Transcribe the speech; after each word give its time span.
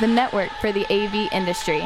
the 0.00 0.06
network 0.06 0.50
for 0.60 0.72
the 0.72 0.84
AV 0.92 1.32
industry. 1.32 1.80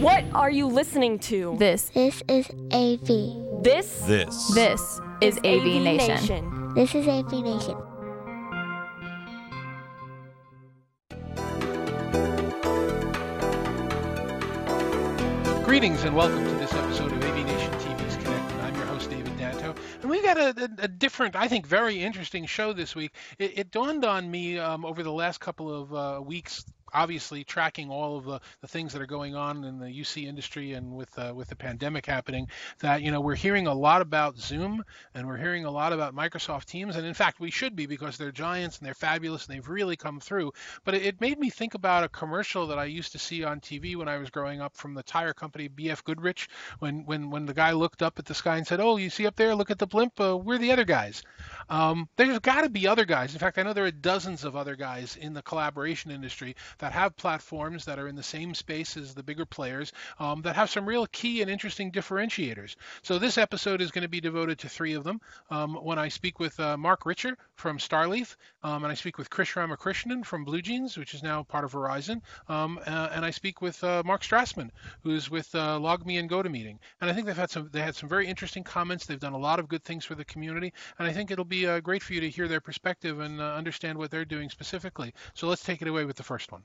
What 0.00 0.24
are 0.34 0.50
you 0.50 0.66
listening 0.66 1.18
to? 1.20 1.54
This, 1.58 1.90
This 1.90 2.22
is 2.28 2.50
AV. 2.72 3.62
This 3.62 4.00
This. 4.00 4.52
this 4.54 5.00
is 5.20 5.38
AV, 5.38 5.80
Nation. 5.82 6.74
This 6.74 6.94
is 6.96 7.06
AV 7.06 7.32
Nation. 7.44 7.76
Greetings 15.64 16.04
and 16.04 16.14
welcome 16.14 16.44
to 16.44 16.54
this 16.54 16.72
episode 16.74 17.11
We've 20.04 20.22
got 20.22 20.36
a, 20.36 20.48
a, 20.80 20.84
a 20.84 20.88
different, 20.88 21.36
I 21.36 21.48
think, 21.48 21.66
very 21.66 22.02
interesting 22.02 22.46
show 22.46 22.72
this 22.72 22.94
week. 22.94 23.12
It, 23.38 23.58
it 23.58 23.70
dawned 23.70 24.04
on 24.04 24.30
me 24.30 24.58
um, 24.58 24.84
over 24.84 25.02
the 25.02 25.12
last 25.12 25.40
couple 25.40 25.72
of 25.72 25.94
uh, 25.94 26.20
weeks, 26.22 26.64
obviously 26.92 27.44
tracking 27.44 27.90
all 27.90 28.18
of 28.18 28.24
the, 28.24 28.40
the 28.60 28.68
things 28.68 28.92
that 28.92 29.02
are 29.02 29.06
going 29.06 29.34
on 29.34 29.64
in 29.64 29.78
the 29.78 29.86
UC 29.86 30.26
industry 30.26 30.72
and 30.72 30.94
with 30.94 31.16
uh, 31.18 31.32
with 31.34 31.48
the 31.48 31.56
pandemic 31.56 32.06
happening, 32.06 32.48
that 32.80 33.02
you 33.02 33.10
know 33.10 33.20
we're 33.20 33.34
hearing 33.34 33.66
a 33.66 33.74
lot 33.74 34.02
about 34.02 34.38
Zoom 34.38 34.84
and 35.14 35.26
we're 35.26 35.36
hearing 35.36 35.64
a 35.64 35.70
lot 35.70 35.92
about 35.92 36.14
Microsoft 36.14 36.66
Teams, 36.66 36.96
and 36.96 37.06
in 37.06 37.14
fact 37.14 37.40
we 37.40 37.50
should 37.50 37.76
be 37.76 37.86
because 37.86 38.16
they're 38.16 38.32
giants 38.32 38.78
and 38.78 38.86
they're 38.86 38.94
fabulous 38.94 39.46
and 39.46 39.54
they've 39.54 39.68
really 39.68 39.96
come 39.96 40.20
through. 40.20 40.52
But 40.84 40.94
it, 40.94 41.02
it 41.02 41.20
made 41.20 41.38
me 41.38 41.50
think 41.50 41.74
about 41.74 42.04
a 42.04 42.08
commercial 42.08 42.66
that 42.68 42.78
I 42.78 42.84
used 42.84 43.12
to 43.12 43.18
see 43.18 43.44
on 43.44 43.60
TV 43.60 43.96
when 43.96 44.08
I 44.08 44.18
was 44.18 44.30
growing 44.30 44.60
up 44.60 44.76
from 44.76 44.94
the 44.94 45.02
tire 45.02 45.32
company 45.32 45.68
BF 45.68 46.04
Goodrich, 46.04 46.48
when 46.78 47.04
when 47.04 47.30
when 47.30 47.46
the 47.46 47.54
guy 47.54 47.72
looked 47.72 48.02
up 48.02 48.18
at 48.18 48.24
the 48.24 48.34
sky 48.34 48.56
and 48.56 48.66
said, 48.66 48.80
"Oh, 48.80 48.96
you 48.96 49.10
see 49.10 49.26
up 49.26 49.36
there? 49.36 49.54
Look 49.54 49.70
at 49.70 49.78
the 49.78 49.86
blimp. 49.86 50.20
Uh, 50.20 50.36
we're 50.36 50.58
the 50.58 50.72
other 50.72 50.84
guys." 50.84 51.22
Um, 51.68 52.08
there's 52.16 52.38
got 52.40 52.62
to 52.62 52.70
be 52.70 52.86
other 52.86 53.04
guys. 53.04 53.32
In 53.32 53.38
fact, 53.38 53.58
I 53.58 53.62
know 53.62 53.72
there 53.72 53.84
are 53.84 53.90
dozens 53.90 54.44
of 54.44 54.56
other 54.56 54.76
guys 54.76 55.16
in 55.16 55.32
the 55.32 55.42
collaboration 55.42 56.10
industry 56.10 56.56
that 56.82 56.92
have 56.92 57.16
platforms 57.16 57.84
that 57.84 58.00
are 58.00 58.08
in 58.08 58.16
the 58.16 58.24
same 58.24 58.54
space 58.54 58.96
as 58.96 59.14
the 59.14 59.22
bigger 59.22 59.46
players 59.46 59.92
um, 60.18 60.42
that 60.42 60.56
have 60.56 60.68
some 60.68 60.84
real 60.84 61.06
key 61.06 61.40
and 61.40 61.48
interesting 61.48 61.92
differentiators. 61.92 62.74
So 63.02 63.20
this 63.20 63.38
episode 63.38 63.80
is 63.80 63.92
going 63.92 64.02
to 64.02 64.08
be 64.08 64.20
devoted 64.20 64.58
to 64.58 64.68
three 64.68 64.94
of 64.94 65.04
them. 65.04 65.20
Um, 65.48 65.76
when 65.76 66.00
I 66.00 66.08
speak 66.08 66.40
with 66.40 66.58
uh, 66.58 66.76
Mark 66.76 67.06
Richer 67.06 67.38
from 67.54 67.78
Starleaf, 67.78 68.34
um, 68.64 68.82
and 68.82 68.90
I 68.90 68.96
speak 68.96 69.16
with 69.16 69.30
Krish 69.30 69.54
Ramakrishnan 69.54 70.24
from 70.24 70.44
Blue 70.44 70.60
Jeans, 70.60 70.98
which 70.98 71.14
is 71.14 71.22
now 71.22 71.44
part 71.44 71.64
of 71.64 71.70
Verizon, 71.70 72.20
um, 72.48 72.80
uh, 72.84 73.10
and 73.12 73.24
I 73.24 73.30
speak 73.30 73.62
with 73.62 73.82
uh, 73.84 74.02
Mark 74.04 74.22
Strassman, 74.22 74.70
who's 75.04 75.30
with 75.30 75.54
uh, 75.54 75.78
LogMe 75.78 76.18
and 76.18 76.28
GoToMeeting. 76.28 76.78
And 77.00 77.08
I 77.08 77.12
think 77.12 77.26
they've 77.26 77.36
had 77.36 77.50
some 77.50 77.70
they 77.72 77.80
had 77.80 77.94
some 77.94 78.08
very 78.08 78.26
interesting 78.26 78.64
comments. 78.64 79.06
They've 79.06 79.20
done 79.20 79.34
a 79.34 79.38
lot 79.38 79.60
of 79.60 79.68
good 79.68 79.84
things 79.84 80.04
for 80.04 80.16
the 80.16 80.24
community, 80.24 80.72
and 80.98 81.06
I 81.06 81.12
think 81.12 81.30
it'll 81.30 81.44
be 81.44 81.64
uh, 81.64 81.78
great 81.78 82.02
for 82.02 82.12
you 82.12 82.22
to 82.22 82.30
hear 82.30 82.48
their 82.48 82.60
perspective 82.60 83.20
and 83.20 83.40
uh, 83.40 83.54
understand 83.54 83.98
what 83.98 84.10
they're 84.10 84.24
doing 84.24 84.50
specifically. 84.50 85.14
So 85.34 85.46
let's 85.46 85.62
take 85.62 85.80
it 85.80 85.86
away 85.86 86.04
with 86.04 86.16
the 86.16 86.24
first 86.24 86.50
one. 86.50 86.64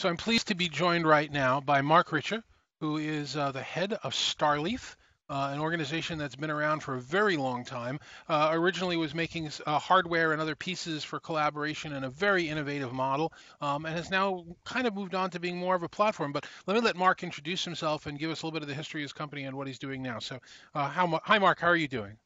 So 0.00 0.08
I'm 0.08 0.16
pleased 0.16 0.48
to 0.48 0.54
be 0.54 0.70
joined 0.70 1.06
right 1.06 1.30
now 1.30 1.60
by 1.60 1.82
Mark 1.82 2.10
Richer, 2.10 2.42
who 2.80 2.96
is 2.96 3.36
uh, 3.36 3.52
the 3.52 3.60
head 3.60 3.92
of 3.92 4.14
Starleaf. 4.14 4.96
Uh, 5.28 5.50
an 5.52 5.60
organization 5.60 6.16
that's 6.16 6.36
been 6.36 6.50
around 6.50 6.80
for 6.80 6.94
a 6.94 7.00
very 7.02 7.36
long 7.36 7.66
time. 7.66 8.00
Uh, 8.26 8.48
originally 8.52 8.96
was 8.96 9.14
making 9.14 9.50
uh, 9.66 9.78
hardware 9.78 10.32
and 10.32 10.40
other 10.40 10.56
pieces 10.56 11.04
for 11.04 11.20
collaboration 11.20 11.92
in 11.92 12.04
a 12.04 12.08
very 12.08 12.48
innovative 12.48 12.94
model, 12.94 13.30
um, 13.60 13.84
and 13.84 13.94
has 13.94 14.10
now 14.10 14.46
kind 14.64 14.86
of 14.86 14.94
moved 14.94 15.14
on 15.14 15.28
to 15.28 15.38
being 15.38 15.58
more 15.58 15.74
of 15.74 15.82
a 15.82 15.88
platform. 15.90 16.32
But 16.32 16.46
let 16.66 16.72
me 16.72 16.80
let 16.80 16.96
Mark 16.96 17.22
introduce 17.22 17.62
himself 17.62 18.06
and 18.06 18.18
give 18.18 18.30
us 18.30 18.40
a 18.40 18.46
little 18.46 18.58
bit 18.58 18.62
of 18.62 18.68
the 18.68 18.74
history 18.74 19.02
of 19.02 19.04
his 19.04 19.12
company 19.12 19.44
and 19.44 19.54
what 19.54 19.66
he's 19.66 19.78
doing 19.78 20.02
now. 20.02 20.18
So, 20.18 20.38
uh, 20.74 20.88
how, 20.88 21.20
hi, 21.24 21.38
Mark. 21.38 21.60
How 21.60 21.68
are 21.68 21.76
you 21.76 21.88
doing? 21.88 22.16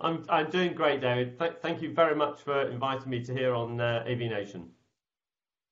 I'm 0.00 0.26
I'm 0.28 0.50
doing 0.50 0.74
great, 0.74 1.00
David. 1.00 1.38
Th- 1.38 1.54
thank 1.62 1.80
you 1.80 1.94
very 1.94 2.16
much 2.16 2.40
for 2.40 2.62
inviting 2.62 3.08
me 3.08 3.22
to 3.22 3.32
here 3.32 3.54
on 3.54 3.80
uh, 3.80 4.04
AV 4.08 4.18
Nation. 4.18 4.72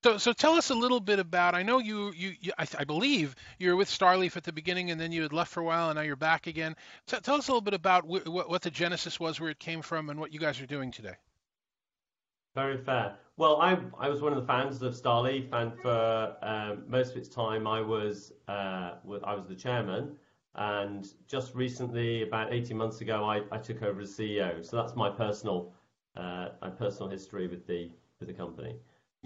So, 0.05 0.19
so 0.19 0.35
tell 0.35 0.53
us 0.53 0.69
a 0.69 0.75
little 0.75 1.01
bit 1.01 1.19
about. 1.19 1.55
I 1.55 1.63
know 1.63 1.79
you, 1.79 2.13
you, 2.15 2.35
you 2.39 2.53
I, 2.59 2.67
I, 2.79 2.85
believe 2.85 3.35
you 3.59 3.71
were 3.71 3.77
with 3.77 3.89
Starleaf 3.89 4.37
at 4.37 4.45
the 4.45 4.53
beginning, 4.53 4.91
and 4.91 5.01
then 5.01 5.13
you 5.13 5.23
had 5.23 5.33
left 5.33 5.51
for 5.51 5.61
a 5.61 5.65
while, 5.65 5.89
and 5.89 5.97
now 5.97 6.03
you're 6.03 6.15
back 6.15 6.47
again. 6.47 6.77
So, 7.07 7.20
tell 7.20 7.37
us 7.37 7.48
a 7.48 7.53
little 7.53 7.63
bit 7.63 7.73
about 7.73 8.05
wh- 8.05 8.27
what 8.27 8.61
the 8.61 8.70
genesis 8.70 9.19
was, 9.19 9.41
where 9.41 9.48
it 9.48 9.59
came 9.59 9.81
from, 9.81 10.11
and 10.11 10.20
what 10.20 10.31
you 10.31 10.39
guys 10.39 10.61
are 10.61 10.67
doing 10.67 10.91
today. 10.91 11.14
Very 12.55 12.77
fair. 12.77 13.17
Well, 13.39 13.63
I 13.63 13.79
I 13.98 14.11
was 14.11 14.20
one 14.20 14.35
of 14.35 14.39
the 14.39 14.47
founders 14.47 14.83
of 14.83 14.93
Starleaf, 14.93 15.51
and 15.53 15.73
for 15.81 16.37
um, 16.43 16.85
most 16.87 17.13
of 17.13 17.17
its 17.17 17.31
time, 17.31 17.67
I 17.67 17.81
was 17.81 18.31
uh, 18.47 18.97
I 19.25 19.35
was 19.35 19.47
the 19.48 19.57
chairman. 19.57 20.17
And 20.55 21.09
just 21.27 21.55
recently, 21.55 22.25
about 22.25 22.53
18 22.53 22.77
months 22.77 23.01
ago, 23.01 23.25
I, 23.25 23.41
I 23.51 23.57
took 23.57 23.83
over 23.83 24.03
as 24.03 24.11
CEO. 24.11 24.63
So 24.63 24.77
that's 24.77 24.95
my 24.97 25.09
personal 25.09 25.73
uh, 26.14 26.51
my 26.61 26.69
personal 26.69 27.09
history 27.09 27.47
with 27.47 27.67
the 27.67 27.91
with 28.20 28.29
the 28.29 28.35
company. 28.35 28.77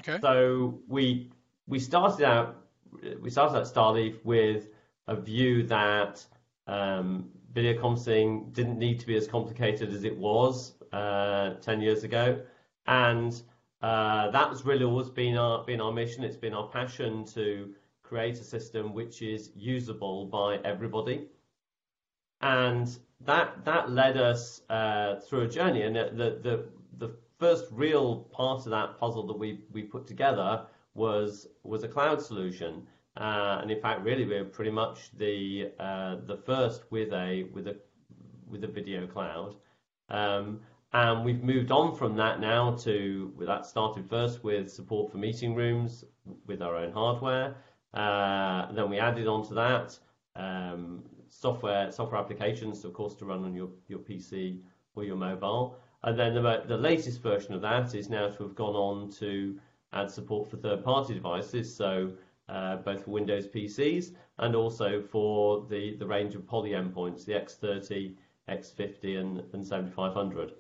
Okay. 0.01 0.19
So 0.21 0.81
we 0.89 1.31
we 1.67 1.79
started 1.79 2.25
out 2.25 2.57
we 3.21 3.31
started 3.31 3.59
out 3.59 3.65
Starleaf 3.65 4.25
with 4.25 4.69
a 5.07 5.17
view 5.17 5.63
that 5.65 6.25
um, 6.67 7.31
video 7.53 7.81
conferencing 7.81 8.53
didn't 8.53 8.79
need 8.79 9.01
to 9.01 9.07
be 9.07 9.17
as 9.17 9.27
complicated 9.27 9.93
as 9.93 10.05
it 10.05 10.17
was 10.17 10.75
uh, 10.93 11.55
10 11.55 11.81
years 11.81 12.05
ago, 12.05 12.41
and 12.87 13.43
uh, 13.83 14.31
that 14.31 14.49
has 14.49 14.65
really 14.65 14.85
always 14.85 15.09
been 15.09 15.37
our 15.37 15.65
been 15.65 15.81
our 15.81 15.93
mission. 15.93 16.25
It's 16.25 16.37
been 16.37 16.55
our 16.55 16.69
passion 16.69 17.25
to 17.27 17.75
create 18.03 18.39
a 18.39 18.45
system 18.45 18.95
which 18.95 19.23
is 19.23 19.51
usable 19.55 20.27
by 20.27 20.57
everybody, 20.65 21.27
and 22.41 22.99
that 23.21 23.65
that 23.65 23.91
led 23.91 24.17
us 24.17 24.63
uh, 24.71 25.17
through 25.17 25.43
a 25.43 25.49
journey. 25.49 25.83
And 25.83 25.97
the 25.97 26.39
the 26.43 26.65
the 26.99 27.17
first 27.39 27.67
real 27.71 28.29
part 28.33 28.65
of 28.67 28.71
that 28.71 28.99
puzzle 28.99 29.27
that 29.27 29.39
we 29.39 29.61
we 29.73 29.83
put 29.83 30.07
together 30.07 30.67
was 30.95 31.47
was 31.63 31.83
a 31.85 31.89
cloud 31.89 32.21
solution. 32.21 32.87
Uh, 33.17 33.59
and 33.63 33.71
in 33.71 33.81
fact, 33.81 34.03
really, 34.03 34.25
we 34.25 34.35
we're 34.35 34.45
pretty 34.45 34.71
much 34.71 35.11
the 35.17 35.73
uh, 35.81 36.17
the 36.27 36.37
first 36.37 36.83
with 36.91 37.13
a 37.13 37.45
with 37.55 37.67
a 37.69 37.77
with 38.47 38.65
a 38.65 38.69
video 38.69 39.07
cloud. 39.07 39.57
Um, 40.09 40.61
and 40.93 41.25
we've 41.25 41.43
moved 41.43 41.71
on 41.71 41.95
from 41.95 42.17
that 42.17 42.41
now 42.41 42.75
to 42.77 43.33
that 43.41 43.67
started 43.67 44.09
first 44.09 44.43
with 44.43 44.73
support 44.73 45.13
for 45.13 45.19
meeting 45.19 45.55
rooms 45.55 46.05
with 46.47 46.63
our 46.63 46.77
own 46.77 46.93
hardware. 46.93 47.57
Uh, 47.93 48.73
then 48.73 48.89
we 48.89 48.99
added 48.99 49.27
on 49.27 49.47
to 49.49 49.55
that 49.55 49.99
um, 50.37 51.03
software 51.29 51.91
software 51.93 52.21
applications, 52.21 52.85
of 52.85 52.93
course, 52.93 53.15
to 53.17 53.27
run 53.27 53.45
on 53.45 53.55
your, 53.55 53.69
your 53.89 53.99
PC 53.99 54.61
or 54.95 55.05
your 55.05 55.17
mobile. 55.17 55.77
And 56.05 56.19
then 56.19 56.35
the, 56.35 56.63
the 56.67 56.77
latest 56.77 57.21
version 57.23 57.55
of 57.55 57.61
that 57.63 57.95
is 57.95 58.09
now 58.09 58.29
to 58.29 58.43
have 58.45 58.55
gone 58.55 58.77
on 58.77 59.11
to 59.13 59.59
add 59.93 60.11
support 60.11 60.49
for 60.49 60.57
third-party 60.57 61.15
devices, 61.15 61.75
so 61.75 62.13
uh, 62.49 62.77
both 62.77 63.05
for 63.05 63.11
Windows 63.11 63.47
PCs 63.47 64.13
and 64.39 64.55
also 64.55 65.03
for 65.03 65.67
the, 65.69 65.97
the 65.97 66.07
range 66.07 66.35
of 66.35 66.47
Poly 66.47 66.71
endpoints, 66.71 67.25
the 67.25 67.33
X30, 67.33 68.15
X50, 68.49 69.21
and, 69.21 69.43
and 69.53 69.67
7500. 69.67 70.53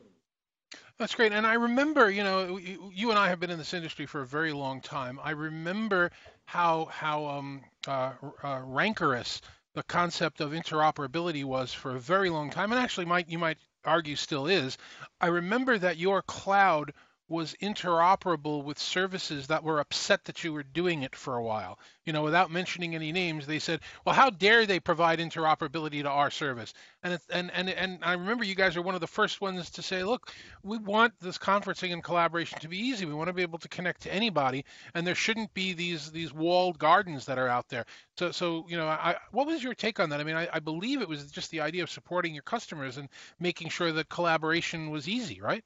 That's 0.98 1.15
great. 1.15 1.32
And 1.32 1.47
I 1.47 1.54
remember, 1.54 2.10
you 2.10 2.25
know, 2.25 2.59
you 2.59 3.10
and 3.10 3.19
I 3.19 3.28
have 3.28 3.38
been 3.38 3.50
in 3.50 3.59
this 3.59 3.72
industry 3.72 4.04
for 4.04 4.21
a 4.22 4.27
very 4.27 4.53
long 4.53 4.81
time. 4.81 5.21
I 5.22 5.31
remember 5.31 6.10
how 6.44 6.87
how 6.87 7.27
um, 7.27 7.62
uh, 7.87 8.12
uh, 8.43 8.60
rancorous 8.65 9.41
the 9.75 9.84
concept 9.84 10.41
of 10.41 10.50
interoperability 10.50 11.44
was 11.44 11.72
for 11.72 11.94
a 11.94 12.00
very 12.00 12.31
long 12.31 12.50
time, 12.50 12.72
and 12.72 12.81
actually, 12.81 13.04
might 13.04 13.28
you 13.28 13.38
might 13.38 13.59
argue 13.84 14.16
still 14.16 14.47
is. 14.47 14.78
I 15.21 15.27
remember 15.28 15.78
that 15.78 15.99
your 15.99 16.22
cloud 16.22 16.93
was 17.28 17.55
interoperable 17.61 18.65
with 18.65 18.78
services 18.78 19.47
that 19.49 19.62
were 19.62 19.81
upset 19.81 20.25
that 20.25 20.43
you 20.43 20.53
were 20.53 20.62
doing 20.62 21.03
it 21.03 21.15
for 21.15 21.37
a 21.37 21.43
while. 21.43 21.78
You 22.05 22.12
know, 22.15 22.22
without 22.22 22.50
mentioning 22.50 22.94
any 22.94 23.12
names, 23.12 23.47
they 23.47 23.59
said, 23.59 23.81
"Well, 24.05 24.15
how 24.15 24.31
dare 24.31 24.65
they 24.65 24.81
provide 24.81 25.19
interoperability 25.19 26.03
to 26.03 26.09
our 26.09 26.31
service?" 26.31 26.72
And 27.03 27.15
it, 27.15 27.22
and 27.31 27.50
and 27.50 27.69
and 27.69 27.99
I 28.03 28.12
remember 28.12 28.44
you 28.44 28.55
guys 28.55 28.77
are 28.77 28.83
one 28.83 28.94
of 28.94 29.03
the 29.03 29.06
first 29.06 29.43
ones 29.43 29.69
to 29.71 29.83
say, 29.83 30.03
"Look, 30.03 30.33
we 30.62 30.78
want 30.78 31.12
this 31.21 31.37
conferencing 31.37 31.93
and 31.93 32.03
collaboration 32.03 32.59
to 32.61 32.69
be 32.69 32.78
easy. 32.78 33.05
We 33.05 33.15
want 33.15 33.28
to 33.28 33.34
be 33.34 33.42
able 33.42 33.59
to 33.59 33.69
connect 33.69 34.03
to 34.03 34.13
anybody, 34.13 34.65
and 34.95 35.07
there 35.07 35.15
shouldn't 35.15 35.53
be 35.53 35.75
these 35.75 36.10
these 36.10 36.33
walled 36.33 36.78
gardens 36.78 37.27
that 37.27 37.39
are 37.39 37.48
out 37.48 37.69
there." 37.69 37.84
So 38.16 38.33
so 38.33 38.65
you 38.69 38.77
know, 38.78 38.89
I, 38.89 39.16
what 39.33 39.47
was 39.47 39.63
your 39.63 39.75
take 39.75 40.01
on 40.01 40.09
that? 40.10 40.21
I 40.21 40.25
mean, 40.25 40.36
I, 40.36 40.48
I 40.53 40.60
believe 40.60 41.03
it 41.03 41.09
was 41.09 41.30
just 41.30 41.51
the 41.51 41.60
idea 41.60 41.83
of 41.83 41.91
supporting 41.91 42.33
your 42.33 42.42
customers 42.42 42.97
and 42.97 43.09
making 43.39 43.69
sure 43.69 43.92
that 43.92 44.09
collaboration 44.09 44.91
was 44.91 45.09
easy, 45.09 45.41
right? 45.42 45.65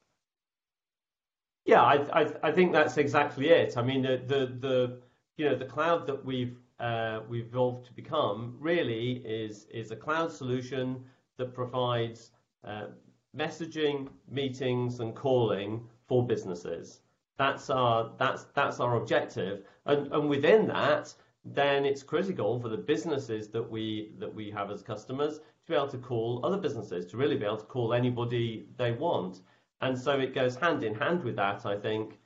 Yeah, 1.65 1.81
I, 1.81 2.21
I, 2.21 2.33
I 2.43 2.51
think 2.51 2.73
that's 2.73 2.97
exactly 2.97 3.49
it. 3.49 3.77
I 3.77 3.81
mean, 3.81 4.01
the, 4.01 4.17
the, 4.25 4.45
the 4.59 4.99
you 5.37 5.45
know 5.49 5.55
the 5.55 5.65
cloud 5.65 6.05
that 6.07 6.23
we've 6.25 6.57
uh, 6.79 7.21
we've 7.29 7.47
evolved 7.47 7.85
to 7.87 7.93
become 7.93 8.57
really 8.59 9.17
is 9.25 9.65
is 9.71 9.91
a 9.91 9.95
cloud 9.95 10.31
solution 10.31 11.03
that 11.37 11.53
provides 11.53 12.31
uh, 12.65 12.87
messaging, 13.35 14.09
meetings, 14.29 14.99
and 14.99 15.15
calling 15.15 15.87
for 16.05 16.25
businesses. 16.25 17.01
That's 17.37 17.69
our 17.69 18.11
that's 18.17 18.43
that's 18.53 18.79
our 18.79 18.97
objective, 18.97 19.63
and 19.85 20.11
and 20.11 20.29
within 20.29 20.67
that, 20.67 21.13
then 21.45 21.85
it's 21.85 22.03
critical 22.03 22.59
for 22.59 22.69
the 22.69 22.77
businesses 22.77 23.47
that 23.49 23.63
we 23.69 24.11
that 24.19 24.33
we 24.33 24.51
have 24.51 24.69
as 24.69 24.81
customers 24.81 25.37
to 25.37 25.69
be 25.69 25.75
able 25.75 25.87
to 25.87 25.97
call 25.97 26.45
other 26.45 26.57
businesses, 26.57 27.05
to 27.07 27.17
really 27.17 27.37
be 27.37 27.45
able 27.45 27.57
to 27.57 27.65
call 27.65 27.93
anybody 27.93 28.67
they 28.77 28.91
want. 28.91 29.39
And 29.83 29.99
so 29.99 30.17
it 30.17 30.33
goes 30.33 30.55
hand 30.55 30.81
in 30.85 30.95
hand 30.95 31.25
with 31.25 31.35
that, 31.35 31.65
I 31.65 31.75
think, 31.75 32.17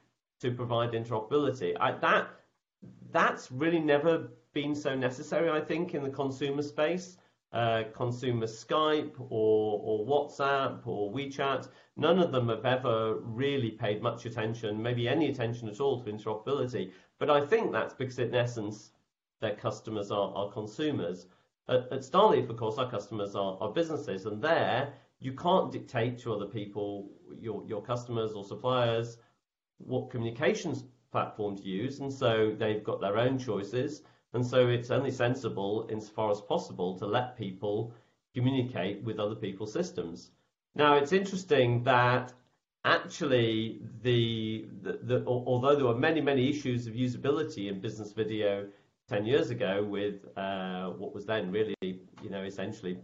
to 0.42 0.51
provide 0.51 0.92
interoperability. 0.92 1.75
I, 1.80 1.92
that 1.94 2.30
that's 3.12 3.51
really 3.51 3.80
never 3.80 4.30
been 4.54 4.75
so 4.75 4.94
necessary, 4.94 5.50
I 5.50 5.62
think, 5.62 5.95
in 5.95 6.04
the 6.04 6.12
consumer 6.12 6.62
space. 6.62 7.18
Uh, 7.54 7.86
consumer 7.95 8.45
Skype 8.45 9.15
or, 9.18 9.81
or 9.83 10.06
WhatsApp 10.06 10.86
or 10.86 11.12
WeChat, 11.12 11.69
none 11.95 12.19
of 12.19 12.31
them 12.31 12.50
have 12.50 12.65
ever 12.65 13.15
really 13.21 13.71
paid 13.71 14.03
much 14.03 14.27
attention, 14.27 14.80
maybe 14.80 15.07
any 15.07 15.30
attention 15.30 15.68
at 15.68 15.80
all 15.80 16.03
to 16.03 16.12
interoperability. 16.12 16.92
But 17.18 17.31
I 17.31 17.44
think 17.44 17.71
that's 17.71 17.95
because, 17.95 18.19
in 18.19 18.36
essence, 18.36 18.92
their 19.42 19.56
customers 19.56 20.12
are, 20.12 20.31
are 20.36 20.51
consumers. 20.51 21.25
At, 21.69 21.92
at 21.92 22.01
Starleaf, 22.01 22.50
of 22.50 22.57
course, 22.57 22.77
our 22.77 22.92
customers 22.92 23.33
are, 23.33 23.57
are 23.60 23.71
businesses, 23.71 24.27
and 24.27 24.39
there 24.42 24.94
you 25.19 25.34
can't 25.34 25.72
dictate 25.72 26.19
to 26.19 26.34
other 26.34 26.46
people, 26.46 27.10
your, 27.40 27.64
your 27.66 27.81
customers 27.81 28.34
or 28.34 28.44
suppliers, 28.44 29.18
what 29.78 30.10
communications 30.10 30.84
platform 31.12 31.56
to 31.58 31.64
use, 31.64 32.00
and 32.00 32.12
so 32.12 32.56
they've 32.58 32.84
got 32.84 33.02
their 33.02 33.18
own 33.18 33.38
choices. 33.38 34.04
And 34.34 34.46
so 34.46 34.68
it's 34.68 34.92
only 34.92 35.12
sensible, 35.12 35.88
insofar 35.90 36.30
as 36.31 36.42
possible, 36.42 36.98
to 37.00 37.06
let 37.06 37.38
people 37.38 37.94
communicate 38.36 39.02
with 39.04 39.19
other 39.19 39.36
people's 39.36 39.74
systems. 39.74 40.31
Now, 40.75 40.96
it's 40.96 41.12
interesting 41.12 41.84
that 41.84 42.34
actually, 42.86 43.81
the, 44.04 44.68
the, 44.81 45.00
the, 45.02 45.24
although 45.25 45.75
there 45.75 45.86
were 45.86 45.98
many, 45.98 46.22
many 46.22 46.50
issues 46.50 46.86
of 46.88 46.94
usability 46.94 47.70
in 47.70 47.80
business 47.80 48.12
video 48.12 48.68
10 49.10 49.25
years 49.25 49.50
ago 49.50 49.84
with 49.84 50.25
uh, 50.38 50.90
what 50.90 51.13
was 51.16 51.25
then 51.25 51.52
really, 51.52 51.75
you 51.81 52.30
know, 52.30 52.44
essentially 52.44 53.00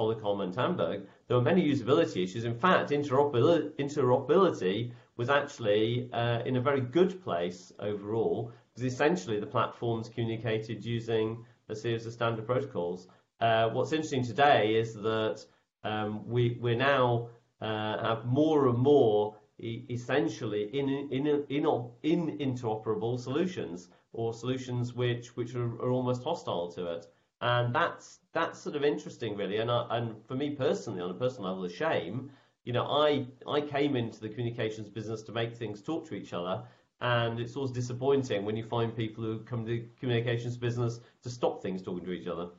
Polycom 0.00 0.42
and 0.42 0.54
Tandberg, 0.54 1.06
there 1.28 1.36
were 1.36 1.42
many 1.42 1.62
usability 1.62 2.24
issues. 2.24 2.44
In 2.44 2.54
fact, 2.54 2.90
interoperability, 2.90 3.70
interoperability 3.78 4.92
was 5.18 5.28
actually 5.28 6.08
uh, 6.14 6.40
in 6.46 6.56
a 6.56 6.60
very 6.60 6.80
good 6.80 7.22
place 7.22 7.70
overall 7.78 8.50
because 8.72 8.90
essentially 8.90 9.38
the 9.38 9.46
platforms 9.46 10.08
communicated 10.08 10.82
using 10.82 11.44
a 11.68 11.76
series 11.76 12.06
of 12.06 12.14
standard 12.14 12.46
protocols. 12.46 13.08
Uh, 13.40 13.68
what's 13.68 13.92
interesting 13.92 14.24
today 14.24 14.74
is 14.74 14.94
that 14.94 15.44
um, 15.84 16.26
we 16.26 16.58
we 16.60 16.74
now 16.74 17.28
uh, 17.60 18.02
have 18.02 18.24
more 18.24 18.68
and 18.68 18.78
more 18.78 19.36
e- 19.58 19.84
essentially 19.90 20.64
in 20.78 20.88
in, 20.88 21.26
in 21.48 21.66
in 22.02 22.38
interoperable 22.38 23.20
solutions 23.20 23.88
or 24.12 24.32
solutions 24.32 24.94
which 24.94 25.36
which 25.36 25.54
are, 25.54 25.72
are, 25.82 25.90
almost 25.90 26.24
hostile 26.24 26.72
to 26.72 26.86
it, 26.94 27.06
and 27.40 27.74
that's 27.74 28.20
that's 28.32 28.58
sort 28.58 28.76
of 28.76 28.84
interesting 28.84 29.36
really. 29.36 29.58
And 29.58 29.70
I, 29.70 29.86
and 29.90 30.14
for 30.26 30.34
me 30.34 30.50
personally, 30.50 31.00
on 31.00 31.10
a 31.10 31.14
personal 31.14 31.50
level, 31.50 31.64
a 31.64 31.70
shame. 31.70 32.30
You 32.64 32.72
know, 32.72 32.84
I 32.84 33.26
I 33.48 33.60
came 33.60 33.96
into 33.96 34.20
the 34.20 34.28
communications 34.28 34.88
business 34.88 35.22
to 35.22 35.32
make 35.32 35.56
things 35.56 35.80
talk 35.80 36.06
to 36.08 36.14
each 36.14 36.32
other, 36.32 36.62
and 37.00 37.40
it's 37.40 37.56
always 37.56 37.72
disappointing 37.72 38.44
when 38.44 38.56
you 38.56 38.64
find 38.64 38.94
people 38.94 39.24
who 39.24 39.40
come 39.40 39.64
to 39.64 39.70
the 39.70 39.84
communications 39.98 40.56
business 40.56 41.00
to 41.22 41.30
stop 41.30 41.62
things 41.62 41.82
talking 41.82 42.04
to 42.04 42.12
each 42.12 42.26
other. 42.26 42.50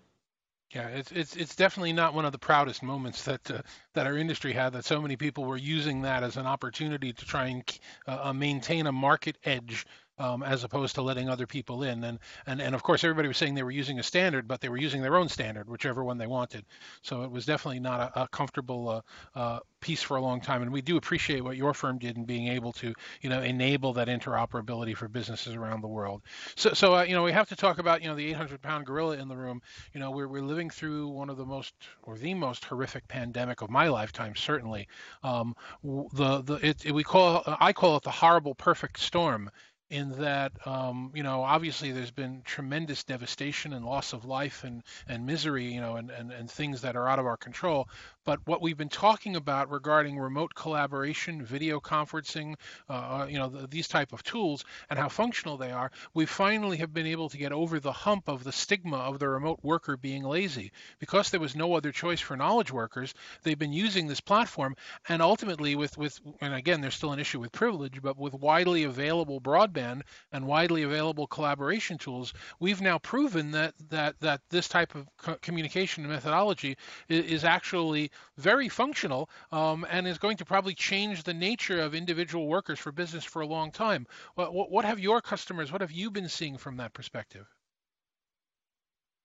Yeah, 0.74 0.88
it's 0.88 1.12
it's 1.12 1.36
it's 1.36 1.56
definitely 1.56 1.92
not 1.92 2.14
one 2.14 2.24
of 2.24 2.32
the 2.32 2.40
proudest 2.40 2.82
moments 2.82 3.24
that 3.26 3.52
uh, 3.52 3.62
that 3.94 4.08
our 4.08 4.18
industry 4.18 4.54
had. 4.54 4.72
That 4.72 4.86
so 4.86 5.02
many 5.02 5.18
people 5.18 5.44
were 5.44 5.58
using 5.58 6.02
that 6.04 6.24
as 6.24 6.38
an 6.38 6.46
opportunity 6.46 7.12
to 7.12 7.26
try 7.26 7.48
and 7.48 7.80
uh, 8.08 8.20
uh 8.24 8.34
maintain 8.34 8.88
a 8.88 8.92
market 8.92 9.38
edge 9.44 9.86
um, 10.18 10.44
as 10.44 10.64
opposed 10.64 10.96
to 10.96 11.02
letting 11.02 11.30
other 11.30 11.48
people 11.48 11.84
in. 11.84 12.04
And, 12.04 12.20
and 12.46 12.62
and 12.62 12.76
of 12.76 12.84
course, 12.84 13.04
everybody 13.04 13.28
was 13.28 13.38
saying 13.38 13.56
they 13.56 13.64
were 13.64 13.72
using 13.72 14.00
a 14.00 14.04
standard, 14.04 14.48
but 14.48 14.62
they 14.62 14.70
were 14.70 14.78
using 14.78 15.02
their 15.02 15.16
own 15.16 15.30
standard, 15.30 15.70
whichever 15.70 16.04
one 16.04 16.18
they 16.18 16.28
wanted. 16.28 16.66
So 17.02 17.24
it 17.24 17.32
was 17.32 17.46
definitely 17.46 17.80
not 17.80 18.12
a, 18.16 18.24
a 18.24 18.28
comfortable 18.28 18.90
uh, 18.90 19.02
uh, 19.40 19.60
piece 19.80 20.02
for 20.02 20.18
a 20.18 20.22
long 20.22 20.42
time. 20.42 20.62
And 20.62 20.72
we 20.72 20.82
do 20.82 20.98
appreciate 20.98 21.44
what 21.44 21.58
your 21.58 21.74
firm 21.74 21.98
did 21.98 22.16
in 22.18 22.26
being 22.26 22.48
able 22.48 22.72
to, 22.74 22.94
you 23.22 23.30
know, 23.30 23.42
enable 23.42 23.94
that 23.94 24.08
interoperability 24.08 24.96
for 24.96 25.08
businesses 25.08 25.56
around 25.56 25.82
the 25.82 25.88
world. 25.88 26.22
So, 26.56 26.74
so 26.74 26.96
uh, 26.96 27.04
you 27.04 27.16
know, 27.16 27.24
we 27.24 27.32
have 27.32 27.50
to 27.50 27.56
talk 27.56 27.80
about, 27.80 28.02
you 28.02 28.08
know, 28.08 28.16
the 28.16 28.34
800-pound 28.34 28.86
gorilla 28.86 29.18
in 29.18 29.28
the 29.28 29.36
room. 29.36 29.62
You 29.94 30.00
know, 30.00 30.12
we're 30.12 30.28
we're 30.28 30.42
living 30.42 30.70
through 30.70 31.10
one 31.10 31.30
of 31.30 31.38
the 31.38 31.46
most 31.46 31.74
or 32.04 32.18
the 32.18 32.34
most 32.34 32.64
horrific 32.66 33.08
pandemic 33.08 33.62
of 33.62 33.70
my 33.70 33.88
lifetime, 33.88 34.36
certainly. 34.36 34.88
Um, 35.24 35.56
the 35.84 36.42
the 36.42 36.56
it, 36.62 36.86
it, 36.86 36.92
we 36.92 37.04
call 37.04 37.44
I 37.46 37.74
call 37.74 37.98
it 37.98 38.04
the 38.04 38.12
horrible 38.12 38.56
perfect 38.56 39.00
storm 39.00 39.50
in 39.92 40.12
that 40.22 40.54
um, 40.66 41.12
you 41.14 41.22
know 41.22 41.44
obviously 41.44 41.92
there's 41.92 42.12
been 42.12 42.42
tremendous 42.46 43.04
devastation 43.04 43.74
and 43.74 43.86
loss 43.86 44.14
of 44.14 44.24
life 44.26 44.64
and 44.64 44.84
and 45.08 45.26
misery 45.26 45.66
you 45.66 45.82
know 45.82 45.98
and, 45.98 46.10
and 46.10 46.32
and 46.32 46.50
things 46.50 46.82
that 46.82 46.96
are 46.96 47.08
out 47.10 47.20
of 47.20 47.26
our 47.26 47.38
control 47.38 47.88
but 48.24 48.40
what 48.46 48.62
we've 48.62 48.78
been 48.78 48.90
talking 48.90 49.36
about 49.36 49.72
regarding 49.72 50.18
remote 50.18 50.54
collaboration, 50.54 51.44
video 51.44 51.80
conferencing, 51.80 52.56
uh, 52.90 52.94
uh 52.94 53.28
you 53.30 53.38
know, 53.38 53.50
the, 53.50 53.68
these 53.68 53.88
type 53.88 54.14
of 54.14 54.24
tools 54.24 54.64
and 54.90 55.00
how 55.00 55.10
functional 55.10 55.58
they 55.58 55.72
are, 55.72 55.92
we 56.14 56.26
finally 56.26 56.78
have 56.78 56.94
been 56.94 57.08
able 57.08 57.30
to 57.30 57.38
get 57.38 57.52
over 57.52 57.80
the 57.80 57.92
hump 57.92 58.28
of 58.28 58.44
the 58.44 58.52
stigma 58.52 58.98
of 58.98 59.20
the 59.20 59.28
remote 59.28 59.60
worker 59.64 59.98
being 59.98 60.24
lazy. 60.24 60.72
Because 61.00 61.30
there 61.30 61.40
was 61.40 61.56
no 61.56 61.74
other 61.74 61.92
choice 61.92 62.20
for 62.20 62.38
knowledge 62.38 62.72
workers, 62.72 63.14
they've 63.44 63.58
been 63.58 63.74
using 63.74 64.08
this 64.08 64.22
platform, 64.22 64.76
and 65.10 65.22
ultimately 65.22 65.76
with 65.76 65.98
with 65.98 66.20
and 66.42 66.54
again, 66.54 66.82
there's 66.82 66.96
still 66.96 67.14
an 67.14 67.20
issue 67.20 67.40
with 67.40 67.52
privilege, 67.52 68.02
but 68.02 68.18
with 68.18 68.34
widely 68.34 68.84
available 68.84 69.42
broadband 69.42 70.02
and 70.32 70.46
widely 70.46 70.84
available 70.84 71.28
collaboration 71.28 71.98
tools, 71.98 72.34
we've 72.60 72.82
now 72.82 73.00
proven 73.00 73.52
that 73.52 73.74
that 73.90 74.20
that 74.20 74.42
this 74.50 74.68
type 74.68 74.94
of 74.96 75.08
co- 75.18 75.38
communication 75.42 76.08
methodology 76.08 76.78
is, 77.10 77.26
is 77.26 77.44
actually 77.44 78.11
very 78.38 78.70
functional 78.70 79.30
um, 79.52 79.86
and 79.90 80.08
is 80.08 80.18
going 80.18 80.38
to 80.38 80.46
probably 80.46 80.74
change 80.74 81.24
the 81.24 81.34
nature 81.34 81.82
of 81.82 81.96
individual 81.96 82.48
workers 82.48 82.80
for 82.80 82.92
business 82.92 83.24
for 83.24 83.42
a 83.42 83.48
long 83.48 83.72
time. 83.72 84.08
What, 84.36 84.72
what 84.72 84.86
have 84.86 85.00
your 85.00 85.22
customers, 85.22 85.72
what 85.72 85.82
have 85.82 85.92
you 85.92 86.12
been 86.12 86.30
seeing 86.30 86.58
from 86.58 86.78
that 86.78 86.94
perspective? 86.94 87.48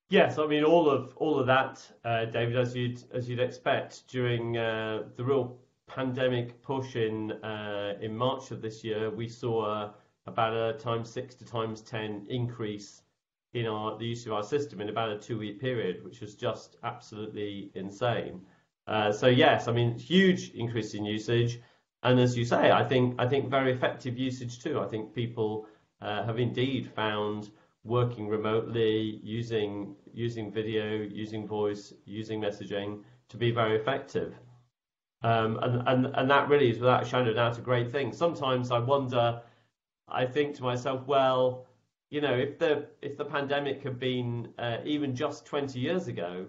Yes, 0.08 0.38
I 0.38 0.46
mean 0.46 0.62
all 0.62 0.88
of 0.88 1.16
all 1.16 1.36
of 1.36 1.46
that, 1.48 1.84
uh, 2.04 2.26
David, 2.26 2.56
as 2.56 2.76
you'd 2.76 3.02
as 3.12 3.28
you'd 3.28 3.40
expect 3.40 4.06
during 4.06 4.56
uh, 4.56 5.02
the 5.16 5.24
real 5.24 5.58
pandemic 5.88 6.62
push 6.62 6.94
in 6.94 7.32
uh, 7.32 7.94
in 8.00 8.16
March 8.16 8.52
of 8.52 8.62
this 8.62 8.84
year, 8.84 9.10
we 9.10 9.28
saw 9.28 9.90
about 10.26 10.54
a 10.54 10.78
times 10.78 11.10
six 11.10 11.34
to 11.36 11.44
times 11.44 11.80
ten 11.80 12.24
increase 12.28 13.02
in 13.54 13.66
our 13.66 13.98
the 13.98 14.06
use 14.06 14.26
of 14.26 14.32
our 14.32 14.44
system 14.44 14.80
in 14.80 14.90
about 14.90 15.10
a 15.10 15.18
two 15.18 15.38
week 15.38 15.60
period, 15.60 16.04
which 16.04 16.20
was 16.20 16.36
just 16.36 16.76
absolutely 16.84 17.72
insane. 17.74 18.40
Uh, 18.86 19.12
so 19.12 19.26
yes, 19.26 19.68
I 19.68 19.72
mean 19.72 19.98
huge 19.98 20.50
increase 20.50 20.94
in 20.94 21.04
usage, 21.04 21.60
and 22.02 22.20
as 22.20 22.36
you 22.36 22.44
say, 22.44 22.70
I 22.70 22.84
think 22.84 23.16
I 23.18 23.26
think 23.26 23.50
very 23.50 23.72
effective 23.72 24.18
usage 24.18 24.62
too. 24.62 24.80
I 24.80 24.86
think 24.86 25.14
people 25.14 25.66
uh, 26.00 26.24
have 26.24 26.38
indeed 26.38 26.90
found 26.94 27.50
working 27.84 28.28
remotely, 28.28 29.20
using 29.22 29.96
using 30.12 30.52
video, 30.52 31.02
using 31.02 31.46
voice, 31.46 31.92
using 32.04 32.40
messaging 32.40 33.02
to 33.28 33.36
be 33.36 33.50
very 33.50 33.76
effective. 33.76 34.34
Um, 35.22 35.58
and, 35.62 35.88
and 35.88 36.06
and 36.14 36.30
that 36.30 36.48
really 36.48 36.70
is 36.70 36.78
without 36.78 37.02
a 37.02 37.06
shadow 37.06 37.30
of 37.30 37.36
doubt 37.36 37.58
a 37.58 37.62
great 37.62 37.90
thing. 37.90 38.12
Sometimes 38.12 38.70
I 38.70 38.78
wonder, 38.78 39.42
I 40.08 40.26
think 40.26 40.54
to 40.56 40.62
myself, 40.62 41.06
well, 41.06 41.66
you 42.10 42.20
know, 42.20 42.34
if 42.34 42.58
the 42.58 42.86
if 43.02 43.16
the 43.16 43.24
pandemic 43.24 43.82
had 43.82 43.98
been 43.98 44.52
uh, 44.58 44.78
even 44.84 45.14
just 45.16 45.46
20 45.46 45.80
years 45.80 46.06
ago, 46.06 46.46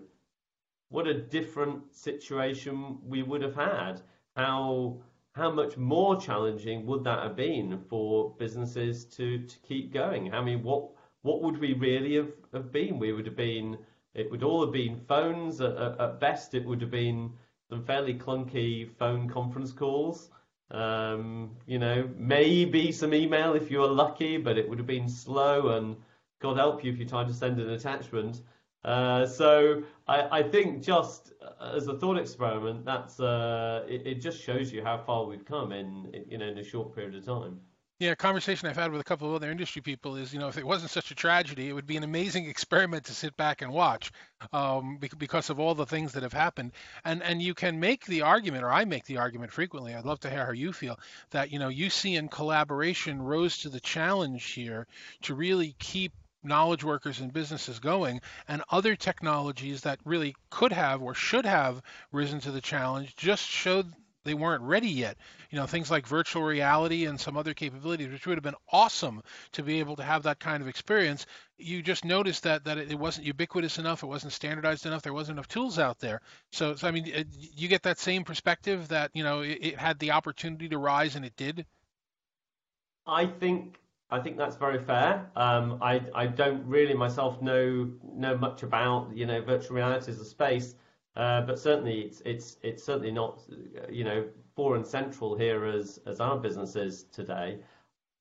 what 0.89 1.08
a 1.08 1.13
different 1.13 1.96
situation 1.96 2.98
we 3.03 3.24
would 3.24 3.41
have 3.41 3.56
had. 3.56 4.01
How 4.36 5.01
how 5.34 5.51
much 5.51 5.77
more 5.77 6.20
challenging 6.20 6.86
would 6.88 7.03
that 7.03 7.22
have 7.22 7.36
been 7.36 7.79
for 7.89 8.36
businesses 8.39 9.06
to, 9.06 9.46
to 9.46 9.60
keep 9.60 9.94
going? 9.94 10.34
I 10.34 10.41
mean, 10.41 10.63
what 10.63 10.89
what 11.22 11.41
would 11.41 11.60
we 11.60 11.74
really 11.74 12.15
have, 12.15 12.32
have 12.53 12.72
been? 12.72 13.00
We 13.00 13.13
would 13.13 13.25
have 13.25 13.36
been 13.36 13.77
it 14.13 14.32
would 14.32 14.44
all 14.44 14.62
have 14.62 14.74
been 14.74 15.00
phones. 15.08 15.62
At, 15.62 15.77
at 15.77 16.20
best, 16.20 16.53
it 16.53 16.65
would 16.65 16.82
have 16.82 16.91
been 16.91 17.34
some 17.70 17.84
fairly 17.84 18.15
clunky 18.15 18.89
phone 18.98 19.29
conference 19.29 19.72
calls. 19.72 20.32
Um, 20.72 21.56
you 21.65 21.79
know, 21.79 22.10
maybe 22.17 22.91
some 22.91 23.13
email 23.13 23.53
if 23.53 23.72
you 23.72 23.79
were 23.79 23.88
lucky, 23.88 24.38
but 24.38 24.58
it 24.58 24.67
would 24.67 24.79
have 24.79 24.88
been 24.88 25.08
slow 25.08 25.77
and 25.77 25.96
God 26.39 26.58
help 26.58 26.84
you 26.84 26.91
if 26.91 27.00
you 27.00 27.06
tried 27.06 27.27
to 27.27 27.34
send 27.34 27.60
an 27.60 27.70
attachment. 27.70 28.41
Uh, 28.84 29.25
so 29.25 29.84
I, 30.07 30.39
I, 30.39 30.43
think 30.43 30.81
just 30.81 31.34
as 31.60 31.88
a 31.88 31.98
thought 31.98 32.17
experiment, 32.17 32.86
that's 32.86 33.19
uh, 33.19 33.84
it, 33.88 34.05
it, 34.05 34.15
just 34.22 34.41
shows 34.41 34.72
you 34.72 34.84
how 34.84 34.98
far 34.98 35.25
we've 35.25 35.43
come 35.43 35.72
in, 35.72 36.10
in, 36.13 36.25
you 36.29 36.38
know 36.38 36.48
in 36.48 36.57
a 36.57 36.63
short 36.63 36.96
period 36.96 37.15
of 37.15 37.25
time. 37.25 37.60
Yeah, 38.00 38.12
a 38.12 38.15
conversation 38.15 38.67
I've 38.67 38.77
had 38.77 38.91
with 38.91 39.01
a 39.01 39.03
couple 39.03 39.27
of 39.27 39.34
other 39.34 39.50
industry 39.50 39.81
people 39.81 40.17
is, 40.17 40.31
you 40.31 40.38
know, 40.38 40.48
if 40.48 40.57
it 40.60 40.67
wasn't 40.67 40.91
such 40.91 41.10
a 41.10 41.15
tragedy, 41.15 41.67
it 41.67 41.74
would 41.74 41.88
be 41.88 41.98
an 41.98 42.03
amazing 42.03 42.46
experiment 42.50 43.05
to 43.05 43.13
sit 43.13 43.36
back 43.36 43.63
and 43.63 43.74
watch, 43.74 44.12
um, 44.53 45.00
because 45.17 45.50
of 45.50 45.60
all 45.60 45.74
the 45.74 45.86
things 45.88 46.13
that 46.13 46.22
have 46.22 46.34
happened. 46.34 46.74
And 47.03 47.24
and 47.24 47.41
you 47.41 47.55
can 47.55 47.79
make 47.79 48.05
the 48.05 48.22
argument, 48.22 48.63
or 48.63 48.72
I 48.72 48.86
make 48.86 49.05
the 49.05 49.17
argument 49.17 49.51
frequently. 49.51 49.96
I'd 49.96 50.05
love 50.05 50.19
to 50.22 50.29
hear 50.29 50.46
how 50.46 50.51
you 50.51 50.74
feel 50.74 51.00
that 51.31 51.51
you 51.51 51.57
know 51.57 51.69
UC 51.69 52.19
and 52.19 52.29
collaboration 52.29 53.19
rose 53.19 53.57
to 53.60 53.69
the 53.69 53.79
challenge 53.79 54.46
here 54.46 54.86
to 55.24 55.34
really 55.34 55.75
keep 55.79 56.13
knowledge 56.47 56.83
workers 56.83 57.19
and 57.19 57.31
businesses 57.31 57.79
going, 57.79 58.21
and 58.47 58.63
other 58.69 58.95
technologies 58.95 59.81
that 59.81 59.99
really 60.05 60.35
could 60.49 60.71
have 60.71 61.01
or 61.01 61.13
should 61.13 61.45
have 61.45 61.81
risen 62.11 62.39
to 62.41 62.51
the 62.51 62.61
challenge 62.61 63.15
just 63.15 63.47
showed 63.47 63.93
they 64.27 64.33
weren't 64.33 64.61
ready 64.61 64.89
yet. 64.89 65.17
You 65.49 65.57
know, 65.57 65.65
things 65.65 65.89
like 65.89 66.05
virtual 66.05 66.43
reality 66.43 67.05
and 67.05 67.19
some 67.19 67.37
other 67.37 67.53
capabilities, 67.53 68.11
which 68.11 68.27
would 68.27 68.37
have 68.37 68.43
been 68.43 68.55
awesome 68.71 69.23
to 69.53 69.63
be 69.63 69.79
able 69.79 69.95
to 69.95 70.03
have 70.03 70.23
that 70.23 70.39
kind 70.39 70.61
of 70.61 70.67
experience. 70.67 71.25
You 71.57 71.81
just 71.81 72.03
noticed 72.03 72.43
that 72.43 72.65
that 72.65 72.77
it 72.77 72.99
wasn't 72.99 73.25
ubiquitous 73.25 73.79
enough, 73.79 74.03
it 74.03 74.07
wasn't 74.07 74.33
standardized 74.33 74.85
enough, 74.85 75.01
there 75.01 75.13
wasn't 75.13 75.37
enough 75.37 75.47
tools 75.47 75.79
out 75.79 75.99
there. 75.99 76.21
So, 76.51 76.75
so 76.75 76.87
I 76.87 76.91
mean, 76.91 77.07
it, 77.07 77.27
you 77.31 77.69
get 77.69 77.83
that 77.83 77.99
same 77.99 78.25
perspective 78.25 78.89
that 78.89 79.11
you 79.13 79.23
know 79.23 79.41
it, 79.41 79.59
it 79.61 79.77
had 79.77 79.97
the 79.97 80.11
opportunity 80.11 80.67
to 80.69 80.77
rise 80.77 81.15
and 81.15 81.25
it 81.25 81.35
did. 81.37 81.65
I 83.07 83.25
think 83.25 83.79
I 84.09 84.19
think 84.19 84.37
that's 84.37 84.55
very 84.55 84.79
fair. 84.79 85.29
Um, 85.35 85.79
I 85.81 86.01
I 86.15 86.27
don't 86.27 86.65
really 86.65 86.93
myself 86.93 87.41
know 87.41 87.91
know 88.03 88.37
much 88.37 88.63
about 88.63 89.11
you 89.13 89.25
know 89.25 89.41
virtual 89.41 89.75
reality 89.75 90.11
as 90.11 90.19
a 90.19 90.25
space, 90.25 90.75
uh, 91.15 91.41
but 91.41 91.59
certainly 91.59 92.01
it's 92.01 92.21
it's 92.25 92.57
it's 92.61 92.83
certainly 92.83 93.11
not 93.11 93.41
you 93.89 94.05
know 94.05 94.25
fore 94.55 94.75
and 94.75 94.85
central 94.85 95.35
here 95.35 95.65
as 95.65 95.99
as 96.05 96.19
our 96.21 96.37
business 96.37 96.75
is 96.75 97.03
today. 97.11 97.59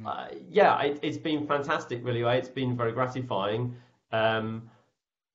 Hmm. 0.01 0.07
Uh, 0.07 0.27
yeah, 0.51 0.81
it, 0.83 1.05
has 1.05 1.19
been 1.19 1.47
fantastic, 1.47 2.05
really. 2.05 2.23
It's 2.23 2.49
been 2.49 2.77
very 2.77 2.93
gratifying. 2.93 3.77
Um, 4.13 4.71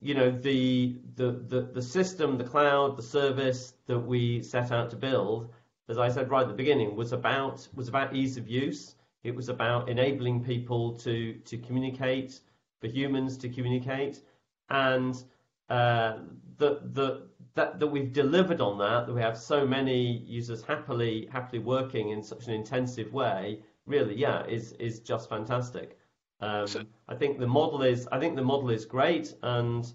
you 0.02 0.16
know 0.16 0.32
the, 0.32 0.98
the 1.16 1.32
the 1.32 1.62
the 1.62 1.82
system, 1.82 2.38
the 2.38 2.44
cloud, 2.44 2.98
the 2.98 3.04
service 3.04 3.76
that 3.86 4.00
we 4.00 4.42
set 4.42 4.72
out 4.72 4.90
to 4.90 4.96
build, 4.98 5.54
as 5.88 5.98
I 5.98 6.10
said 6.10 6.30
right 6.30 6.42
at 6.42 6.48
the 6.50 6.54
beginning, 6.54 6.96
was 6.96 7.14
about 7.14 7.68
was 7.74 7.88
about 7.88 8.14
ease 8.14 8.36
of 8.36 8.50
use. 8.50 8.96
It 9.24 9.36
was 9.36 9.50
about 9.50 9.90
enabling 9.90 10.44
people 10.44 10.96
to 11.00 11.34
to 11.34 11.58
communicate, 11.58 12.40
for 12.80 12.88
humans 12.88 13.38
to 13.38 13.50
communicate, 13.50 14.22
and 14.70 15.24
uh, 15.70 16.18
that 16.58 16.94
that 16.96 17.28
that 17.54 17.80
that 17.80 17.88
we've 17.88 18.12
delivered 18.12 18.62
on 18.62 18.78
that. 18.80 19.06
That 19.06 19.14
we 19.14 19.22
have 19.22 19.38
so 19.38 19.66
many 19.66 20.18
users 20.26 20.64
happily 20.64 21.28
happily 21.32 21.60
working 21.60 22.10
in 22.10 22.24
such 22.24 22.48
an 22.48 22.54
intensive 22.54 23.14
way. 23.14 23.60
Really, 23.86 24.16
yeah, 24.16 24.46
is 24.48 24.74
is 24.74 25.00
just 25.00 25.30
fantastic. 25.30 25.98
Um, 26.40 26.66
so, 26.66 26.82
I 27.08 27.16
think 27.16 27.38
the 27.40 27.48
model 27.48 27.84
is 27.84 28.08
I 28.12 28.20
think 28.20 28.36
the 28.36 28.42
model 28.42 28.72
is 28.72 28.86
great, 28.86 29.36
and 29.44 29.92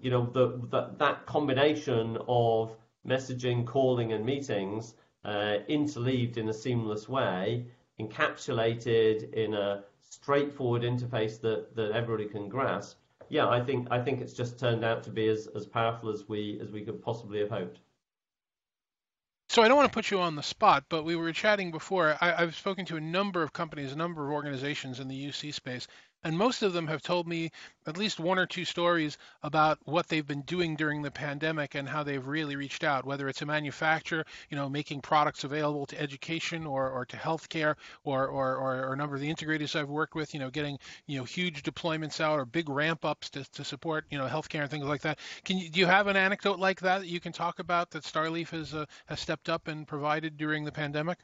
you 0.00 0.10
know 0.10 0.24
the, 0.24 0.58
the 0.70 0.94
that 0.98 1.26
combination 1.26 2.16
of 2.28 2.76
messaging, 3.06 3.66
calling, 3.66 4.14
and 4.14 4.24
meetings 4.24 4.94
uh, 5.24 5.58
interleaved 5.68 6.38
in 6.38 6.48
a 6.48 6.54
seamless 6.54 7.08
way 7.08 7.66
encapsulated 8.00 9.32
in 9.32 9.54
a 9.54 9.84
straightforward 10.00 10.82
interface 10.82 11.40
that, 11.40 11.74
that 11.76 11.92
everybody 11.92 12.28
can 12.28 12.48
grasp, 12.48 12.98
yeah, 13.28 13.48
I 13.48 13.60
think 13.60 13.88
I 13.90 14.00
think 14.00 14.20
it's 14.20 14.34
just 14.34 14.58
turned 14.58 14.84
out 14.84 15.02
to 15.04 15.10
be 15.10 15.28
as, 15.28 15.48
as 15.54 15.66
powerful 15.66 16.10
as 16.10 16.28
we 16.28 16.58
as 16.62 16.70
we 16.70 16.82
could 16.82 17.02
possibly 17.02 17.40
have 17.40 17.50
hoped. 17.50 17.78
So 19.48 19.62
I 19.62 19.68
don't 19.68 19.76
want 19.76 19.90
to 19.90 19.94
put 19.94 20.10
you 20.10 20.20
on 20.20 20.36
the 20.36 20.42
spot, 20.42 20.84
but 20.88 21.04
we 21.04 21.16
were 21.16 21.32
chatting 21.32 21.70
before. 21.70 22.16
I, 22.20 22.32
have 22.40 22.56
spoken 22.56 22.84
to 22.86 22.96
a 22.96 23.00
number 23.00 23.42
of 23.42 23.52
companies, 23.52 23.92
a 23.92 23.96
number 23.96 24.24
of 24.24 24.32
organizations 24.32 25.00
in 25.00 25.08
the 25.08 25.26
UC 25.28 25.52
space, 25.54 25.86
and 26.24 26.36
most 26.36 26.62
of 26.62 26.72
them 26.72 26.86
have 26.86 27.02
told 27.02 27.28
me 27.28 27.50
at 27.86 27.98
least 27.98 28.18
one 28.18 28.38
or 28.38 28.46
two 28.46 28.64
stories 28.64 29.18
about 29.42 29.78
what 29.84 30.08
they've 30.08 30.26
been 30.26 30.42
doing 30.42 30.74
during 30.74 31.02
the 31.02 31.10
pandemic 31.10 31.74
and 31.74 31.88
how 31.88 32.02
they've 32.02 32.26
really 32.26 32.56
reached 32.56 32.82
out, 32.82 33.04
whether 33.04 33.28
it's 33.28 33.42
a 33.42 33.46
manufacturer, 33.46 34.24
you 34.48 34.56
know, 34.56 34.68
making 34.68 35.02
products 35.02 35.44
available 35.44 35.84
to 35.86 36.00
education 36.00 36.66
or, 36.66 36.90
or 36.90 37.04
to 37.04 37.16
healthcare 37.16 37.76
or, 38.04 38.26
or, 38.26 38.56
or, 38.56 38.92
a 38.94 38.96
number 38.96 39.14
of 39.14 39.20
the 39.20 39.32
integrators 39.32 39.78
I've 39.78 39.90
worked 39.90 40.14
with, 40.14 40.32
you 40.32 40.40
know, 40.40 40.50
getting, 40.50 40.78
you 41.06 41.18
know, 41.18 41.24
huge 41.24 41.62
deployments 41.62 42.20
out 42.20 42.38
or 42.38 42.46
big 42.46 42.68
ramp 42.68 43.04
ups 43.04 43.28
to, 43.30 43.44
to 43.52 43.64
support, 43.64 44.06
you 44.10 44.18
know, 44.18 44.26
healthcare 44.26 44.62
and 44.62 44.70
things 44.70 44.86
like 44.86 45.02
that. 45.02 45.18
Can 45.44 45.58
you, 45.58 45.68
do 45.68 45.80
you 45.80 45.86
have 45.86 46.06
an 46.06 46.16
anecdote 46.16 46.58
like 46.58 46.80
that 46.80 47.00
that 47.00 47.08
you 47.08 47.20
can 47.20 47.32
talk 47.32 47.58
about 47.58 47.90
that 47.90 48.04
Starleaf 48.04 48.50
has, 48.50 48.72
uh, 48.72 48.86
has 49.06 49.20
stepped 49.20 49.48
up 49.48 49.68
and 49.68 49.86
provided 49.86 50.38
during 50.38 50.64
the 50.64 50.72
pandemic? 50.72 51.18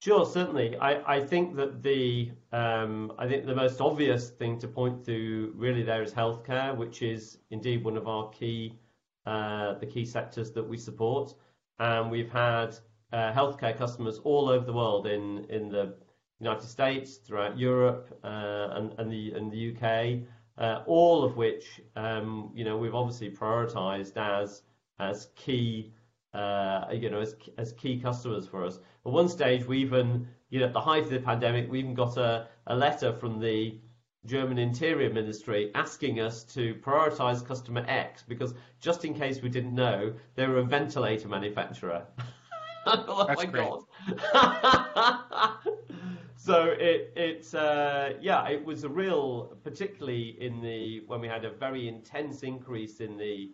Sure, 0.00 0.24
certainly. 0.24 0.76
I, 0.76 1.16
I 1.16 1.20
think 1.26 1.56
that 1.56 1.82
the 1.82 2.30
um, 2.52 3.12
I 3.18 3.26
think 3.26 3.46
the 3.46 3.54
most 3.54 3.80
obvious 3.80 4.30
thing 4.30 4.58
to 4.60 4.68
point 4.68 5.04
to 5.06 5.52
really 5.56 5.82
there 5.82 6.02
is 6.02 6.12
healthcare, 6.14 6.76
which 6.76 7.02
is 7.02 7.38
indeed 7.50 7.82
one 7.84 7.96
of 7.96 8.06
our 8.06 8.28
key 8.30 8.78
uh, 9.26 9.74
the 9.74 9.86
key 9.86 10.04
sectors 10.04 10.52
that 10.52 10.62
we 10.62 10.76
support, 10.76 11.34
and 11.80 12.10
we've 12.10 12.30
had 12.30 12.76
uh, 13.12 13.32
healthcare 13.32 13.76
customers 13.76 14.20
all 14.20 14.48
over 14.48 14.64
the 14.64 14.72
world 14.72 15.08
in 15.08 15.44
in 15.46 15.68
the 15.68 15.96
United 16.38 16.68
States, 16.68 17.16
throughout 17.16 17.58
Europe, 17.58 18.16
uh, 18.22 18.68
and 18.76 18.94
and 18.98 19.10
the 19.10 19.32
and 19.32 19.50
the 19.50 19.74
UK, 19.74 20.22
uh, 20.58 20.84
all 20.86 21.24
of 21.24 21.36
which 21.36 21.80
um, 21.96 22.52
you 22.54 22.64
know 22.64 22.76
we've 22.76 22.94
obviously 22.94 23.30
prioritised 23.30 24.16
as 24.16 24.62
as 25.00 25.28
key 25.34 25.92
you 26.34 27.10
know, 27.10 27.20
as, 27.20 27.34
as 27.56 27.72
key 27.72 27.98
customers 28.00 28.46
for 28.46 28.64
us. 28.64 28.78
At 29.06 29.12
one 29.12 29.28
stage, 29.28 29.64
we 29.66 29.78
even, 29.78 30.28
you 30.50 30.60
know, 30.60 30.66
at 30.66 30.72
the 30.72 30.80
height 30.80 31.04
of 31.04 31.10
the 31.10 31.20
pandemic, 31.20 31.70
we 31.70 31.78
even 31.78 31.94
got 31.94 32.16
a, 32.16 32.48
a 32.66 32.76
letter 32.76 33.12
from 33.12 33.40
the 33.40 33.78
German 34.26 34.58
Interior 34.58 35.12
Ministry 35.12 35.70
asking 35.74 36.20
us 36.20 36.44
to 36.54 36.74
prioritize 36.76 37.44
customer 37.44 37.84
X 37.88 38.24
because 38.26 38.54
just 38.80 39.04
in 39.04 39.14
case 39.14 39.42
we 39.42 39.48
didn't 39.48 39.74
know, 39.74 40.12
they 40.34 40.46
were 40.46 40.58
a 40.58 40.64
ventilator 40.64 41.28
manufacturer. 41.28 42.04
oh 42.86 43.24
That's 43.26 43.44
my 43.44 43.46
great. 43.46 43.68
god. 43.68 43.84
so 46.36 46.74
it 46.78 47.12
it 47.16 47.54
uh, 47.54 48.10
yeah, 48.20 48.48
it 48.48 48.64
was 48.64 48.84
a 48.84 48.88
real 48.88 49.56
particularly 49.64 50.36
in 50.40 50.60
the 50.60 51.02
when 51.06 51.20
we 51.20 51.28
had 51.28 51.44
a 51.44 51.50
very 51.50 51.88
intense 51.88 52.42
increase 52.42 53.00
in 53.00 53.16
the 53.16 53.52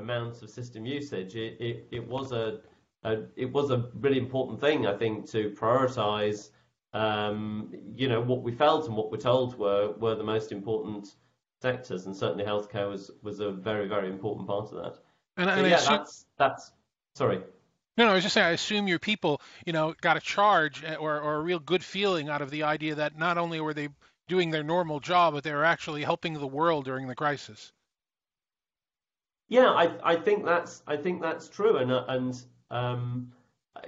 amounts 0.00 0.42
of 0.42 0.50
system 0.50 0.84
usage, 0.84 1.36
it, 1.36 1.60
it, 1.60 1.86
it 1.90 2.06
was 2.06 2.32
a, 2.32 2.60
a, 3.04 3.22
it 3.36 3.52
was 3.52 3.70
a 3.70 3.88
really 3.94 4.18
important 4.18 4.60
thing, 4.60 4.86
I 4.86 4.96
think, 4.96 5.30
to 5.30 5.50
prioritize, 5.50 6.50
um, 6.92 7.72
you 7.94 8.08
know, 8.08 8.20
what 8.20 8.42
we 8.42 8.52
felt 8.52 8.86
and 8.86 8.96
what 8.96 9.10
we're 9.10 9.18
told 9.18 9.56
were, 9.58 9.92
were 9.92 10.16
the 10.16 10.24
most 10.24 10.52
important 10.52 11.14
sectors, 11.62 12.06
and 12.06 12.16
certainly 12.16 12.44
healthcare 12.44 12.88
was, 12.88 13.10
was 13.22 13.40
a 13.40 13.50
very, 13.50 13.86
very 13.86 14.08
important 14.08 14.48
part 14.48 14.72
of 14.72 14.82
that. 14.82 14.98
And, 15.36 15.48
so, 15.48 15.54
and 15.54 15.66
yeah, 15.68 15.76
assume... 15.76 15.96
that's, 15.96 16.26
that's, 16.38 16.72
sorry. 17.14 17.40
No, 17.96 18.06
no, 18.06 18.12
I 18.12 18.14
was 18.14 18.22
just 18.22 18.34
saying, 18.34 18.46
I 18.46 18.50
assume 18.50 18.88
your 18.88 18.98
people, 18.98 19.40
you 19.66 19.72
know, 19.72 19.94
got 20.00 20.16
a 20.16 20.20
charge 20.20 20.82
eh, 20.84 20.94
or, 20.94 21.20
or 21.20 21.36
a 21.36 21.40
real 21.40 21.58
good 21.58 21.84
feeling 21.84 22.28
out 22.28 22.42
of 22.42 22.50
the 22.50 22.62
idea 22.62 22.94
that 22.96 23.18
not 23.18 23.36
only 23.36 23.60
were 23.60 23.74
they 23.74 23.88
doing 24.28 24.50
their 24.50 24.62
normal 24.62 25.00
job, 25.00 25.34
but 25.34 25.44
they 25.44 25.52
were 25.52 25.64
actually 25.64 26.02
helping 26.02 26.34
the 26.34 26.46
world 26.46 26.84
during 26.84 27.08
the 27.08 27.14
crisis. 27.14 27.72
Yeah, 29.50 29.70
I 29.70 30.12
I 30.12 30.16
think 30.16 30.44
that's 30.44 30.82
I 30.86 30.96
think 30.96 31.20
that's 31.20 31.48
true, 31.48 31.78
and 31.78 31.90
uh, 31.90 32.04
and 32.08 32.40
um, 32.70 33.32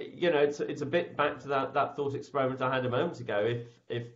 you 0.00 0.28
know 0.28 0.38
it's 0.38 0.58
it's 0.58 0.82
a 0.82 0.86
bit 0.86 1.16
back 1.16 1.38
to 1.40 1.48
that 1.48 1.72
that 1.72 1.94
thought 1.94 2.14
experiment 2.14 2.60
I 2.60 2.74
had 2.74 2.84
a 2.84 2.90
moment 2.90 3.20
ago. 3.20 3.38
If 3.46 3.68
if 3.88 4.08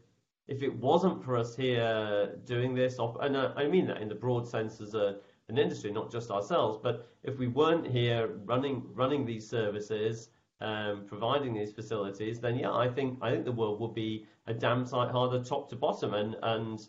if 0.48 0.62
it 0.64 0.74
wasn't 0.74 1.22
for 1.22 1.36
us 1.36 1.54
here 1.54 2.34
doing 2.44 2.74
this, 2.74 2.98
and 2.98 3.36
uh, 3.36 3.52
I 3.56 3.68
mean 3.68 3.86
that 3.86 4.02
in 4.02 4.08
the 4.08 4.14
broad 4.16 4.48
sense 4.48 4.80
as 4.80 4.94
a 4.94 5.20
an 5.48 5.56
industry, 5.56 5.92
not 5.92 6.10
just 6.10 6.32
ourselves, 6.32 6.78
but 6.82 7.06
if 7.22 7.38
we 7.38 7.46
weren't 7.46 7.86
here 7.86 8.26
running 8.44 8.82
running 8.92 9.24
these 9.24 9.48
services, 9.48 10.30
um, 10.60 11.04
providing 11.06 11.54
these 11.54 11.72
facilities, 11.72 12.40
then 12.40 12.58
yeah, 12.58 12.72
I 12.72 12.88
think 12.88 13.20
I 13.22 13.30
think 13.30 13.44
the 13.44 13.52
world 13.52 13.80
would 13.80 13.94
be 13.94 14.26
a 14.48 14.52
damn 14.52 14.84
sight 14.84 15.12
harder 15.12 15.44
top 15.44 15.70
to 15.70 15.76
bottom, 15.76 16.12
and 16.14 16.36
and 16.42 16.88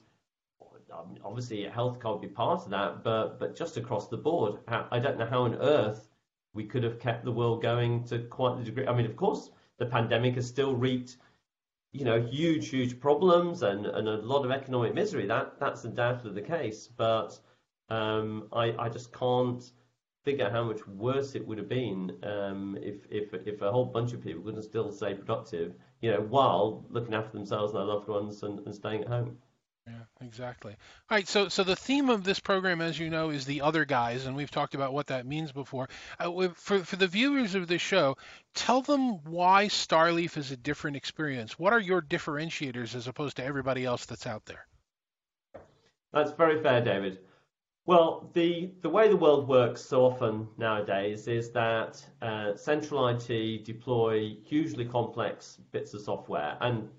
obviously 1.23 1.63
healthcare 1.65 2.13
would 2.13 2.21
be 2.21 2.27
part 2.27 2.63
of 2.63 2.69
that, 2.71 3.03
but 3.03 3.39
but 3.39 3.55
just 3.55 3.77
across 3.77 4.07
the 4.07 4.17
board, 4.17 4.59
I 4.67 4.99
don't 4.99 5.17
know 5.17 5.25
how 5.25 5.43
on 5.43 5.55
earth 5.55 6.09
we 6.53 6.65
could 6.65 6.83
have 6.83 6.99
kept 6.99 7.23
the 7.23 7.31
world 7.31 7.61
going 7.61 8.03
to 8.05 8.19
quite 8.19 8.57
the 8.57 8.63
degree. 8.63 8.87
I 8.87 8.95
mean, 8.95 9.05
of 9.05 9.15
course, 9.15 9.51
the 9.77 9.85
pandemic 9.85 10.35
has 10.35 10.47
still 10.47 10.75
wreaked, 10.75 11.17
you 11.91 12.05
know, 12.05 12.19
huge, 12.21 12.69
huge 12.69 12.99
problems 12.99 13.63
and, 13.63 13.85
and 13.85 14.07
a 14.07 14.17
lot 14.17 14.43
of 14.45 14.51
economic 14.51 14.93
misery. 14.93 15.25
That 15.27 15.59
that's 15.59 15.83
undoubtedly 15.85 16.41
the 16.41 16.47
case, 16.47 16.87
but 16.87 17.39
um, 17.89 18.47
I 18.51 18.75
I 18.77 18.89
just 18.89 19.13
can't 19.13 19.63
figure 20.23 20.49
how 20.49 20.63
much 20.63 20.85
worse 20.87 21.35
it 21.35 21.47
would 21.47 21.57
have 21.57 21.69
been 21.69 22.11
um, 22.23 22.77
if 22.81 23.05
if 23.09 23.33
if 23.33 23.61
a 23.61 23.71
whole 23.71 23.85
bunch 23.85 24.13
of 24.13 24.21
people 24.21 24.43
couldn't 24.43 24.63
still 24.63 24.91
stay 24.91 25.13
productive, 25.13 25.73
you 26.01 26.11
know, 26.11 26.21
while 26.21 26.85
looking 26.89 27.13
after 27.13 27.31
themselves 27.37 27.71
and 27.73 27.79
their 27.79 27.87
loved 27.87 28.07
ones 28.09 28.43
and, 28.43 28.59
and 28.65 28.75
staying 28.75 29.01
at 29.03 29.07
home. 29.07 29.37
Yeah, 29.87 30.25
exactly. 30.25 30.73
All 31.09 31.15
right, 31.15 31.27
so 31.27 31.47
so 31.47 31.63
the 31.63 31.75
theme 31.75 32.09
of 32.09 32.25
this 32.25 32.41
program, 32.41 32.81
as 32.81 32.99
you 32.99 33.09
know, 33.09 33.29
is 33.29 33.45
the 33.45 33.61
other 33.61 33.85
guys, 33.85 34.25
and 34.25 34.35
we've 34.35 34.51
talked 34.51 34.75
about 34.75 34.91
what 34.91 35.07
that 35.07 35.25
means 35.25 35.53
before. 35.53 35.87
Uh, 36.19 36.49
for 36.55 36.79
for 36.79 36.95
the 36.97 37.07
viewers 37.07 37.55
of 37.55 37.67
this 37.67 37.81
show, 37.81 38.17
tell 38.53 38.81
them 38.81 39.23
why 39.23 39.67
Starleaf 39.67 40.35
is 40.35 40.51
a 40.51 40.57
different 40.57 40.97
experience. 40.97 41.57
What 41.57 41.71
are 41.71 41.79
your 41.79 42.01
differentiators 42.01 42.95
as 42.95 43.07
opposed 43.07 43.37
to 43.37 43.45
everybody 43.45 43.85
else 43.85 44.05
that's 44.05 44.27
out 44.27 44.45
there? 44.45 44.67
That's 46.11 46.31
very 46.31 46.61
fair, 46.61 46.81
David. 46.83 47.19
Well, 47.85 48.29
the 48.33 48.71
the 48.81 48.89
way 48.89 49.07
the 49.07 49.15
world 49.15 49.47
works 49.47 49.81
so 49.81 50.05
often 50.05 50.49
nowadays 50.57 51.29
is 51.29 51.51
that 51.51 52.05
uh, 52.21 52.57
central 52.57 53.07
IT 53.07 53.63
deploy 53.63 54.35
hugely 54.43 54.83
complex 54.83 55.61
bits 55.71 55.93
of 55.93 56.01
software, 56.01 56.57
and 56.59 56.89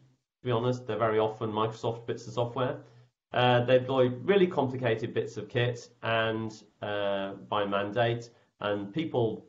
be 0.43 0.51
honest, 0.51 0.87
they're 0.87 0.99
very 0.99 1.19
often 1.19 1.51
Microsoft 1.51 2.07
bits 2.07 2.27
of 2.27 2.35
software. 2.35 2.79
Uh, 3.33 3.65
they 3.65 3.79
deploy 3.79 4.09
really 4.09 4.47
complicated 4.47 5.13
bits 5.13 5.37
of 5.37 5.49
kit 5.49 5.91
and 6.03 6.63
uh, 6.81 7.35
by 7.49 7.65
mandate, 7.65 8.31
and 8.61 8.93
people 8.93 9.45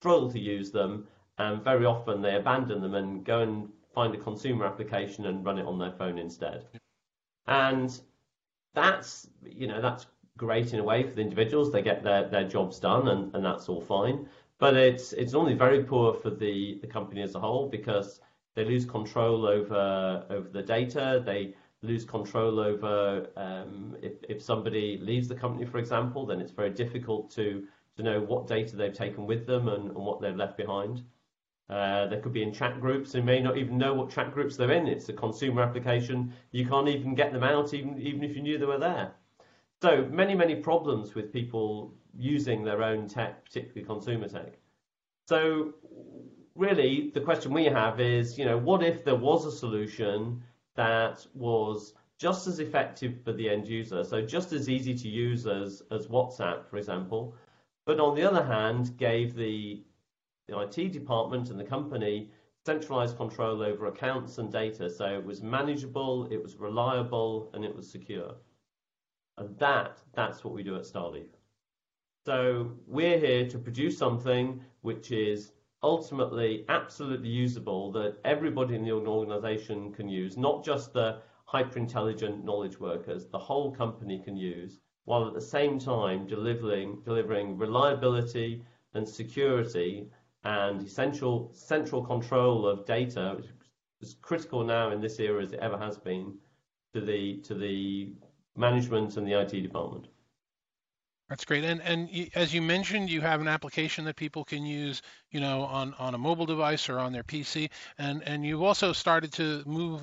struggle 0.00 0.30
to 0.30 0.38
use 0.38 0.70
them. 0.70 1.06
and 1.38 1.62
very 1.62 1.86
often 1.86 2.20
they 2.20 2.36
abandon 2.36 2.80
them 2.82 2.94
and 2.94 3.24
go 3.24 3.40
and 3.40 3.68
find 3.94 4.14
a 4.14 4.18
consumer 4.18 4.66
application 4.66 5.26
and 5.26 5.44
run 5.44 5.58
it 5.58 5.66
on 5.66 5.78
their 5.78 5.92
phone 5.92 6.18
instead. 6.18 6.66
And 7.46 8.00
that's 8.74 9.28
you 9.44 9.66
know 9.66 9.80
that's 9.80 10.06
great 10.36 10.72
in 10.72 10.80
a 10.80 10.84
way 10.84 11.02
for 11.02 11.14
the 11.14 11.20
individuals. 11.20 11.70
They 11.70 11.82
get 11.82 12.02
their, 12.02 12.28
their 12.28 12.48
jobs 12.48 12.78
done 12.78 13.08
and, 13.08 13.34
and 13.34 13.44
that's 13.44 13.68
all 13.68 13.80
fine. 13.80 14.28
But 14.58 14.76
it's 14.76 15.12
it's 15.12 15.32
normally 15.32 15.54
very 15.54 15.84
poor 15.84 16.14
for 16.14 16.30
the, 16.30 16.78
the 16.80 16.86
company 16.86 17.22
as 17.22 17.34
a 17.34 17.40
whole 17.40 17.68
because 17.68 18.20
they 18.54 18.64
lose 18.64 18.84
control 18.84 19.46
over 19.46 20.24
over 20.30 20.48
the 20.48 20.62
data. 20.62 21.22
They 21.24 21.54
lose 21.82 22.04
control 22.04 22.60
over 22.60 23.28
um, 23.36 23.96
if 24.02 24.12
if 24.28 24.42
somebody 24.42 24.98
leaves 24.98 25.28
the 25.28 25.34
company, 25.34 25.66
for 25.66 25.78
example, 25.78 26.26
then 26.26 26.40
it's 26.40 26.52
very 26.52 26.70
difficult 26.70 27.30
to 27.32 27.66
to 27.96 28.02
know 28.02 28.20
what 28.20 28.46
data 28.46 28.76
they've 28.76 28.92
taken 28.92 29.26
with 29.26 29.46
them 29.46 29.68
and, 29.68 29.88
and 29.88 30.04
what 30.04 30.20
they've 30.20 30.36
left 30.36 30.56
behind. 30.56 31.02
Uh, 31.68 32.06
they 32.08 32.18
could 32.18 32.32
be 32.32 32.42
in 32.42 32.52
chat 32.52 32.80
groups. 32.80 33.12
They 33.12 33.20
may 33.20 33.40
not 33.40 33.56
even 33.56 33.78
know 33.78 33.94
what 33.94 34.10
chat 34.10 34.34
groups 34.34 34.56
they're 34.56 34.72
in. 34.72 34.88
It's 34.88 35.08
a 35.08 35.12
consumer 35.12 35.62
application. 35.62 36.32
You 36.50 36.66
can't 36.66 36.88
even 36.88 37.14
get 37.14 37.32
them 37.32 37.44
out, 37.44 37.72
even 37.72 37.98
even 37.98 38.24
if 38.24 38.34
you 38.34 38.42
knew 38.42 38.58
they 38.58 38.66
were 38.66 38.78
there. 38.78 39.12
So 39.80 40.06
many 40.10 40.34
many 40.34 40.56
problems 40.56 41.14
with 41.14 41.32
people 41.32 41.94
using 42.18 42.64
their 42.64 42.82
own 42.82 43.08
tech, 43.08 43.44
particularly 43.44 43.84
consumer 43.86 44.28
tech. 44.28 44.58
So 45.28 45.74
really, 46.54 47.10
the 47.14 47.20
question 47.20 47.52
we 47.52 47.64
have 47.64 48.00
is, 48.00 48.38
you 48.38 48.44
know, 48.44 48.58
what 48.58 48.82
if 48.82 49.04
there 49.04 49.16
was 49.16 49.46
a 49.46 49.52
solution 49.52 50.42
that 50.76 51.26
was 51.34 51.94
just 52.18 52.46
as 52.46 52.58
effective 52.58 53.22
for 53.24 53.32
the 53.32 53.48
end 53.48 53.66
user, 53.66 54.04
so 54.04 54.20
just 54.20 54.52
as 54.52 54.68
easy 54.68 54.94
to 54.94 55.08
use 55.08 55.46
as 55.46 55.82
as 55.90 56.06
WhatsApp, 56.06 56.66
for 56.68 56.76
example, 56.76 57.34
but 57.86 57.98
on 57.98 58.14
the 58.14 58.22
other 58.22 58.44
hand, 58.44 58.96
gave 58.96 59.34
the 59.34 59.82
the 60.48 60.58
IT 60.60 60.92
department 60.92 61.50
and 61.50 61.58
the 61.58 61.64
company 61.64 62.30
centralized 62.66 63.16
control 63.16 63.62
over 63.62 63.86
accounts 63.86 64.38
and 64.38 64.52
data. 64.52 64.90
So 64.90 65.06
it 65.06 65.24
was 65.24 65.42
manageable, 65.42 66.26
it 66.30 66.42
was 66.42 66.56
reliable, 66.56 67.50
and 67.54 67.64
it 67.64 67.74
was 67.74 67.90
secure. 67.90 68.34
And 69.38 69.56
that, 69.58 69.98
that's 70.12 70.44
what 70.44 70.52
we 70.52 70.62
do 70.62 70.76
at 70.76 70.82
Starleaf. 70.82 71.28
So 72.26 72.72
we're 72.86 73.18
here 73.18 73.48
to 73.48 73.58
produce 73.58 73.96
something 73.96 74.62
which 74.82 75.10
is 75.10 75.52
ultimately 75.82 76.64
absolutely 76.68 77.28
usable 77.28 77.90
that 77.92 78.18
everybody 78.24 78.74
in 78.74 78.84
the 78.84 78.92
organization 78.92 79.92
can 79.92 80.08
use, 80.08 80.36
not 80.36 80.64
just 80.64 80.92
the 80.92 81.20
hyper 81.46 81.78
intelligent 81.78 82.44
knowledge 82.44 82.78
workers, 82.78 83.26
the 83.28 83.38
whole 83.38 83.72
company 83.74 84.22
can 84.22 84.36
use, 84.36 84.78
while 85.04 85.26
at 85.26 85.34
the 85.34 85.40
same 85.40 85.78
time 85.78 86.26
delivering, 86.26 87.00
delivering 87.04 87.56
reliability 87.56 88.62
and 88.94 89.08
security 89.08 90.08
and 90.44 90.82
essential 90.82 91.50
central 91.52 92.04
control 92.04 92.66
of 92.66 92.86
data, 92.86 93.34
which 93.36 93.48
is 94.00 94.14
critical 94.22 94.64
now 94.64 94.90
in 94.90 95.00
this 95.00 95.18
era 95.18 95.42
as 95.42 95.52
it 95.52 95.60
ever 95.60 95.76
has 95.78 95.98
been, 95.98 96.36
to 96.92 97.00
the 97.00 97.40
to 97.42 97.54
the 97.54 98.12
management 98.56 99.16
and 99.16 99.26
the 99.26 99.32
IT 99.40 99.62
department. 99.62 100.08
That's 101.30 101.44
great. 101.44 101.62
And 101.62 101.80
and 101.82 102.10
as 102.34 102.52
you 102.52 102.60
mentioned, 102.60 103.08
you 103.08 103.20
have 103.20 103.40
an 103.40 103.46
application 103.46 104.04
that 104.06 104.16
people 104.16 104.44
can 104.44 104.66
use, 104.66 105.00
you 105.30 105.38
know, 105.38 105.62
on, 105.62 105.94
on 105.96 106.14
a 106.14 106.18
mobile 106.18 106.44
device 106.44 106.88
or 106.88 106.98
on 106.98 107.12
their 107.12 107.22
PC. 107.22 107.70
And 107.98 108.20
and 108.24 108.44
you've 108.44 108.62
also 108.62 108.92
started 108.92 109.32
to 109.34 109.62
move 109.64 110.02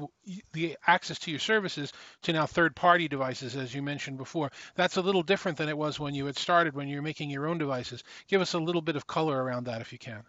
the 0.54 0.78
access 0.88 1.20
to 1.20 1.32
your 1.32 1.42
services 1.42 1.92
to 2.24 2.32
now 2.32 2.46
third-party 2.46 3.10
devices, 3.10 3.58
as 3.58 3.76
you 3.76 3.82
mentioned 3.82 4.18
before. 4.18 4.52
That's 4.76 4.96
a 4.96 5.02
little 5.02 5.22
different 5.22 5.58
than 5.58 5.68
it 5.68 5.78
was 5.78 6.00
when 6.00 6.16
you 6.16 6.26
had 6.26 6.38
started, 6.38 6.74
when 6.74 6.88
you 6.88 6.96
were 6.96 7.02
making 7.02 7.30
your 7.30 7.48
own 7.48 7.58
devices. 7.58 8.06
Give 8.30 8.40
us 8.40 8.54
a 8.54 8.60
little 8.60 8.82
bit 8.82 8.96
of 8.96 9.06
color 9.06 9.44
around 9.44 9.66
that, 9.66 9.82
if 9.82 9.92
you 9.92 10.00
can. 10.00 10.24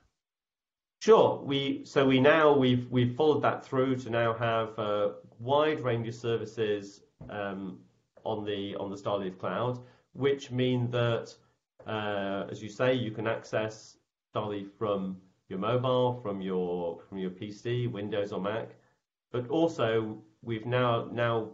Sure. 1.00 1.40
We 1.44 1.84
so 1.84 2.08
we 2.08 2.18
now 2.18 2.52
we've 2.56 2.90
we've 2.90 3.14
followed 3.14 3.42
that 3.42 3.64
through 3.64 3.98
to 3.98 4.10
now 4.10 4.34
have 4.34 4.76
a 4.80 5.14
wide 5.38 5.78
range 5.84 6.08
of 6.08 6.16
services 6.16 7.02
um, 7.30 7.78
on 8.24 8.44
the 8.44 8.74
on 8.74 8.90
the 8.90 8.96
Starleaf 8.96 9.38
cloud 9.38 9.78
which 10.18 10.50
mean 10.50 10.90
that, 10.90 11.34
uh, 11.86 12.46
as 12.50 12.60
you 12.62 12.68
say, 12.68 12.92
you 12.92 13.12
can 13.12 13.26
access 13.26 13.96
Starleaf 14.34 14.68
from 14.76 15.16
your 15.48 15.60
mobile, 15.60 16.20
from 16.22 16.40
your 16.40 17.00
from 17.08 17.18
your 17.18 17.30
PC, 17.30 17.90
Windows 17.90 18.32
or 18.32 18.40
Mac. 18.40 18.74
But 19.30 19.48
also, 19.48 20.18
we've 20.42 20.66
now 20.66 21.08
now 21.12 21.50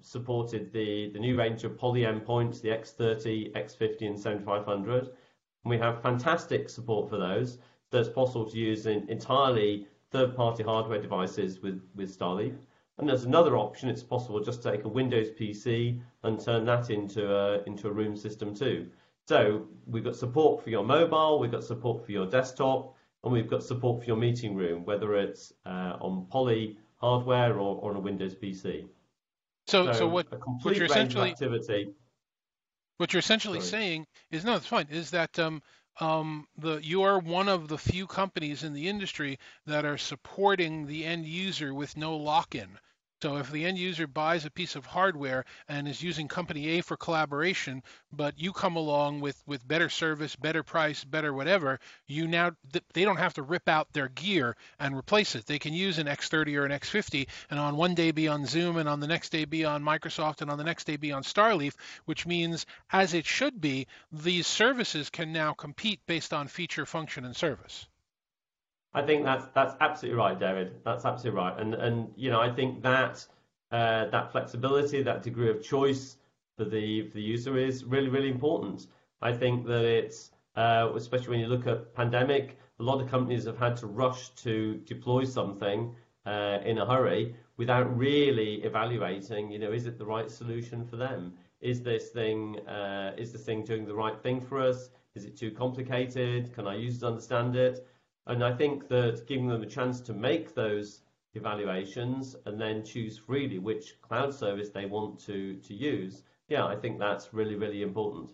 supported 0.00 0.72
the, 0.72 1.10
the 1.12 1.18
new 1.18 1.36
range 1.36 1.64
of 1.64 1.76
Poly 1.76 2.02
endpoints, 2.02 2.60
the 2.60 2.68
X30, 2.68 3.52
X50, 3.52 4.06
and 4.06 4.18
7500. 4.18 5.04
And 5.04 5.10
we 5.64 5.78
have 5.78 6.02
fantastic 6.02 6.68
support 6.68 7.08
for 7.08 7.18
those. 7.18 7.58
So 7.90 7.98
it's 7.98 8.08
possible 8.08 8.48
to 8.50 8.56
use 8.56 8.86
in 8.86 9.08
entirely 9.08 9.86
third-party 10.10 10.62
hardware 10.62 11.00
devices 11.00 11.60
with, 11.60 11.82
with 11.94 12.16
Starleaf. 12.16 12.54
And 12.98 13.08
there's 13.08 13.24
another 13.24 13.56
option. 13.56 13.88
It's 13.88 14.02
possible 14.02 14.40
just 14.40 14.62
take 14.62 14.84
a 14.84 14.88
Windows 14.88 15.28
PC 15.30 16.00
and 16.24 16.40
turn 16.40 16.64
that 16.64 16.90
into 16.90 17.32
a, 17.32 17.62
into 17.64 17.88
a 17.88 17.92
room 17.92 18.16
system 18.16 18.54
too. 18.54 18.90
So 19.28 19.68
we've 19.86 20.04
got 20.04 20.16
support 20.16 20.64
for 20.64 20.70
your 20.70 20.84
mobile, 20.84 21.38
we've 21.38 21.50
got 21.50 21.62
support 21.62 22.04
for 22.04 22.12
your 22.12 22.26
desktop, 22.26 22.96
and 23.22 23.32
we've 23.32 23.48
got 23.48 23.62
support 23.62 24.00
for 24.00 24.06
your 24.06 24.16
meeting 24.16 24.56
room, 24.56 24.84
whether 24.84 25.16
it's 25.16 25.52
uh, 25.66 25.96
on 26.00 26.26
Poly 26.30 26.78
hardware 26.96 27.54
or, 27.54 27.76
or 27.76 27.90
on 27.90 27.96
a 27.96 28.00
Windows 28.00 28.34
PC. 28.34 28.86
So, 29.66 29.86
so, 29.86 29.92
so 29.92 30.08
what, 30.08 30.26
what 30.62 30.76
you're 30.76 30.86
essentially 30.86 31.30
activity. 31.30 31.90
What 32.96 33.12
you're 33.12 33.20
essentially 33.20 33.60
Sorry. 33.60 33.70
saying 33.70 34.06
is 34.30 34.44
no, 34.44 34.56
it's 34.56 34.66
fine. 34.66 34.88
Is 34.90 35.10
that 35.10 35.38
um, 35.38 35.62
um, 36.00 36.46
the 36.56 36.78
you 36.82 37.02
are 37.02 37.18
one 37.18 37.48
of 37.48 37.68
the 37.68 37.78
few 37.78 38.06
companies 38.06 38.64
in 38.64 38.72
the 38.72 38.88
industry 38.88 39.38
that 39.66 39.84
are 39.84 39.98
supporting 39.98 40.86
the 40.86 41.04
end 41.04 41.26
user 41.26 41.74
with 41.74 41.96
no 41.96 42.16
lock-in. 42.16 42.78
So 43.20 43.38
if 43.38 43.50
the 43.50 43.64
end 43.64 43.78
user 43.78 44.06
buys 44.06 44.44
a 44.44 44.50
piece 44.50 44.76
of 44.76 44.86
hardware 44.86 45.44
and 45.68 45.88
is 45.88 46.00
using 46.00 46.28
company 46.28 46.78
A 46.78 46.82
for 46.82 46.96
collaboration, 46.96 47.82
but 48.12 48.38
you 48.38 48.52
come 48.52 48.76
along 48.76 49.20
with, 49.20 49.42
with 49.44 49.66
better 49.66 49.88
service, 49.88 50.36
better 50.36 50.62
price, 50.62 51.02
better 51.02 51.34
whatever, 51.34 51.80
you 52.06 52.28
now 52.28 52.52
they 52.94 53.04
don't 53.04 53.16
have 53.16 53.34
to 53.34 53.42
rip 53.42 53.68
out 53.68 53.92
their 53.92 54.08
gear 54.08 54.56
and 54.78 54.96
replace 54.96 55.34
it. 55.34 55.46
They 55.46 55.58
can 55.58 55.74
use 55.74 55.98
an 55.98 56.06
X30 56.06 56.56
or 56.58 56.64
an 56.64 56.70
X50 56.70 57.26
and 57.50 57.58
on 57.58 57.76
one 57.76 57.96
day 57.96 58.12
be 58.12 58.28
on 58.28 58.46
Zoom 58.46 58.76
and 58.76 58.88
on 58.88 59.00
the 59.00 59.08
next 59.08 59.30
day 59.30 59.44
be 59.44 59.64
on 59.64 59.82
Microsoft 59.82 60.40
and 60.40 60.48
on 60.48 60.58
the 60.58 60.62
next 60.62 60.84
day 60.84 60.96
be 60.96 61.10
on 61.10 61.24
Starleaf, 61.24 61.74
which 62.04 62.24
means 62.24 62.66
as 62.92 63.14
it 63.14 63.26
should 63.26 63.60
be, 63.60 63.88
these 64.12 64.46
services 64.46 65.10
can 65.10 65.32
now 65.32 65.54
compete 65.54 66.00
based 66.06 66.32
on 66.32 66.46
feature, 66.46 66.86
function, 66.86 67.24
and 67.24 67.34
service. 67.34 67.88
I 68.94 69.02
think 69.02 69.24
that's 69.24 69.46
that's 69.48 69.74
absolutely 69.80 70.18
right, 70.18 70.38
David. 70.38 70.82
That's 70.84 71.04
absolutely 71.04 71.38
right. 71.40 71.58
And 71.58 71.74
and 71.74 72.12
you 72.16 72.30
know, 72.30 72.40
I 72.40 72.50
think 72.52 72.82
that 72.82 73.26
uh, 73.70 74.06
that 74.06 74.32
flexibility, 74.32 75.02
that 75.02 75.22
degree 75.22 75.50
of 75.50 75.62
choice 75.62 76.16
for 76.56 76.64
the 76.64 77.02
for 77.08 77.14
the 77.14 77.22
user 77.22 77.56
is 77.56 77.84
really 77.84 78.08
really 78.08 78.28
important. 78.30 78.86
I 79.20 79.32
think 79.32 79.66
that 79.66 79.84
it's 79.84 80.30
uh, 80.56 80.90
especially 80.94 81.28
when 81.30 81.40
you 81.40 81.48
look 81.48 81.66
at 81.66 81.94
pandemic, 81.94 82.58
a 82.80 82.82
lot 82.82 83.00
of 83.00 83.08
companies 83.08 83.44
have 83.44 83.58
had 83.58 83.76
to 83.78 83.86
rush 83.86 84.30
to 84.44 84.76
deploy 84.86 85.24
something 85.24 85.94
uh, 86.26 86.58
in 86.64 86.78
a 86.78 86.86
hurry 86.86 87.34
without 87.56 87.96
really 87.96 88.62
evaluating. 88.64 89.50
You 89.50 89.58
know, 89.58 89.72
is 89.72 89.86
it 89.86 89.98
the 89.98 90.06
right 90.06 90.30
solution 90.30 90.84
for 90.84 90.96
them? 90.96 91.34
Is 91.60 91.82
this 91.82 92.10
thing 92.10 92.58
uh, 92.66 93.14
is 93.16 93.32
this 93.32 93.44
thing 93.44 93.64
doing 93.64 93.84
the 93.86 93.94
right 93.94 94.18
thing 94.20 94.40
for 94.40 94.60
us? 94.60 94.90
Is 95.14 95.24
it 95.24 95.36
too 95.36 95.50
complicated? 95.50 96.52
Can 96.54 96.66
our 96.66 96.76
users 96.76 97.02
understand 97.04 97.56
it? 97.56 97.86
And 98.28 98.44
I 98.44 98.52
think 98.52 98.88
that 98.88 99.26
giving 99.26 99.48
them 99.48 99.62
a 99.62 99.66
chance 99.66 100.00
to 100.02 100.12
make 100.12 100.54
those 100.54 101.00
evaluations 101.34 102.36
and 102.46 102.60
then 102.60 102.84
choose 102.84 103.18
freely 103.18 103.58
which 103.58 104.00
cloud 104.02 104.34
service 104.34 104.68
they 104.68 104.86
want 104.86 105.18
to, 105.26 105.54
to 105.54 105.74
use, 105.74 106.22
yeah, 106.48 106.66
I 106.66 106.76
think 106.76 106.98
that's 106.98 107.32
really, 107.32 107.54
really 107.54 107.82
important. 107.82 108.30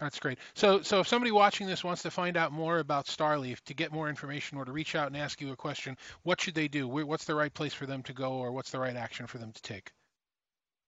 That's 0.00 0.18
great. 0.18 0.38
So, 0.54 0.82
so 0.82 1.00
if 1.00 1.08
somebody 1.08 1.30
watching 1.30 1.66
this 1.66 1.84
wants 1.84 2.02
to 2.02 2.10
find 2.10 2.36
out 2.36 2.52
more 2.52 2.78
about 2.78 3.06
Starleaf, 3.06 3.60
to 3.64 3.74
get 3.74 3.92
more 3.92 4.08
information, 4.08 4.58
or 4.58 4.64
to 4.64 4.72
reach 4.72 4.94
out 4.96 5.06
and 5.06 5.16
ask 5.16 5.40
you 5.40 5.52
a 5.52 5.56
question, 5.56 5.96
what 6.24 6.40
should 6.40 6.54
they 6.54 6.68
do? 6.68 6.88
What's 6.88 7.24
the 7.24 7.34
right 7.34 7.54
place 7.54 7.72
for 7.72 7.86
them 7.86 8.02
to 8.02 8.12
go, 8.12 8.32
or 8.32 8.50
what's 8.50 8.70
the 8.70 8.80
right 8.80 8.96
action 8.96 9.26
for 9.26 9.38
them 9.38 9.52
to 9.52 9.62
take? 9.62 9.92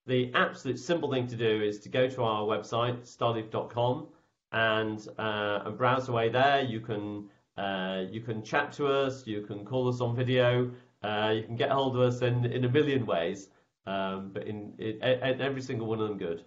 The 0.07 0.31
absolute 0.33 0.79
simple 0.79 1.11
thing 1.11 1.27
to 1.27 1.37
do 1.37 1.61
is 1.61 1.79
to 1.79 1.89
go 1.89 2.09
to 2.09 2.23
our 2.23 2.43
website, 2.43 3.01
starleaf.com, 3.03 4.07
and 4.51 5.07
uh, 5.17 5.61
and 5.65 5.77
browse 5.77 6.09
away 6.09 6.29
there. 6.29 6.61
You 6.61 6.81
can 6.81 7.29
uh, 7.57 8.03
you 8.09 8.21
can 8.21 8.43
chat 8.43 8.71
to 8.73 8.87
us, 8.87 9.25
you 9.25 9.41
can 9.41 9.65
call 9.65 9.87
us 9.87 10.01
on 10.01 10.15
video, 10.15 10.71
uh, 11.03 11.33
you 11.35 11.43
can 11.43 11.55
get 11.55 11.69
hold 11.69 11.95
of 11.95 12.01
us 12.01 12.21
in, 12.21 12.45
in 12.45 12.65
a 12.65 12.69
million 12.69 13.05
ways, 13.05 13.49
um, 13.85 14.31
but 14.33 14.47
in, 14.47 14.73
in, 14.77 15.01
in, 15.01 15.41
every 15.41 15.61
single 15.61 15.87
one 15.87 15.99
of 15.99 16.07
them 16.07 16.17
good. 16.17 16.43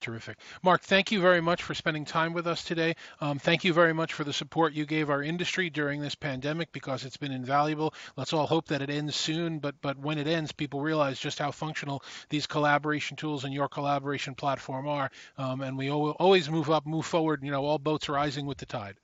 Terrific. 0.00 0.38
Mark, 0.62 0.82
thank 0.82 1.10
you 1.10 1.20
very 1.20 1.40
much 1.40 1.64
for 1.64 1.74
spending 1.74 2.04
time 2.04 2.32
with 2.32 2.46
us 2.46 2.62
today. 2.62 2.94
Um, 3.20 3.40
thank 3.40 3.64
you 3.64 3.72
very 3.72 3.92
much 3.92 4.12
for 4.12 4.22
the 4.22 4.32
support 4.32 4.72
you 4.72 4.86
gave 4.86 5.10
our 5.10 5.24
industry 5.24 5.70
during 5.70 6.00
this 6.00 6.14
pandemic 6.14 6.70
because 6.70 7.04
it's 7.04 7.16
been 7.16 7.32
invaluable. 7.32 7.92
Let's 8.16 8.32
all 8.32 8.46
hope 8.46 8.68
that 8.68 8.80
it 8.80 8.90
ends 8.90 9.16
soon, 9.16 9.58
but 9.58 9.74
but 9.80 9.98
when 9.98 10.18
it 10.18 10.28
ends, 10.28 10.52
people 10.52 10.80
realize 10.80 11.18
just 11.18 11.40
how 11.40 11.50
functional 11.50 12.04
these 12.28 12.46
collaboration 12.46 13.16
tools 13.16 13.42
and 13.42 13.52
your 13.52 13.68
collaboration 13.68 14.36
platform 14.36 14.86
are. 14.86 15.10
Um, 15.36 15.62
and 15.62 15.76
we 15.76 15.90
always 15.90 16.48
move 16.48 16.70
up, 16.70 16.86
move 16.86 17.04
forward, 17.04 17.42
you 17.42 17.50
know, 17.50 17.64
all 17.64 17.78
boats 17.80 18.08
rising 18.08 18.46
with 18.46 18.58
the 18.58 18.66
tide. 18.66 18.96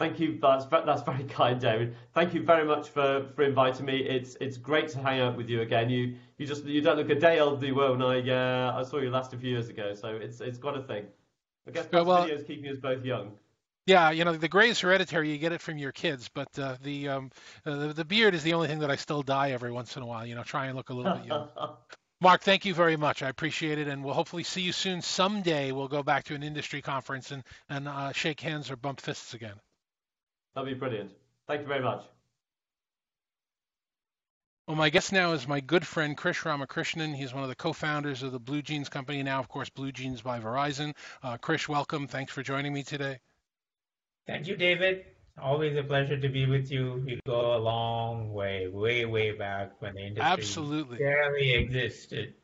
Thank 0.00 0.18
you. 0.18 0.38
That's 0.40 0.64
that's 0.64 1.02
very 1.02 1.24
kind, 1.28 1.60
David. 1.60 1.94
Thank 2.14 2.32
you 2.32 2.42
very 2.42 2.64
much 2.64 2.88
for, 2.88 3.26
for 3.36 3.42
inviting 3.42 3.84
me. 3.84 3.98
It's 3.98 4.34
it's 4.40 4.56
great 4.56 4.88
to 4.88 4.98
hang 4.98 5.20
out 5.20 5.36
with 5.36 5.50
you 5.50 5.60
again. 5.60 5.90
You 5.90 6.16
you 6.38 6.46
just 6.46 6.64
you 6.64 6.80
don't 6.80 6.96
look 6.96 7.10
a 7.10 7.14
day 7.14 7.38
older 7.38 7.56
than 7.56 7.68
you 7.68 7.74
were 7.74 7.92
when 7.92 8.00
I 8.00 8.18
uh, 8.30 8.80
I 8.80 8.82
saw 8.82 8.96
you 8.96 9.10
last 9.10 9.34
a 9.34 9.36
few 9.36 9.50
years 9.50 9.68
ago. 9.68 9.92
So 9.92 10.08
it's 10.08 10.40
it's 10.40 10.56
got 10.56 10.74
a 10.74 10.82
thing. 10.82 11.04
I 11.68 11.72
guess 11.72 11.86
well, 11.92 12.06
videos 12.06 12.46
keeping 12.46 12.70
us 12.70 12.78
both 12.78 13.04
young. 13.04 13.32
Yeah, 13.84 14.10
you 14.10 14.24
know 14.24 14.34
the 14.34 14.48
gray 14.48 14.70
is 14.70 14.80
hereditary. 14.80 15.32
You 15.32 15.36
get 15.36 15.52
it 15.52 15.60
from 15.60 15.76
your 15.76 15.92
kids, 15.92 16.30
but 16.32 16.58
uh, 16.58 16.76
the, 16.82 17.10
um, 17.10 17.30
uh, 17.66 17.76
the 17.76 17.92
the 17.92 18.04
beard 18.06 18.34
is 18.34 18.42
the 18.42 18.54
only 18.54 18.68
thing 18.68 18.78
that 18.78 18.90
I 18.90 18.96
still 18.96 19.20
dye 19.20 19.50
every 19.50 19.70
once 19.70 19.98
in 19.98 20.02
a 20.02 20.06
while. 20.06 20.24
You 20.24 20.34
know, 20.34 20.44
try 20.44 20.68
and 20.68 20.76
look 20.76 20.88
a 20.88 20.94
little 20.94 21.12
bit 21.12 21.26
young. 21.26 21.46
Mark, 22.22 22.40
thank 22.40 22.64
you 22.64 22.72
very 22.72 22.96
much. 22.96 23.22
I 23.22 23.28
appreciate 23.28 23.78
it, 23.78 23.86
and 23.86 24.02
we'll 24.02 24.14
hopefully 24.14 24.44
see 24.44 24.62
you 24.62 24.72
soon. 24.72 25.02
Someday 25.02 25.72
we'll 25.72 25.88
go 25.88 26.02
back 26.02 26.24
to 26.24 26.34
an 26.34 26.42
industry 26.42 26.80
conference 26.80 27.32
and 27.32 27.44
and 27.68 27.86
uh, 27.86 28.12
shake 28.12 28.40
hands 28.40 28.70
or 28.70 28.76
bump 28.76 29.02
fists 29.02 29.34
again. 29.34 29.60
That'd 30.54 30.72
be 30.72 30.78
brilliant. 30.78 31.12
Thank 31.46 31.62
you 31.62 31.66
very 31.66 31.82
much. 31.82 32.02
Well, 34.66 34.76
my 34.76 34.90
guest 34.90 35.12
now 35.12 35.32
is 35.32 35.48
my 35.48 35.58
good 35.58 35.84
friend 35.84 36.16
Krish 36.16 36.44
Ramakrishnan. 36.44 37.12
He's 37.12 37.34
one 37.34 37.42
of 37.42 37.48
the 37.48 37.56
co-founders 37.56 38.22
of 38.22 38.30
the 38.30 38.38
Blue 38.38 38.62
Jeans 38.62 38.88
Company, 38.88 39.20
now, 39.22 39.40
of 39.40 39.48
course, 39.48 39.68
Blue 39.68 39.90
Jeans 39.90 40.22
by 40.22 40.38
Verizon. 40.38 40.94
Uh, 41.24 41.36
Krish, 41.38 41.66
welcome. 41.66 42.06
Thanks 42.06 42.32
for 42.32 42.44
joining 42.44 42.72
me 42.72 42.84
today. 42.84 43.18
Thank 44.28 44.46
you, 44.46 44.56
David. 44.56 45.06
Always 45.42 45.76
a 45.76 45.82
pleasure 45.82 46.20
to 46.20 46.28
be 46.28 46.46
with 46.46 46.70
you. 46.70 47.02
We 47.04 47.18
go 47.26 47.56
a 47.56 47.58
long 47.58 48.32
way, 48.32 48.68
way, 48.68 49.06
way 49.06 49.32
back 49.32 49.72
when 49.80 49.94
the 49.94 50.02
industry 50.02 50.30
Absolutely. 50.30 50.98
barely 50.98 51.52
existed. 51.54 52.34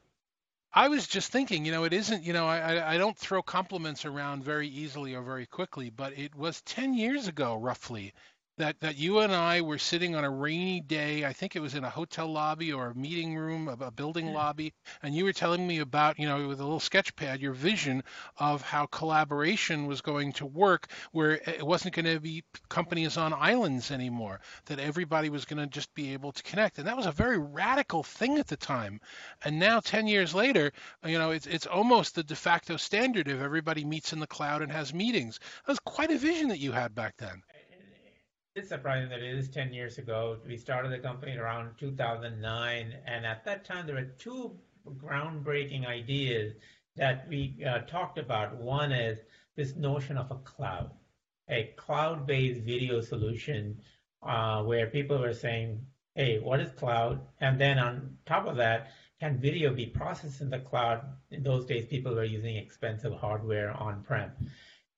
I 0.76 0.88
was 0.88 1.06
just 1.06 1.32
thinking, 1.32 1.64
you 1.64 1.72
know, 1.72 1.84
it 1.84 1.94
isn't, 1.94 2.22
you 2.22 2.34
know, 2.34 2.46
I, 2.46 2.94
I 2.94 2.98
don't 2.98 3.16
throw 3.16 3.40
compliments 3.42 4.04
around 4.04 4.44
very 4.44 4.68
easily 4.68 5.14
or 5.14 5.22
very 5.22 5.46
quickly, 5.46 5.88
but 5.88 6.12
it 6.18 6.34
was 6.34 6.60
10 6.60 6.92
years 6.92 7.28
ago, 7.28 7.56
roughly, 7.56 8.12
that 8.58 8.80
that 8.80 8.96
you 8.96 9.18
and 9.18 9.34
I 9.34 9.60
were 9.60 9.78
sitting 9.78 10.14
on 10.14 10.24
a 10.24 10.30
rainy 10.30 10.80
day. 10.80 11.24
I 11.24 11.32
think 11.32 11.56
it 11.56 11.60
was 11.60 11.74
in 11.74 11.84
a 11.84 11.90
hotel 11.90 12.26
lobby 12.26 12.72
or 12.72 12.88
a 12.88 12.94
meeting 12.94 13.36
room, 13.36 13.68
a, 13.68 13.90
building 13.90 14.32
lobby, 14.32 14.72
and 15.02 15.14
you 15.14 15.24
were 15.24 15.32
telling 15.32 15.66
me 15.66 15.78
about, 15.78 16.18
you 16.18 16.26
know, 16.26 16.48
with 16.48 16.60
a 16.60 16.64
little 16.64 16.80
sketch 16.80 17.14
pad, 17.16 17.40
your 17.40 17.52
vision 17.52 18.02
of 18.38 18.62
how 18.62 18.86
collaboration 18.86 19.86
was 19.86 20.00
going 20.00 20.32
to 20.34 20.46
work, 20.46 20.88
where 21.12 21.32
it 21.32 21.66
wasn't 21.66 21.94
going 21.94 22.06
to 22.06 22.20
be 22.20 22.44
companies 22.68 23.16
on 23.16 23.32
islands 23.32 23.90
anymore, 23.90 24.40
that 24.66 24.78
everybody 24.78 25.28
was 25.28 25.44
going 25.44 25.58
to 25.58 25.66
just 25.66 25.94
be 25.94 26.12
able 26.12 26.32
to 26.32 26.42
connect, 26.42 26.78
and 26.78 26.86
that 26.86 26.96
was 26.96 27.06
a 27.06 27.12
very 27.12 27.38
radical 27.38 28.02
thing 28.02 28.38
at 28.38 28.46
the 28.46 28.56
time. 28.56 29.00
And 29.44 29.58
now, 29.58 29.80
10 29.80 30.06
years 30.06 30.34
later, 30.34 30.72
you 31.04 31.18
know, 31.18 31.30
it's 31.30 31.46
it's 31.46 31.66
almost 31.66 32.14
the 32.14 32.22
de 32.22 32.36
facto 32.36 32.76
standard 32.76 33.28
if 33.28 33.40
everybody 33.40 33.84
meets 33.84 34.12
in 34.12 34.20
the 34.20 34.26
cloud 34.26 34.62
and 34.62 34.72
has 34.72 34.94
meetings. 34.94 35.40
That 35.66 35.72
was 35.72 35.80
quite 35.80 36.10
a 36.10 36.18
vision 36.18 36.48
that 36.48 36.58
you 36.58 36.72
had 36.72 36.94
back 36.94 37.16
then 37.18 37.42
it's 38.56 38.70
surprising 38.70 39.10
that 39.10 39.22
it 39.22 39.38
is 39.38 39.50
10 39.50 39.74
years 39.74 39.98
ago. 39.98 40.38
We 40.46 40.56
started 40.56 40.90
the 40.90 40.98
company 40.98 41.36
around 41.36 41.76
2009, 41.78 42.94
and 43.06 43.26
at 43.26 43.44
that 43.44 43.66
time 43.66 43.86
there 43.86 43.96
were 43.96 44.14
two 44.18 44.58
groundbreaking 44.96 45.86
ideas 45.86 46.54
that 46.96 47.28
we 47.28 47.62
uh, 47.68 47.80
talked 47.80 48.16
about. 48.18 48.56
One 48.56 48.92
is 48.92 49.18
this 49.56 49.76
notion 49.76 50.16
of 50.16 50.30
a 50.30 50.36
cloud, 50.36 50.90
a 51.50 51.74
cloud-based 51.76 52.62
video 52.62 53.02
solution 53.02 53.78
uh, 54.22 54.62
where 54.62 54.86
people 54.86 55.18
were 55.18 55.34
saying, 55.34 55.84
hey, 56.14 56.38
what 56.38 56.60
is 56.60 56.70
cloud? 56.72 57.20
And 57.40 57.60
then 57.60 57.78
on 57.78 58.16
top 58.24 58.46
of 58.46 58.56
that, 58.56 58.92
can 59.20 59.38
video 59.38 59.74
be 59.74 59.84
processed 59.84 60.40
in 60.40 60.48
the 60.48 60.60
cloud? 60.60 61.04
In 61.30 61.42
those 61.42 61.66
days, 61.66 61.84
people 61.84 62.14
were 62.14 62.24
using 62.24 62.56
expensive 62.56 63.12
hardware 63.12 63.72
on-prem. 63.72 64.30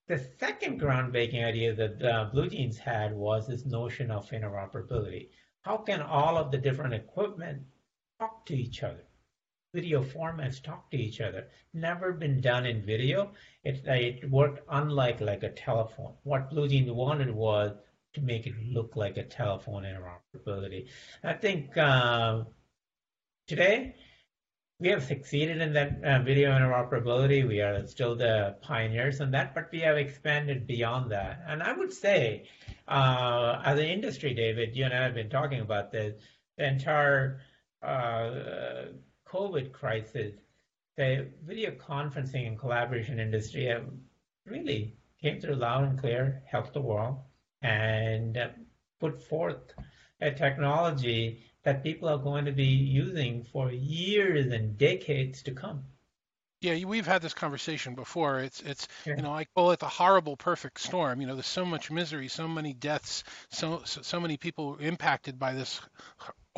The 0.09 0.27
second 0.41 0.81
groundbreaking 0.81 1.45
idea 1.45 1.75
that 1.75 2.03
uh, 2.03 2.25
Blue 2.33 2.49
Jeans 2.49 2.79
had 2.79 3.15
was 3.15 3.47
this 3.47 3.67
notion 3.67 4.11
of 4.11 4.31
interoperability. 4.31 5.29
How 5.61 5.77
can 5.77 6.01
all 6.01 6.39
of 6.39 6.51
the 6.51 6.57
different 6.57 6.95
equipment 6.95 7.63
talk 8.19 8.47
to 8.47 8.57
each 8.57 8.83
other? 8.83 9.05
Video 9.75 10.03
formats 10.03 10.63
talk 10.63 10.91
to 10.91 10.97
each 10.97 11.21
other. 11.21 11.49
Never 11.75 12.13
been 12.13 12.41
done 12.41 12.65
in 12.65 12.87
video. 12.87 13.33
It, 13.65 13.87
it 13.87 14.31
worked 14.31 14.63
unlike 14.71 15.21
like 15.21 15.43
a 15.43 15.51
telephone. 15.51 16.15
What 16.23 16.49
Blue 16.49 16.69
Jeans 16.69 16.91
wanted 16.91 17.31
was 17.31 17.77
to 18.15 18.23
make 18.23 18.47
it 18.47 18.55
look 18.65 18.97
like 18.97 19.19
a 19.19 19.25
telephone 19.25 19.83
interoperability. 19.83 20.89
I 21.23 21.35
think 21.35 21.77
uh, 21.77 22.45
today 23.47 23.95
we 24.81 24.89
have 24.89 25.03
succeeded 25.03 25.61
in 25.61 25.73
that 25.73 26.03
uh, 26.05 26.23
video 26.23 26.51
interoperability. 26.53 27.47
We 27.47 27.61
are 27.61 27.85
still 27.87 28.15
the 28.15 28.57
pioneers 28.63 29.21
in 29.21 29.33
that, 29.33 29.55
but 29.55 29.71
we 29.73 29.81
have 29.81 29.97
expanded 29.97 30.69
beyond 30.69 31.11
that. 31.11 31.43
And 31.49 31.63
I 31.63 31.73
would 31.73 31.93
say, 31.93 32.49
uh, 32.87 33.61
as 33.65 33.79
an 33.79 33.87
industry, 33.87 34.35
David, 34.35 34.77
you 34.77 34.85
and 34.85 34.95
I 34.95 35.03
have 35.03 35.15
been 35.15 35.31
talking 35.31 35.61
about 35.61 35.91
this, 35.91 36.15
the 36.57 36.69
entire 36.69 37.41
uh, 37.83 38.93
COVID 39.27 39.73
crisis, 39.73 40.35
the 40.97 41.29
video 41.45 41.73
conferencing 41.73 42.47
and 42.47 42.59
collaboration 42.59 43.19
industry 43.19 43.67
have 43.67 43.85
really 44.47 44.97
came 45.21 45.41
through 45.41 45.57
loud 45.57 45.89
and 45.89 45.99
clear, 45.99 46.43
helped 46.47 46.73
the 46.73 46.81
world, 46.81 47.19
and 47.63 48.39
put 49.01 49.21
forth 49.21 49.75
a 50.21 50.31
technology 50.31 51.43
that 51.69 51.83
people 51.83 52.09
are 52.09 52.17
going 52.17 52.47
to 52.47 52.53
be 52.53 52.65
using 52.65 53.45
for 53.45 53.71
years 53.71 54.47
and 54.47 54.79
decades 54.79 55.43
to 55.43 55.51
come. 55.51 55.85
Yeah, 56.63 56.83
we've 56.87 57.07
had 57.07 57.21
this 57.21 57.35
conversation 57.35 57.95
before. 57.95 58.41
It's 58.41 58.63
it's 58.63 58.89
yeah. 59.05 59.17
you 59.17 59.23
know 59.23 59.35
I 59.35 59.45
call 59.45 59.71
it 59.73 59.79
the 59.79 59.87
horrible 59.87 60.35
perfect 60.35 60.81
storm. 60.81 61.21
You 61.21 61.27
know, 61.27 61.35
there's 61.35 61.47
so 61.47 61.67
much 61.67 61.91
misery, 61.91 62.27
so 62.29 62.49
many 62.49 62.73
deaths, 62.73 63.23
so 63.51 63.83
so, 63.85 64.01
so 64.01 64.19
many 64.19 64.39
people 64.39 64.77
impacted 64.77 65.39
by 65.39 65.53
this 65.53 65.79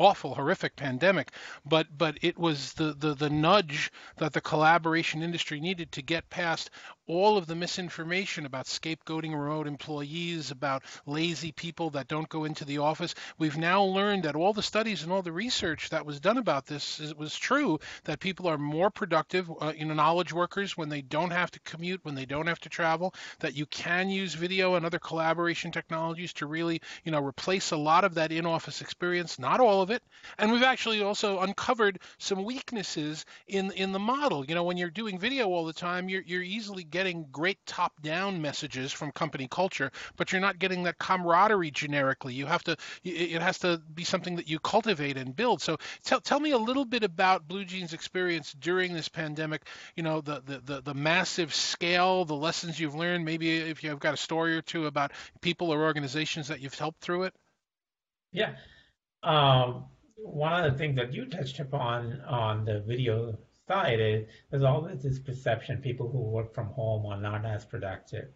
awful, 0.01 0.33
horrific 0.33 0.75
pandemic, 0.75 1.31
but 1.65 1.85
but 1.95 2.17
it 2.21 2.37
was 2.39 2.73
the, 2.73 2.93
the 2.93 3.13
the 3.13 3.29
nudge 3.29 3.91
that 4.17 4.33
the 4.33 4.41
collaboration 4.41 5.21
industry 5.21 5.59
needed 5.59 5.91
to 5.91 6.01
get 6.01 6.29
past 6.29 6.71
all 7.07 7.37
of 7.37 7.47
the 7.47 7.55
misinformation 7.55 8.45
about 8.45 8.65
scapegoating 8.65 9.31
remote 9.31 9.67
employees, 9.67 10.51
about 10.51 10.83
lazy 11.05 11.51
people 11.51 11.89
that 11.91 12.07
don't 12.07 12.29
go 12.29 12.45
into 12.45 12.65
the 12.65 12.77
office. 12.77 13.15
We've 13.37 13.57
now 13.57 13.83
learned 13.83 14.23
that 14.23 14.35
all 14.35 14.53
the 14.53 14.63
studies 14.63 15.03
and 15.03 15.11
all 15.11 15.21
the 15.21 15.31
research 15.31 15.89
that 15.89 16.05
was 16.05 16.19
done 16.19 16.37
about 16.37 16.65
this 16.65 16.99
is, 16.99 17.15
was 17.15 17.35
true. 17.35 17.79
That 18.05 18.19
people 18.19 18.47
are 18.47 18.57
more 18.57 18.89
productive, 18.89 19.51
uh, 19.59 19.73
you 19.75 19.85
know, 19.85 19.93
knowledge 19.93 20.31
workers 20.31 20.77
when 20.77 20.89
they 20.89 21.01
don't 21.01 21.31
have 21.31 21.51
to 21.51 21.59
commute, 21.61 22.03
when 22.03 22.15
they 22.15 22.25
don't 22.25 22.47
have 22.47 22.59
to 22.61 22.69
travel. 22.69 23.13
That 23.39 23.55
you 23.55 23.65
can 23.65 24.09
use 24.09 24.33
video 24.33 24.75
and 24.75 24.85
other 24.85 24.99
collaboration 24.99 25.71
technologies 25.71 26.33
to 26.33 26.45
really, 26.45 26.81
you 27.03 27.11
know, 27.11 27.23
replace 27.23 27.71
a 27.71 27.77
lot 27.77 28.03
of 28.03 28.15
that 28.15 28.31
in-office 28.31 28.81
experience. 28.81 29.39
Not 29.39 29.59
all 29.59 29.81
of 29.81 29.89
it. 29.89 30.03
And 30.37 30.51
we've 30.51 30.63
actually 30.63 31.01
also 31.01 31.39
uncovered 31.39 31.99
some 32.17 32.43
weaknesses 32.43 33.25
in 33.47 33.71
in 33.71 33.91
the 33.91 33.99
model. 33.99 34.45
You 34.45 34.55
know, 34.55 34.63
when 34.63 34.77
you're 34.77 34.89
doing 34.89 35.19
video 35.19 35.47
all 35.47 35.65
the 35.65 35.73
time, 35.73 36.09
you're 36.09 36.21
you're 36.21 36.43
easily 36.43 36.83
getting 36.91 37.25
great 37.31 37.57
top-down 37.65 38.41
messages 38.41 38.91
from 38.91 39.11
company 39.11 39.47
culture, 39.49 39.91
but 40.17 40.31
you're 40.31 40.41
not 40.41 40.59
getting 40.59 40.83
that 40.83 40.97
camaraderie 40.97 41.71
generically. 41.71 42.33
You 42.33 42.45
have 42.45 42.63
to 42.65 42.77
it 43.03 43.41
has 43.41 43.59
to 43.59 43.81
be 43.93 44.03
something 44.03 44.35
that 44.35 44.49
you 44.49 44.59
cultivate 44.59 45.17
and 45.17 45.35
build. 45.35 45.61
So 45.61 45.77
tell 46.03 46.19
tell 46.19 46.39
me 46.39 46.51
a 46.51 46.57
little 46.57 46.85
bit 46.85 47.03
about 47.03 47.47
Blue 47.47 47.65
Jeans 47.65 47.93
experience 47.93 48.53
during 48.53 48.93
this 48.93 49.09
pandemic. 49.09 49.65
You 49.95 50.03
know, 50.03 50.21
the 50.21 50.41
the 50.45 50.59
the, 50.59 50.81
the 50.81 50.93
massive 50.93 51.53
scale, 51.53 52.25
the 52.25 52.35
lessons 52.35 52.79
you've 52.79 52.95
learned. 52.95 53.25
Maybe 53.25 53.57
if 53.57 53.83
you've 53.83 53.99
got 53.99 54.13
a 54.13 54.17
story 54.17 54.55
or 54.55 54.61
two 54.61 54.85
about 54.85 55.11
people 55.41 55.71
or 55.71 55.81
organizations 55.83 56.49
that 56.49 56.59
you've 56.59 56.77
helped 56.77 57.01
through 57.01 57.23
it. 57.23 57.33
Yeah. 58.31 58.55
Um, 59.23 59.85
one 60.15 60.53
of 60.53 60.71
the 60.71 60.77
things 60.77 60.95
that 60.97 61.13
you 61.13 61.25
touched 61.25 61.59
upon 61.59 62.21
on 62.27 62.65
the 62.65 62.79
video 62.79 63.37
side 63.71 64.01
is 64.01 64.25
there's 64.49 64.63
always 64.63 65.01
this 65.01 65.19
perception 65.19 65.77
people 65.77 66.09
who 66.11 66.19
work 66.19 66.53
from 66.53 66.67
home 66.67 67.05
are 67.05 67.21
not 67.21 67.45
as 67.45 67.63
productive, 67.65 68.27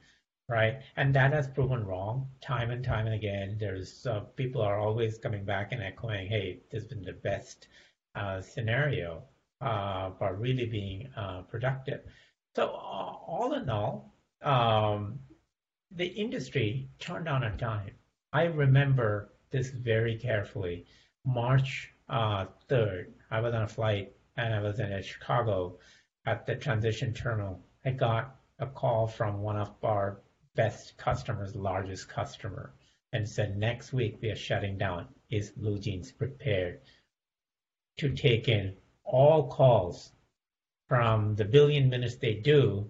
right? 0.47 0.75
And 0.95 1.13
that 1.13 1.33
has 1.33 1.47
proven 1.49 1.85
wrong 1.85 2.29
time 2.41 2.71
and 2.71 2.83
time 2.83 3.05
and 3.07 3.15
again. 3.15 3.57
There's 3.59 4.05
uh, 4.05 4.21
people 4.41 4.61
are 4.61 4.79
always 4.79 5.17
coming 5.17 5.43
back 5.43 5.73
and 5.73 5.83
echoing, 5.83 6.27
"Hey, 6.27 6.61
this 6.71 6.83
has 6.83 6.89
been 6.89 7.03
the 7.03 7.19
best 7.29 7.67
uh, 8.15 8.39
scenario 8.41 9.23
uh, 9.59 10.11
for 10.17 10.35
really 10.35 10.67
being 10.67 11.09
uh, 11.17 11.41
productive." 11.53 12.01
So 12.55 12.67
all 12.69 13.53
in 13.59 13.69
all, 13.69 14.13
um, 14.41 15.19
the 15.91 16.07
industry 16.07 16.89
turned 16.99 17.27
on 17.27 17.43
a 17.43 17.51
dime. 17.57 17.95
I 18.31 18.43
remember 18.45 19.33
this 19.51 19.69
very 19.69 20.15
carefully. 20.17 20.85
March 21.25 21.91
uh, 22.07 22.45
3rd, 22.69 23.07
I 23.31 23.41
was 23.41 23.53
on 23.53 23.63
a 23.63 23.67
flight 23.67 24.14
and 24.37 24.53
I 24.53 24.61
was 24.61 24.79
in 24.79 25.01
Chicago 25.01 25.77
at 26.25 26.45
the 26.45 26.55
transition 26.55 27.13
terminal. 27.13 27.61
I 27.85 27.91
got 27.91 28.35
a 28.59 28.65
call 28.65 29.07
from 29.07 29.41
one 29.41 29.57
of 29.57 29.71
our 29.83 30.21
best 30.55 30.97
customers, 30.97 31.55
largest 31.55 32.09
customer, 32.09 32.73
and 33.13 33.27
said, 33.27 33.57
next 33.57 33.93
week 33.93 34.17
we 34.21 34.29
are 34.29 34.35
shutting 34.35 34.77
down. 34.77 35.07
Is 35.29 35.51
Blue 35.51 35.79
Jeans 35.79 36.11
prepared 36.11 36.81
to 37.97 38.13
take 38.13 38.47
in 38.47 38.75
all 39.03 39.47
calls 39.47 40.11
from 40.87 41.35
the 41.35 41.45
billion 41.45 41.89
minutes 41.89 42.15
they 42.15 42.35
do? 42.35 42.89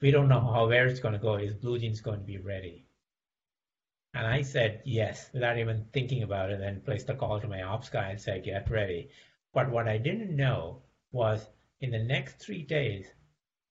We 0.00 0.10
don't 0.10 0.28
know 0.28 0.40
how 0.40 0.68
where 0.68 0.86
it's 0.86 1.00
going 1.00 1.14
to 1.14 1.18
go. 1.18 1.36
Is 1.36 1.54
Blue 1.54 1.78
Jeans 1.78 2.00
going 2.00 2.20
to 2.20 2.26
be 2.26 2.38
ready? 2.38 2.86
And 4.14 4.26
I 4.26 4.42
said 4.42 4.80
yes 4.84 5.30
without 5.32 5.58
even 5.58 5.86
thinking 5.92 6.22
about 6.22 6.50
it, 6.50 6.60
and 6.60 6.84
placed 6.84 7.10
a 7.10 7.14
call 7.14 7.40
to 7.40 7.48
my 7.48 7.62
ops 7.62 7.88
guy 7.88 8.10
and 8.10 8.20
said, 8.20 8.44
get 8.44 8.70
ready. 8.70 9.10
But 9.56 9.70
what 9.70 9.88
I 9.88 9.96
didn't 9.96 10.36
know 10.36 10.82
was 11.12 11.48
in 11.80 11.90
the 11.90 11.98
next 11.98 12.38
three 12.38 12.60
days, 12.60 13.06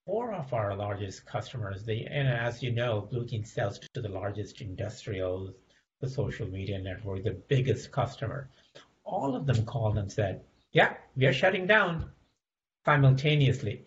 four 0.07 0.33
of 0.33 0.51
our 0.51 0.75
largest 0.75 1.27
customers, 1.27 1.83
they, 1.85 2.05
and 2.05 2.27
as 2.27 2.63
you 2.63 2.71
know, 2.71 3.07
BlueJeans 3.13 3.45
sells 3.45 3.77
to 3.93 4.01
the 4.01 4.09
largest 4.09 4.61
industrials, 4.61 5.53
the 6.01 6.09
social 6.09 6.47
media 6.47 6.79
network, 6.79 7.23
the 7.23 7.39
biggest 7.49 7.91
customer. 7.91 8.49
All 9.03 9.35
of 9.35 9.45
them 9.45 9.63
called 9.63 9.99
and 9.99 10.11
said, 10.11 10.43
yeah, 10.71 10.95
we 11.15 11.27
are 11.27 11.33
shutting 11.33 11.67
down 11.67 12.09
simultaneously. 12.83 13.85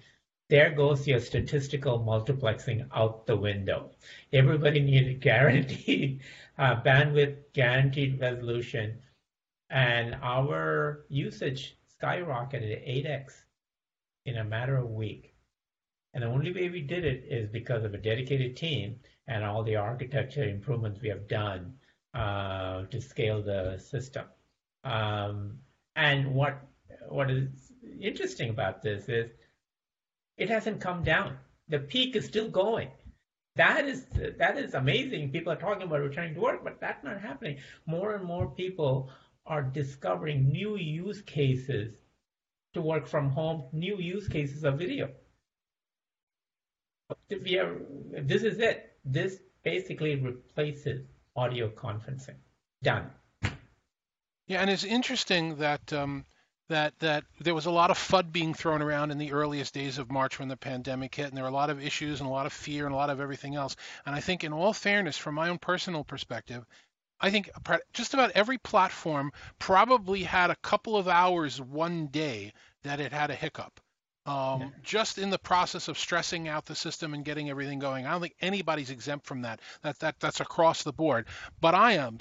There 0.48 0.70
goes 0.70 1.04
your 1.04 1.18
statistical 1.18 1.98
multiplexing 1.98 2.86
out 2.94 3.26
the 3.26 3.36
window. 3.36 3.90
Everybody 4.32 4.78
needed 4.78 5.20
guaranteed 5.20 6.20
uh, 6.58 6.80
bandwidth, 6.80 7.38
guaranteed 7.54 8.20
resolution, 8.20 9.02
and 9.68 10.14
our 10.22 11.04
usage 11.08 11.74
skyrocketed 12.00 13.04
8x 13.04 13.32
in 14.24 14.38
a 14.38 14.44
matter 14.44 14.76
of 14.76 14.84
a 14.84 14.86
week. 14.86 15.34
And 16.14 16.22
the 16.22 16.28
only 16.28 16.52
way 16.52 16.68
we 16.68 16.80
did 16.80 17.04
it 17.04 17.24
is 17.28 17.48
because 17.50 17.84
of 17.84 17.94
a 17.94 17.98
dedicated 17.98 18.56
team 18.56 18.96
and 19.26 19.44
all 19.44 19.62
the 19.62 19.76
architecture 19.76 20.44
improvements 20.44 21.00
we 21.00 21.08
have 21.08 21.28
done 21.28 21.74
uh, 22.14 22.84
to 22.86 23.00
scale 23.00 23.42
the 23.42 23.78
system. 23.78 24.24
Um, 24.84 25.58
and 25.96 26.34
what 26.34 26.60
what 27.08 27.30
is 27.30 27.48
interesting 28.00 28.50
about 28.50 28.82
this 28.82 29.08
is 29.08 29.30
it 30.36 30.48
hasn't 30.48 30.80
come 30.80 31.02
down. 31.02 31.36
The 31.68 31.80
peak 31.80 32.16
is 32.16 32.24
still 32.24 32.48
going. 32.48 32.88
That 33.56 33.86
is 33.86 34.06
that 34.38 34.56
is 34.56 34.74
amazing. 34.74 35.32
People 35.32 35.52
are 35.52 35.56
talking 35.56 35.82
about 35.82 36.00
returning 36.00 36.34
to 36.34 36.40
work, 36.40 36.62
but 36.64 36.80
that's 36.80 37.04
not 37.04 37.20
happening. 37.20 37.58
More 37.86 38.14
and 38.14 38.24
more 38.24 38.48
people 38.48 39.10
are 39.48 39.62
discovering 39.62 40.50
new 40.50 40.76
use 40.76 41.22
cases 41.22 41.96
to 42.74 42.82
work 42.82 43.06
from 43.06 43.30
home, 43.30 43.64
new 43.72 43.98
use 43.98 44.28
cases 44.28 44.62
of 44.64 44.78
video. 44.78 45.10
This 47.28 48.42
is 48.42 48.58
it. 48.58 48.96
This 49.04 49.38
basically 49.64 50.16
replaces 50.16 51.06
audio 51.34 51.70
conferencing. 51.70 52.36
Done. 52.82 53.10
Yeah, 54.46 54.60
and 54.60 54.70
it's 54.70 54.84
interesting 54.84 55.56
that 55.56 55.92
um, 55.92 56.24
that 56.68 56.98
that 56.98 57.24
there 57.40 57.54
was 57.54 57.66
a 57.66 57.70
lot 57.70 57.90
of 57.90 57.98
FUD 57.98 58.30
being 58.30 58.54
thrown 58.54 58.82
around 58.82 59.10
in 59.10 59.18
the 59.18 59.32
earliest 59.32 59.72
days 59.74 59.98
of 59.98 60.10
March 60.10 60.38
when 60.38 60.48
the 60.48 60.56
pandemic 60.56 61.14
hit, 61.14 61.26
and 61.28 61.36
there 61.36 61.44
were 61.44 61.50
a 61.50 61.52
lot 61.52 61.70
of 61.70 61.82
issues 61.82 62.20
and 62.20 62.28
a 62.28 62.32
lot 62.32 62.46
of 62.46 62.52
fear 62.52 62.84
and 62.84 62.94
a 62.94 62.96
lot 62.96 63.10
of 63.10 63.20
everything 63.20 63.54
else. 63.54 63.76
And 64.04 64.14
I 64.14 64.20
think, 64.20 64.44
in 64.44 64.52
all 64.52 64.72
fairness, 64.72 65.16
from 65.16 65.34
my 65.34 65.48
own 65.48 65.58
personal 65.58 66.04
perspective, 66.04 66.64
I 67.20 67.30
think 67.30 67.50
just 67.92 68.14
about 68.14 68.32
every 68.32 68.58
platform 68.58 69.32
probably 69.58 70.22
had 70.22 70.50
a 70.50 70.56
couple 70.56 70.96
of 70.96 71.08
hours 71.08 71.60
one 71.60 72.06
day 72.06 72.52
that 72.84 73.00
it 73.00 73.12
had 73.12 73.30
a 73.30 73.34
hiccup. 73.34 73.80
Um, 74.26 74.60
yeah. 74.60 74.68
Just 74.82 75.16
in 75.16 75.30
the 75.30 75.38
process 75.38 75.88
of 75.88 75.98
stressing 75.98 76.48
out 76.48 76.66
the 76.66 76.74
system 76.74 77.14
and 77.14 77.24
getting 77.24 77.48
everything 77.48 77.78
going, 77.78 78.06
I 78.06 78.10
don't 78.10 78.20
think 78.20 78.36
anybody's 78.42 78.90
exempt 78.90 79.26
from 79.26 79.42
that. 79.42 79.60
That 79.82 79.98
that 80.00 80.20
that's 80.20 80.40
across 80.40 80.82
the 80.82 80.92
board. 80.92 81.26
But 81.60 81.74
I 81.74 81.92
am 81.92 82.18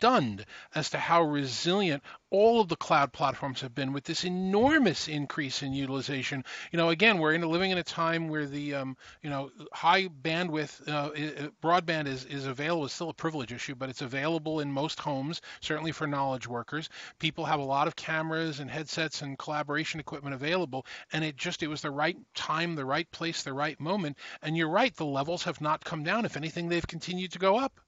stunned 0.00 0.46
as 0.74 0.88
to 0.88 0.96
how 0.98 1.22
resilient 1.22 2.02
all 2.30 2.58
of 2.58 2.68
the 2.68 2.76
cloud 2.76 3.12
platforms 3.12 3.60
have 3.60 3.74
been 3.74 3.92
with 3.92 4.02
this 4.04 4.24
enormous 4.24 5.08
increase 5.08 5.62
in 5.62 5.74
utilization. 5.74 6.42
You 6.72 6.78
know, 6.78 6.88
again, 6.88 7.18
we're 7.18 7.34
in, 7.34 7.42
living 7.42 7.70
in 7.70 7.76
a 7.76 7.82
time 7.82 8.28
where 8.28 8.46
the 8.46 8.76
um, 8.76 8.96
you 9.20 9.28
know 9.28 9.50
high 9.74 10.08
bandwidth 10.08 10.88
uh, 10.88 11.50
broadband 11.62 12.06
is 12.06 12.24
is 12.24 12.46
available. 12.46 12.86
It's 12.86 12.94
still 12.94 13.10
a 13.10 13.14
privilege 13.14 13.52
issue, 13.52 13.74
but 13.74 13.90
it's 13.90 14.00
available 14.00 14.60
in 14.60 14.72
most 14.72 14.98
homes, 15.00 15.42
certainly 15.60 15.92
for 15.92 16.06
knowledge 16.06 16.48
workers. 16.48 16.88
People 17.18 17.44
have 17.44 17.60
a 17.60 17.64
lot 17.64 17.86
of 17.86 17.94
cameras 17.94 18.58
and 18.58 18.70
headsets 18.70 19.20
and 19.20 19.38
collaboration 19.38 20.00
equipment 20.00 20.34
available, 20.34 20.86
and 21.12 21.22
it 21.22 21.36
just 21.36 21.62
it 21.62 21.68
was 21.68 21.82
the 21.82 21.90
right 21.90 22.16
time, 22.34 22.74
the 22.74 22.86
right 22.86 23.10
place, 23.10 23.42
the 23.42 23.52
right 23.52 23.78
moment. 23.78 24.16
And 24.40 24.56
you're 24.56 24.70
right, 24.70 24.96
the 24.96 25.04
levels 25.04 25.42
have 25.42 25.60
not 25.60 25.84
come 25.84 26.04
down. 26.04 26.24
If 26.24 26.38
anything, 26.38 26.70
they've 26.70 26.86
continued 26.86 27.32
to 27.32 27.38
go 27.38 27.58
up 27.58 27.78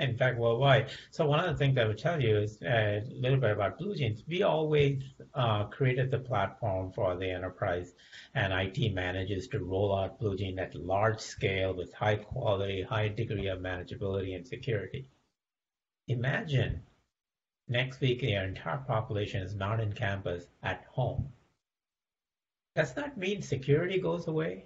in 0.00 0.16
fact, 0.16 0.38
worldwide. 0.38 0.88
So 1.10 1.26
one 1.26 1.40
of 1.40 1.50
the 1.50 1.56
things 1.56 1.78
I 1.78 1.84
would 1.84 1.98
tell 1.98 2.20
you 2.20 2.38
is 2.38 2.60
uh, 2.62 3.00
a 3.04 3.20
little 3.20 3.38
bit 3.38 3.50
about 3.50 3.78
BlueJeans. 3.78 4.22
We 4.28 4.42
always 4.42 5.02
uh, 5.34 5.64
created 5.64 6.10
the 6.10 6.18
platform 6.18 6.92
for 6.92 7.16
the 7.16 7.30
enterprise 7.30 7.92
and 8.34 8.52
IT 8.52 8.94
managers 8.94 9.48
to 9.48 9.60
roll 9.60 9.96
out 9.96 10.20
BlueJeans 10.20 10.58
at 10.58 10.74
large 10.74 11.20
scale 11.20 11.74
with 11.74 11.92
high 11.92 12.16
quality, 12.16 12.82
high 12.82 13.08
degree 13.08 13.48
of 13.48 13.60
manageability 13.60 14.34
and 14.34 14.46
security. 14.46 15.08
Imagine 16.08 16.82
next 17.68 18.00
week 18.00 18.22
your 18.22 18.44
entire 18.44 18.78
population 18.78 19.42
is 19.42 19.54
not 19.54 19.80
in 19.80 19.92
campus 19.92 20.44
at 20.62 20.84
home. 20.90 21.32
Does 22.74 22.94
that 22.94 23.18
mean 23.18 23.42
security 23.42 23.98
goes 23.98 24.28
away? 24.28 24.64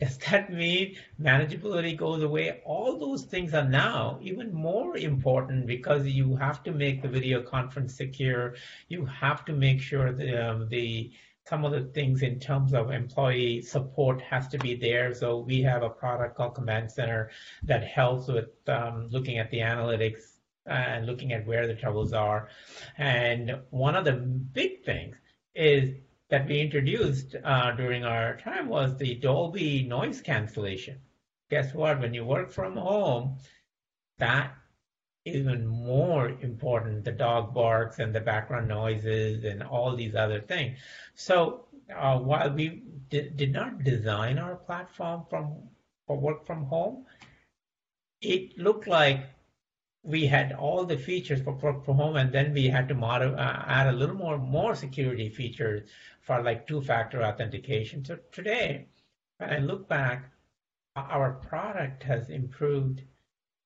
Does 0.00 0.16
that 0.30 0.50
mean 0.50 0.96
manageability 1.20 1.96
goes 1.96 2.22
away? 2.22 2.62
All 2.64 2.98
those 2.98 3.24
things 3.24 3.52
are 3.52 3.68
now 3.68 4.18
even 4.22 4.52
more 4.52 4.96
important 4.96 5.66
because 5.66 6.06
you 6.06 6.36
have 6.36 6.62
to 6.64 6.72
make 6.72 7.02
the 7.02 7.08
video 7.08 7.42
conference 7.42 7.94
secure. 7.94 8.54
You 8.88 9.04
have 9.04 9.44
to 9.44 9.52
make 9.52 9.80
sure 9.80 10.12
that 10.12 10.48
um, 10.48 10.68
the 10.68 11.12
some 11.46 11.64
of 11.64 11.72
the 11.72 11.80
things 11.80 12.22
in 12.22 12.38
terms 12.38 12.72
of 12.74 12.90
employee 12.92 13.60
support 13.60 14.20
has 14.20 14.46
to 14.48 14.58
be 14.58 14.74
there. 14.74 15.12
So 15.12 15.38
we 15.38 15.60
have 15.62 15.82
a 15.82 15.90
product 15.90 16.36
called 16.36 16.54
Command 16.54 16.90
Center 16.92 17.30
that 17.64 17.82
helps 17.84 18.28
with 18.28 18.50
um, 18.68 19.08
looking 19.10 19.38
at 19.38 19.50
the 19.50 19.58
analytics 19.58 20.38
and 20.66 21.06
looking 21.06 21.32
at 21.32 21.46
where 21.46 21.66
the 21.66 21.74
troubles 21.74 22.12
are. 22.12 22.48
And 22.98 23.58
one 23.70 23.96
of 23.96 24.04
the 24.04 24.12
big 24.12 24.84
things 24.84 25.16
is 25.54 25.94
that 26.30 26.46
we 26.48 26.60
introduced 26.60 27.34
uh, 27.44 27.72
during 27.72 28.04
our 28.04 28.36
time 28.38 28.68
was 28.68 28.96
the 28.96 29.16
Dolby 29.16 29.82
noise 29.82 30.20
cancellation. 30.20 31.00
Guess 31.50 31.74
what? 31.74 32.00
When 32.00 32.14
you 32.14 32.24
work 32.24 32.50
from 32.50 32.76
home, 32.76 33.38
that 34.18 34.54
even 35.26 35.66
more 35.66 36.30
important. 36.40 37.04
The 37.04 37.12
dog 37.12 37.52
barks 37.52 37.98
and 37.98 38.14
the 38.14 38.20
background 38.20 38.68
noises 38.68 39.44
and 39.44 39.62
all 39.62 39.94
these 39.94 40.14
other 40.14 40.40
things. 40.40 40.78
So 41.14 41.66
uh, 41.94 42.18
while 42.18 42.50
we 42.50 42.82
did, 43.08 43.36
did 43.36 43.52
not 43.52 43.84
design 43.84 44.38
our 44.38 44.56
platform 44.56 45.24
from 45.28 45.68
for 46.06 46.18
work 46.18 46.46
from 46.46 46.64
home, 46.64 47.04
it 48.20 48.56
looked 48.58 48.86
like 48.86 49.26
we 50.02 50.26
had 50.26 50.52
all 50.52 50.84
the 50.84 50.96
features 50.96 51.42
for 51.42 51.52
work 51.54 51.84
from 51.84 51.96
home, 51.96 52.16
and 52.16 52.32
then 52.32 52.52
we 52.52 52.66
had 52.66 52.88
to 52.88 52.94
uh, 52.94 53.64
add 53.66 53.86
a 53.88 53.92
little 53.92 54.16
more 54.16 54.38
more 54.38 54.74
security 54.74 55.28
features 55.28 55.88
for 56.22 56.42
like 56.42 56.66
two-factor 56.66 57.22
authentication. 57.22 58.04
So 58.04 58.18
today, 58.32 58.86
when 59.38 59.50
I 59.50 59.58
look 59.58 59.88
back, 59.88 60.30
our 60.96 61.32
product 61.32 62.02
has 62.04 62.30
improved 62.30 63.02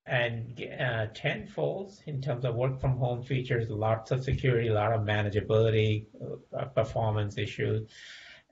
and 0.06 0.62
uh, 0.80 1.06
tenfold 1.14 1.94
in 2.06 2.20
terms 2.20 2.44
of 2.44 2.54
work 2.54 2.80
from 2.80 2.98
home 2.98 3.22
features, 3.22 3.70
lots 3.70 4.10
of 4.10 4.22
security, 4.22 4.68
a 4.68 4.74
lot 4.74 4.92
of 4.92 5.00
manageability, 5.00 6.06
uh, 6.52 6.66
performance 6.66 7.38
issues, 7.38 7.88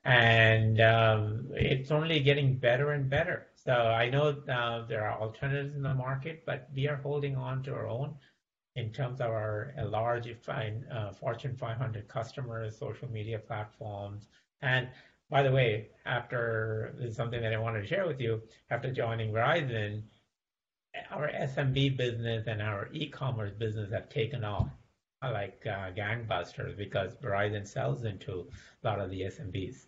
and 0.05 0.81
um, 0.81 1.49
it's 1.53 1.91
only 1.91 2.21
getting 2.21 2.57
better 2.57 2.93
and 2.93 3.11
better. 3.11 3.49
So 3.65 3.73
I 3.73 4.11
know 4.11 4.31
uh, 4.49 4.87
there 4.87 5.07
are 5.09 5.21
alternatives 5.21 5.77
in 5.77 5.83
the 5.83 5.95
market, 5.95 6.43
but 6.45 6.69
we 6.75 6.89
are 6.89 6.97
holding 6.97 7.37
on 7.37 7.63
to 7.63 7.75
our 7.75 7.87
own 7.87 8.17
in 8.75 8.91
terms 8.91 9.21
of 9.21 9.31
our 9.31 9.73
large 9.85 10.27
uh, 10.49 11.13
Fortune 11.13 11.57
500 11.57 12.09
customers, 12.09 12.77
social 12.77 13.09
media 13.09 13.39
platforms. 13.39 14.27
And 14.63 14.89
by 15.31 15.45
the 15.45 15.53
way, 15.53 15.91
after 16.07 16.95
this 16.99 17.11
is 17.11 17.17
something 17.17 17.41
that 17.41 17.55
I 17.55 17.59
wanted 17.59 17.83
to 17.83 17.87
share 17.87 18.05
with 18.05 18.21
you, 18.21 18.43
after 18.71 18.93
joining 18.93 19.33
Verizon, 19.33 20.03
our 21.13 21.29
SMB 21.29 21.97
business 21.97 22.49
and 22.49 22.61
our 22.61 22.89
e-commerce 22.93 23.53
business 23.53 23.93
have 23.93 24.09
taken 24.09 24.43
off 24.43 24.69
like 25.23 25.65
uh, 25.67 25.93
gangbusters 25.93 26.77
because 26.77 27.15
Verizon 27.23 27.67
sells 27.67 28.05
into 28.05 28.49
a 28.83 28.87
lot 28.89 28.99
of 28.99 29.11
the 29.11 29.21
SMBs. 29.21 29.87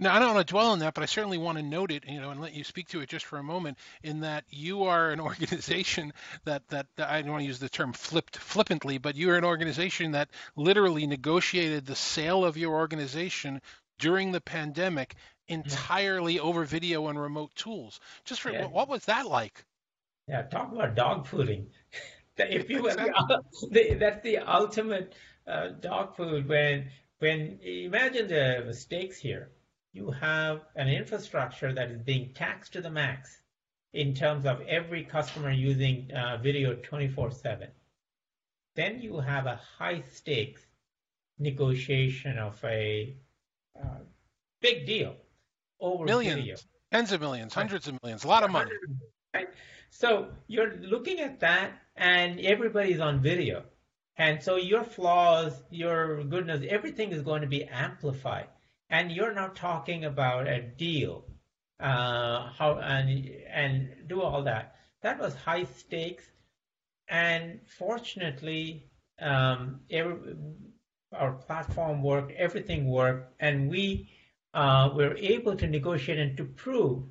Now, 0.00 0.14
I 0.14 0.20
don't 0.20 0.32
want 0.32 0.46
to 0.46 0.52
dwell 0.52 0.68
on 0.68 0.78
that, 0.78 0.94
but 0.94 1.02
I 1.02 1.06
certainly 1.06 1.38
want 1.38 1.58
to 1.58 1.64
note 1.64 1.90
it, 1.90 2.04
you 2.06 2.20
know, 2.20 2.30
and 2.30 2.40
let 2.40 2.54
you 2.54 2.62
speak 2.62 2.88
to 2.88 3.00
it 3.00 3.08
just 3.08 3.24
for 3.24 3.38
a 3.38 3.42
moment. 3.42 3.78
In 4.04 4.20
that 4.20 4.44
you 4.48 4.84
are 4.84 5.10
an 5.10 5.18
organization 5.30 6.12
that 6.44 6.68
that, 6.68 6.86
that 6.96 7.10
I 7.10 7.20
don't 7.20 7.32
want 7.32 7.42
to 7.42 7.46
use 7.46 7.58
the 7.58 7.68
term 7.68 7.92
flipped 7.92 8.36
flippantly, 8.36 8.98
but 8.98 9.16
you 9.16 9.30
are 9.30 9.36
an 9.36 9.44
organization 9.44 10.12
that 10.12 10.28
literally 10.54 11.06
negotiated 11.06 11.84
the 11.84 11.96
sale 11.96 12.44
of 12.44 12.56
your 12.56 12.74
organization 12.74 13.60
during 13.98 14.30
the 14.30 14.40
pandemic 14.40 15.16
entirely 15.48 16.34
yeah. 16.34 16.42
over 16.42 16.64
video 16.64 17.08
and 17.08 17.20
remote 17.20 17.54
tools. 17.56 17.98
Just 18.24 18.40
for 18.40 18.52
yeah. 18.52 18.62
what, 18.62 18.72
what 18.72 18.88
was 18.88 19.04
that 19.06 19.26
like? 19.26 19.64
Yeah, 20.28 20.42
talk 20.42 20.70
about 20.72 20.94
dog 20.94 21.26
fooding. 21.26 21.66
if 22.36 22.70
you 22.70 22.86
exactly. 22.86 23.94
that's 23.98 24.22
the 24.22 24.38
ultimate 24.38 25.14
uh, 25.44 25.70
dog 25.80 26.14
food 26.14 26.46
when 26.46 26.90
when 27.18 27.58
imagine 27.62 28.28
the 28.28 28.72
stakes 28.72 29.18
here 29.18 29.50
you 29.92 30.10
have 30.10 30.62
an 30.76 30.88
infrastructure 30.88 31.72
that 31.72 31.90
is 31.90 32.02
being 32.02 32.32
taxed 32.34 32.72
to 32.74 32.80
the 32.80 32.90
max. 32.90 33.40
in 33.94 34.14
terms 34.14 34.44
of 34.44 34.60
every 34.62 35.02
customer 35.02 35.50
using 35.50 36.10
uh, 36.12 36.36
video 36.36 36.74
24 36.74 37.30
7. 37.30 37.68
Then 38.76 39.00
you 39.00 39.18
have 39.18 39.46
a 39.46 39.58
high 39.78 40.02
stakes 40.02 40.62
negotiation 41.38 42.38
of 42.38 42.62
a 42.64 43.16
uh, 43.80 44.00
big 44.60 44.86
deal 44.86 45.14
over 45.80 46.04
millions, 46.04 46.40
video. 46.40 46.56
tens 46.92 47.12
of 47.12 47.20
millions, 47.20 47.54
hundreds 47.54 47.88
of 47.88 47.98
millions, 48.02 48.24
a 48.24 48.28
lot 48.28 48.42
of 48.44 48.50
money. 48.50 48.70
Right? 49.34 49.48
So 49.90 50.28
you're 50.48 50.76
looking 50.76 51.20
at 51.20 51.40
that, 51.40 51.72
and 51.96 52.40
everybody's 52.40 53.00
on 53.00 53.20
video. 53.20 53.64
And 54.16 54.42
so 54.42 54.56
your 54.56 54.82
flaws, 54.82 55.62
your 55.70 56.24
goodness, 56.24 56.64
everything 56.68 57.12
is 57.12 57.22
going 57.22 57.40
to 57.42 57.48
be 57.48 57.64
amplified. 57.64 58.48
And 58.90 59.12
you're 59.12 59.32
not 59.34 59.54
talking 59.56 60.04
about 60.04 60.46
a 60.48 60.60
deal, 60.60 61.24
uh, 61.80 62.50
how 62.50 62.78
and 62.78 63.28
and 63.48 64.08
do 64.08 64.22
all 64.22 64.42
that. 64.44 64.76
That 65.02 65.18
was 65.18 65.34
high 65.34 65.64
stakes, 65.64 66.24
and 67.08 67.60
fortunately, 67.66 68.90
um, 69.20 69.80
every, 69.90 70.36
our 71.12 71.32
platform 71.32 72.02
worked, 72.02 72.32
everything 72.32 72.88
worked, 72.88 73.34
and 73.40 73.68
we 73.70 74.08
uh, 74.54 74.90
were 74.94 75.16
able 75.16 75.56
to 75.56 75.66
negotiate 75.66 76.18
and 76.18 76.36
to 76.36 76.44
prove 76.44 77.02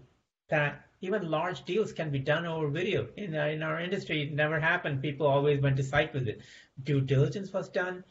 that 0.50 0.86
even 1.02 1.30
large 1.30 1.64
deals 1.66 1.92
can 1.92 2.10
be 2.12 2.20
done 2.20 2.46
over 2.46 2.70
video. 2.70 3.08
In, 3.18 3.36
in 3.36 3.62
our 3.64 3.80
industry, 3.80 4.24
it 4.24 4.34
never 4.34 4.60
happened. 4.60 5.02
People 5.02 5.28
always 5.28 5.62
went 5.62 5.78
to 5.78 5.84
site 5.84 6.14
visit. 6.14 6.42
Due 6.84 7.02
diligence 7.02 7.54
was 7.54 7.70
done 7.70 8.04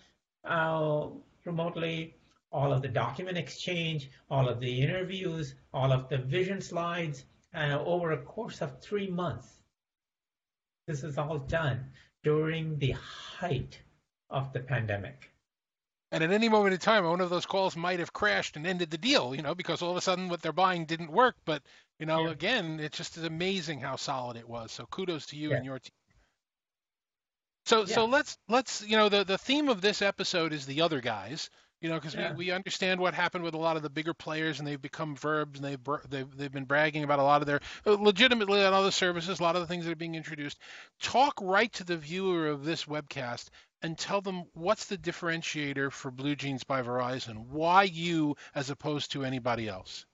uh, 0.44 1.08
remotely. 1.44 2.15
All 2.52 2.72
of 2.72 2.82
the 2.82 2.88
document 2.88 3.36
exchange, 3.36 4.10
all 4.30 4.48
of 4.48 4.60
the 4.60 4.82
interviews, 4.82 5.54
all 5.74 5.92
of 5.92 6.08
the 6.08 6.18
vision 6.18 6.60
slides, 6.60 7.24
uh, 7.54 7.78
over 7.84 8.12
a 8.12 8.22
course 8.22 8.62
of 8.62 8.80
three 8.80 9.08
months. 9.08 9.48
This 10.86 11.02
is 11.02 11.18
all 11.18 11.38
done 11.38 11.92
during 12.22 12.78
the 12.78 12.92
height 12.92 13.80
of 14.30 14.52
the 14.52 14.60
pandemic. 14.60 15.30
And 16.12 16.22
at 16.22 16.30
any 16.30 16.48
moment 16.48 16.72
in 16.72 16.78
time, 16.80 17.04
one 17.04 17.20
of 17.20 17.30
those 17.30 17.46
calls 17.46 17.76
might 17.76 17.98
have 17.98 18.12
crashed 18.12 18.56
and 18.56 18.66
ended 18.66 18.90
the 18.90 18.98
deal, 18.98 19.34
you 19.34 19.42
know, 19.42 19.54
because 19.56 19.82
all 19.82 19.90
of 19.90 19.96
a 19.96 20.00
sudden 20.00 20.28
what 20.28 20.40
they're 20.40 20.52
buying 20.52 20.86
didn't 20.86 21.10
work. 21.10 21.34
But, 21.44 21.62
you 21.98 22.06
know, 22.06 22.26
Yeah. 22.26 22.30
again, 22.30 22.78
it 22.78 22.92
just 22.92 23.16
is 23.16 23.24
amazing 23.24 23.80
how 23.80 23.96
solid 23.96 24.36
it 24.36 24.48
was. 24.48 24.70
So 24.70 24.86
kudos 24.86 25.26
to 25.26 25.36
you 25.36 25.50
Yeah. 25.50 25.56
and 25.56 25.64
your 25.64 25.80
team. 25.80 25.92
So, 27.64 27.84
so 27.84 28.04
let's 28.04 28.38
let's 28.48 28.82
you 28.82 28.96
know 28.96 29.08
the 29.08 29.24
the 29.24 29.38
theme 29.38 29.68
of 29.68 29.80
this 29.80 30.00
episode 30.00 30.52
is 30.52 30.66
the 30.66 30.82
other 30.82 31.00
guys, 31.00 31.50
you 31.86 31.92
know, 31.92 32.00
because 32.00 32.14
Yeah. 32.16 32.30
we, 32.32 32.46
we 32.46 32.50
understand 32.50 32.98
what 33.00 33.14
happened 33.14 33.44
with 33.44 33.54
a 33.54 33.58
lot 33.58 33.76
of 33.76 33.82
the 33.82 33.90
bigger 33.90 34.12
players 34.12 34.58
and 34.58 34.66
they've 34.66 34.82
become 34.82 35.14
verbs 35.14 35.60
and 35.60 35.64
they've 35.64 35.78
they've 36.10 36.36
they've 36.36 36.52
been 36.52 36.64
bragging 36.64 37.04
about 37.04 37.20
a 37.20 37.22
lot 37.22 37.42
of 37.42 37.46
their 37.46 37.60
uh, 37.86 37.92
legitimately 37.92 38.64
on 38.64 38.72
other 38.72 38.90
services, 38.90 39.38
a 39.38 39.42
lot 39.42 39.54
of 39.54 39.62
the 39.62 39.68
things 39.68 39.84
that 39.84 39.92
are 39.92 39.96
being 39.96 40.16
introduced. 40.16 40.58
Talk 41.00 41.34
right 41.40 41.72
to 41.74 41.84
the 41.84 41.96
viewer 41.96 42.48
of 42.48 42.64
this 42.64 42.86
webcast 42.86 43.50
and 43.82 43.96
tell 43.96 44.20
them 44.20 44.44
what's 44.54 44.86
the 44.86 44.98
differentiator 44.98 45.92
for 45.92 46.10
Blue 46.10 46.34
Jeans 46.34 46.64
by 46.64 46.82
Verizon. 46.82 47.46
Why 47.46 47.84
you 47.84 48.34
as 48.56 48.68
opposed 48.70 49.12
to 49.12 49.24
anybody 49.24 49.68
else? 49.68 50.04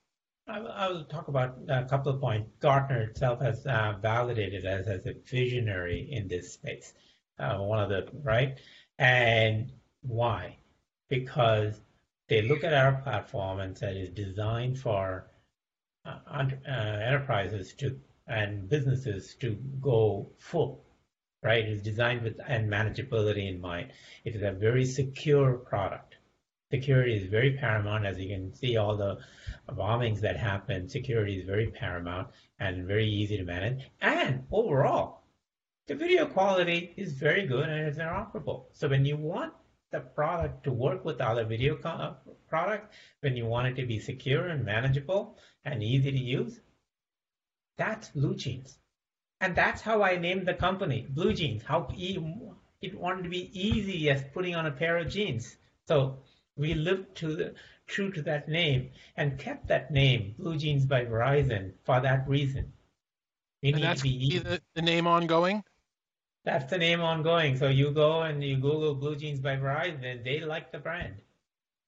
I 0.47 0.59
will- 0.59 0.71
I 0.73 0.87
will 0.89 1.05
talk 1.05 1.27
about 1.27 1.57
a 1.69 1.85
couple 1.85 2.11
of 2.13 2.21
points. 2.21 2.51
Gartner 2.59 3.01
itself 3.01 3.41
has 3.41 3.65
uh, 3.65 3.93
validated 3.99 4.63
us 4.65 4.85
as 4.85 5.07
a 5.07 5.13
visionary 5.13 6.07
in 6.11 6.27
this 6.27 6.53
space. 6.53 6.93
Uh, 7.39 7.57
one 7.57 7.79
of 7.79 7.89
the 7.89 8.07
right, 8.21 8.59
and 8.99 9.71
why? 10.01 10.57
Because 11.19 11.79
they 12.27 12.41
look 12.41 12.63
at 12.63 12.73
our 12.73 12.93
platform 13.03 13.59
and 13.59 13.77
said 13.77 13.95
it's 13.95 14.13
designed 14.13 14.79
for 14.79 15.27
uh, 16.05 16.17
uh, 16.27 16.47
enterprises 16.71 17.73
to 17.73 17.99
and 18.27 18.67
businesses 18.67 19.35
to 19.35 19.51
go 19.79 20.31
full. 20.39 20.83
Right, 21.43 21.65
it's 21.65 21.83
designed 21.83 22.23
with 22.23 22.39
and 22.47 22.71
manageability 22.71 23.47
in 23.47 23.61
mind. 23.61 23.91
It 24.23 24.35
is 24.35 24.41
a 24.41 24.53
very 24.53 24.85
secure 24.85 25.53
product. 25.53 26.15
Security 26.71 27.15
is 27.15 27.29
very 27.29 27.57
paramount, 27.57 28.05
as 28.07 28.17
you 28.17 28.29
can 28.29 28.51
see 28.55 28.77
all 28.77 28.97
the 28.97 29.19
bombings 29.69 30.21
that 30.21 30.37
happen, 30.37 30.89
security 30.89 31.37
is 31.37 31.45
very 31.45 31.67
paramount 31.67 32.29
and 32.59 32.87
very 32.87 33.07
easy 33.07 33.37
to 33.37 33.43
manage. 33.43 33.91
And 34.01 34.47
overall, 34.51 35.21
the 35.85 35.95
video 35.95 36.25
quality 36.25 36.93
is 36.97 37.13
very 37.13 37.45
good 37.45 37.69
and 37.69 37.87
it's 37.87 37.99
interoperable. 37.99 38.65
So 38.71 38.87
when 38.87 39.05
you 39.05 39.17
want 39.17 39.53
the 39.93 40.01
product 40.01 40.65
to 40.65 40.73
work 40.73 41.05
with 41.05 41.21
other 41.21 41.45
video 41.45 41.77
co- 41.77 41.89
uh, 41.89 42.15
products, 42.49 42.95
when 43.21 43.37
you 43.37 43.45
want 43.45 43.67
it 43.67 43.75
to 43.81 43.87
be 43.87 43.99
secure 43.99 44.47
and 44.47 44.65
manageable 44.65 45.37
and 45.63 45.81
easy 45.81 46.11
to 46.11 46.19
use, 46.19 46.59
that's 47.77 48.09
Blue 48.09 48.35
Jeans. 48.35 48.77
And 49.39 49.55
that's 49.55 49.81
how 49.81 50.03
I 50.03 50.17
named 50.17 50.47
the 50.47 50.53
company, 50.53 51.07
Blue 51.09 51.33
Jeans. 51.33 51.63
How 51.63 51.87
e- 51.95 52.19
it 52.81 52.99
wanted 52.99 53.23
to 53.23 53.29
be 53.29 53.49
easy 53.57 54.09
as 54.09 54.23
putting 54.33 54.55
on 54.55 54.65
a 54.65 54.71
pair 54.71 54.97
of 54.97 55.09
jeans. 55.09 55.57
So 55.87 56.19
we 56.57 56.73
lived 56.73 57.15
to 57.17 57.35
the 57.35 57.55
true 57.87 58.11
to 58.11 58.21
that 58.23 58.47
name 58.49 58.91
and 59.17 59.39
kept 59.39 59.67
that 59.67 59.91
name, 59.91 60.35
Blue 60.39 60.57
Jeans 60.57 60.85
by 60.85 61.05
Verizon, 61.05 61.73
for 61.83 61.99
that 62.01 62.27
reason. 62.27 62.73
We 63.61 63.71
And 63.71 63.81
need 63.81 63.83
that's 63.83 64.01
to 64.01 64.03
be 64.03 64.25
easy. 64.27 64.39
the, 64.39 64.61
the 64.75 64.81
name 64.81 65.07
ongoing. 65.07 65.63
That's 66.45 66.69
the 66.69 66.77
name 66.77 66.99
ongoing. 66.99 67.57
So 67.57 67.67
you 67.69 67.91
go 67.91 68.21
and 68.23 68.43
you 68.43 68.57
Google 68.57 68.95
Blue 68.95 69.15
Jeans 69.15 69.39
by 69.39 69.55
Verizon, 69.55 70.03
and 70.03 70.25
they 70.25 70.41
like 70.41 70.71
the 70.71 70.79
brand 70.79 71.21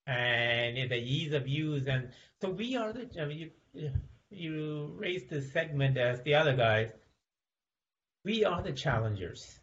and 0.08 0.89
the 0.89 0.98
ease 0.98 1.34
of 1.34 1.48
use. 1.48 1.88
And 1.88 2.10
so 2.41 2.50
we 2.50 2.76
are 2.76 2.94
the, 2.94 3.10
I 3.22 3.26
mean, 3.26 3.52
you, 3.74 3.91
you 4.30 4.94
raised 4.98 5.30
this 5.30 5.52
segment 5.52 5.98
as 5.98 6.22
the 6.22 6.36
other 6.36 6.56
guys. 6.56 6.91
We 8.24 8.46
are 8.46 8.62
the 8.62 8.72
challengers. 8.72 9.60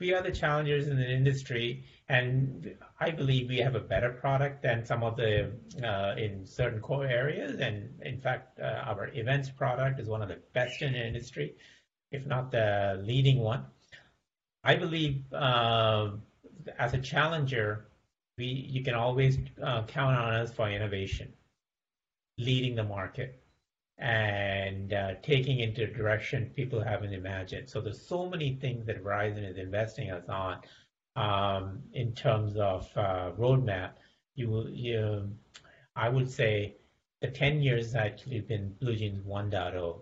We 0.00 0.14
are 0.14 0.22
the 0.22 0.32
challengers 0.32 0.88
in 0.88 0.96
the 0.96 1.08
industry, 1.08 1.84
and 2.08 2.74
I 2.98 3.12
believe 3.12 3.48
we 3.48 3.58
have 3.58 3.76
a 3.76 3.80
better 3.80 4.10
product 4.10 4.60
than 4.60 4.84
some 4.84 5.04
of 5.04 5.16
the 5.16 5.52
uh, 5.80 6.16
in 6.18 6.44
certain 6.44 6.80
core 6.80 7.06
areas. 7.06 7.60
And 7.60 8.00
in 8.02 8.20
fact, 8.20 8.58
uh, 8.58 8.82
our 8.84 9.10
events 9.14 9.50
product 9.50 10.00
is 10.00 10.08
one 10.08 10.20
of 10.20 10.28
the 10.28 10.40
best 10.54 10.82
in 10.82 10.94
the 10.94 11.06
industry, 11.06 11.54
if 12.10 12.26
not 12.26 12.50
the 12.50 13.00
leading 13.04 13.38
one. 13.38 13.66
I 14.64 14.76
believe 14.76 15.24
uh, 15.32 16.10
as 16.78 16.94
a 16.94 16.98
challenger, 16.98 17.86
we 18.38 18.46
you 18.46 18.84
can 18.84 18.94
always 18.94 19.38
uh, 19.62 19.84
count 19.86 20.16
on 20.16 20.34
us 20.34 20.52
for 20.52 20.70
innovation, 20.70 21.32
leading 22.38 22.76
the 22.76 22.84
market, 22.84 23.42
and 23.98 24.92
uh, 24.92 25.14
taking 25.22 25.58
into 25.58 25.82
a 25.82 25.86
direction 25.86 26.52
people 26.54 26.80
haven't 26.80 27.12
imagined. 27.12 27.68
So 27.68 27.80
there's 27.80 28.00
so 28.00 28.28
many 28.28 28.54
things 28.54 28.86
that 28.86 29.02
Verizon 29.02 29.48
is 29.50 29.58
investing 29.58 30.10
us 30.12 30.28
on 30.28 30.60
um, 31.16 31.82
in 31.92 32.14
terms 32.14 32.56
of 32.56 32.88
uh, 32.96 33.32
roadmap. 33.32 33.92
You 34.36 34.68
you, 34.68 35.28
I 35.96 36.08
would 36.08 36.30
say, 36.30 36.76
the 37.20 37.28
10 37.28 37.62
years 37.62 37.94
actually 37.96 38.40
been 38.40 38.74
Blue 38.80 38.94
Jeans 38.96 39.24
1.0. 39.26 40.00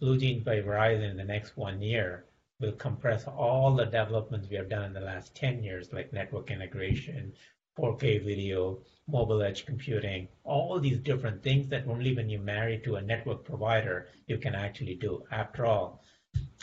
Blue 0.00 0.18
Jeans 0.18 0.42
by 0.42 0.56
Verizon 0.56 1.10
in 1.10 1.16
the 1.16 1.24
next 1.24 1.56
one 1.56 1.80
year 1.80 2.24
will 2.60 2.72
compress 2.72 3.26
all 3.26 3.74
the 3.74 3.86
developments 3.86 4.48
we 4.48 4.56
have 4.56 4.68
done 4.68 4.84
in 4.84 4.92
the 4.92 5.00
last 5.00 5.34
10 5.34 5.62
years, 5.62 5.92
like 5.92 6.12
network 6.12 6.50
integration, 6.50 7.32
4K 7.78 8.24
video, 8.24 8.78
mobile 9.08 9.42
edge 9.42 9.64
computing, 9.66 10.28
all 10.44 10.78
these 10.78 10.98
different 10.98 11.42
things 11.42 11.68
that 11.68 11.86
only 11.88 12.14
when 12.14 12.28
you 12.28 12.38
marry 12.38 12.78
to 12.84 12.96
a 12.96 13.02
network 13.02 13.44
provider 13.44 14.08
you 14.26 14.38
can 14.38 14.54
actually 14.54 14.94
do. 14.94 15.24
After 15.32 15.66
all, 15.66 16.04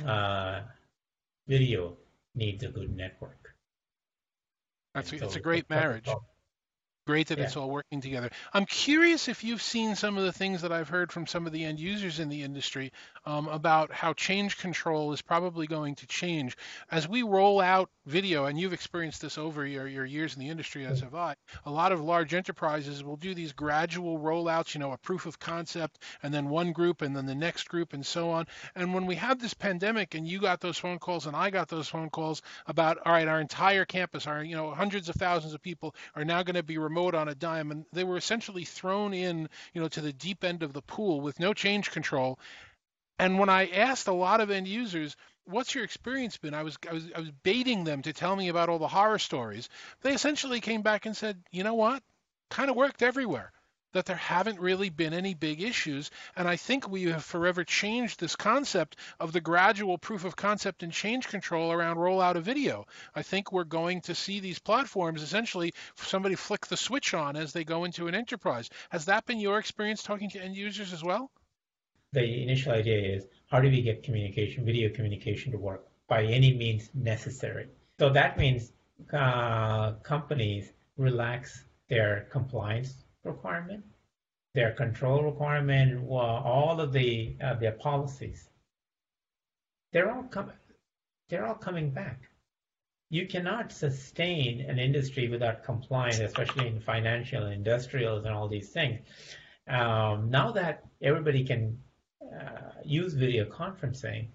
uh, 0.05 0.62
video 1.47 1.97
needs 2.36 2.63
a 2.63 2.69
good 2.69 2.95
network. 2.95 3.55
That's 4.93 5.12
And 5.12 5.21
it's 5.23 5.36
a 5.36 5.39
great 5.39 5.69
marriage. 5.69 6.10
Great 7.07 7.27
that 7.27 7.37
Yeah. 7.37 7.45
it's 7.45 7.55
all 7.55 7.69
working 7.69 8.01
together. 8.01 8.29
I'm 8.53 8.65
curious 8.65 9.29
if 9.29 9.41
you've 9.41 9.61
seen 9.61 9.95
some 9.95 10.17
of 10.17 10.25
the 10.25 10.33
things 10.33 10.61
that 10.61 10.73
I've 10.73 10.89
heard 10.89 11.09
from 11.13 11.25
some 11.25 11.47
of 11.47 11.53
the 11.53 11.63
end 11.63 11.79
users 11.79 12.19
in 12.19 12.27
the 12.27 12.43
industry 12.43 12.91
um, 13.25 13.47
about 13.47 13.93
how 13.93 14.12
change 14.12 14.58
control 14.58 15.13
is 15.13 15.21
probably 15.21 15.67
going 15.67 15.95
to 15.95 16.08
change 16.08 16.58
as 16.91 17.08
we 17.08 17.23
roll 17.23 17.62
out 17.62 17.89
video. 18.05 18.45
And 18.45 18.60
you've 18.60 18.73
experienced 18.73 19.21
this 19.21 19.37
over 19.37 19.65
your, 19.65 19.87
your 19.87 20.05
years 20.05 20.33
in 20.33 20.41
the 20.41 20.49
industry, 20.49 20.85
as 20.85 20.99
have 20.99 21.15
I. 21.15 21.35
A 21.65 21.71
lot 21.71 21.93
of 21.93 22.01
large 22.01 22.33
enterprises 22.33 23.03
will 23.05 23.15
do 23.15 23.33
these 23.33 23.53
gradual 23.53 24.19
rollouts, 24.19 24.73
you 24.73 24.79
know, 24.79 24.91
a 24.91 24.97
proof 24.97 25.25
of 25.25 25.39
concept, 25.39 26.03
and 26.21 26.33
then 26.33 26.49
one 26.49 26.73
group, 26.73 27.01
and 27.01 27.15
then 27.15 27.25
the 27.25 27.35
next 27.35 27.69
group, 27.69 27.93
and 27.93 28.05
so 28.05 28.31
on. 28.31 28.47
And 28.75 28.93
when 28.93 29.05
we 29.05 29.15
had 29.15 29.39
this 29.39 29.53
pandemic, 29.53 30.13
and 30.13 30.27
you 30.27 30.41
got 30.41 30.60
those 30.60 30.77
phone 30.77 30.99
calls, 30.99 31.25
and 31.25 31.37
I 31.37 31.51
got 31.51 31.69
those 31.69 31.87
phone 31.87 32.10
calls 32.10 32.41
about, 32.65 32.97
all 33.05 33.13
right, 33.13 33.27
our 33.29 33.39
entire 33.39 33.85
campus, 33.85 34.27
our 34.27 34.43
you 34.43 34.58
know 34.58 34.71
hundreds 34.71 35.08
of 35.08 35.15
thousands 35.15 35.53
of 35.53 35.62
people 35.62 35.95
are 36.13 36.25
now 36.25 36.43
going 36.43 36.55
to 36.55 36.63
be 36.63 36.77
remote 36.77 36.96
on 36.98 37.27
a 37.27 37.35
dime, 37.35 37.71
and 37.71 37.85
they 37.93 38.04
were 38.04 38.17
essentially 38.17 38.65
thrown 38.65 39.13
in, 39.13 39.50
you 39.73 39.81
know, 39.81 39.87
to 39.89 40.02
the 40.02 40.13
deep 40.13 40.43
end 40.43 40.63
of 40.63 40.73
the 40.73 40.81
pool 40.81 41.21
with 41.21 41.39
no 41.39 41.54
change 41.54 41.91
control. 41.91 42.39
And 43.19 43.39
when 43.39 43.50
I 43.50 43.69
asked 43.69 44.08
a 44.08 44.13
lot 44.13 44.41
of 44.41 44.52
end 44.52 44.67
users, 44.67 45.15
"What's 45.45 45.73
your 45.73 45.83
experience 45.83 46.37
been?" 46.37 46.54
I 46.54 46.63
was 46.63 46.77
I 46.89 46.93
was 46.93 47.12
I 47.15 47.19
was 47.19 47.31
baiting 47.43 47.83
them 47.83 48.02
to 48.04 48.13
tell 48.13 48.35
me 48.35 48.50
about 48.50 48.69
all 48.69 48.79
the 48.79 48.87
horror 48.87 49.19
stories. 49.19 49.69
They 50.02 50.13
essentially 50.13 50.62
came 50.62 50.81
back 50.81 51.06
and 51.06 51.15
said, 51.15 51.43
"You 51.52 51.63
know 51.63 51.75
what? 51.75 52.04
Kind 52.50 52.69
of 52.69 52.75
worked 52.75 53.02
everywhere." 53.02 53.52
That 53.94 54.06
there 54.06 54.15
haven't 54.15 54.60
really 54.60 54.90
been 54.90 55.13
any 55.13 55.33
big 55.33 55.62
issues. 55.62 56.12
And 56.35 56.48
I 56.48 56.56
think 56.56 56.88
we 56.88 57.04
have 57.04 57.23
forever 57.23 57.63
changed 57.63 58.19
this 58.19 58.35
concept 58.35 58.98
of 59.19 59.31
the 59.31 59.42
gradual 59.42 59.98
proof 59.98 60.25
of 60.25 60.35
concept 60.35 60.83
and 60.83 60.92
change 60.92 61.27
control 61.27 61.71
around 61.71 61.98
rollout 61.98 62.35
of 62.35 62.44
video. 62.44 62.85
I 63.15 63.21
think 63.21 63.52
we're 63.52 63.63
going 63.63 64.02
to 64.02 64.15
see 64.15 64.40
these 64.40 64.60
platforms 64.60 65.21
essentially 65.21 65.73
somebody 65.96 66.35
flick 66.35 66.67
the 66.67 66.77
switch 66.77 67.13
on 67.13 67.35
as 67.35 67.54
they 67.54 67.63
go 67.63 67.83
into 67.83 68.08
an 68.08 68.15
enterprise. 68.15 68.69
Has 68.90 69.06
that 69.06 69.25
been 69.25 69.40
your 69.40 69.60
experience 69.60 70.04
talking 70.04 70.29
to 70.31 70.42
end 70.42 70.56
users 70.56 70.94
as 70.94 71.04
well? 71.04 71.31
The 72.13 72.44
initial 72.44 72.71
idea 72.71 73.15
is 73.15 73.25
how 73.52 73.60
do 73.60 73.69
we 73.69 73.81
get 73.81 74.04
communication, 74.04 74.65
video 74.65 74.90
communication 74.90 75.52
to 75.52 75.58
work 75.58 75.88
by 76.08 76.23
any 76.23 76.56
means 76.56 76.90
necessary? 76.94 77.67
So 78.00 78.10
that 78.10 78.38
means 78.38 78.71
uh, 79.12 79.94
companies 80.04 80.71
relax 80.98 81.63
their 81.90 82.27
compliance 82.31 82.94
requirement, 83.23 83.83
their 84.53 84.71
control 84.73 85.23
requirement, 85.23 86.07
all 86.09 86.79
of 86.79 86.93
the 86.93 87.35
uh, 87.43 87.55
their 87.55 87.73
policies. 87.73 88.49
They're 89.93 90.11
all 90.11 90.23
coming. 90.23 90.55
They're 91.29 91.45
all 91.45 91.55
coming 91.55 91.91
back. 91.91 92.21
You 93.09 93.25
cannot 93.27 93.71
sustain 93.71 94.61
an 94.61 94.79
industry 94.79 95.29
without 95.29 95.63
compliance, 95.63 96.19
especially 96.19 96.67
in 96.67 96.81
financial, 96.81 97.43
and 97.43 97.53
industrials, 97.53 98.25
and 98.25 98.33
all 98.33 98.47
these 98.49 98.69
things. 98.69 98.99
Um, 99.67 100.29
now 100.29 100.51
that 100.51 100.85
everybody 101.01 101.45
can 101.45 101.79
uh, 102.21 102.81
use 102.83 103.13
video 103.13 103.45
conferencing, 103.45 104.27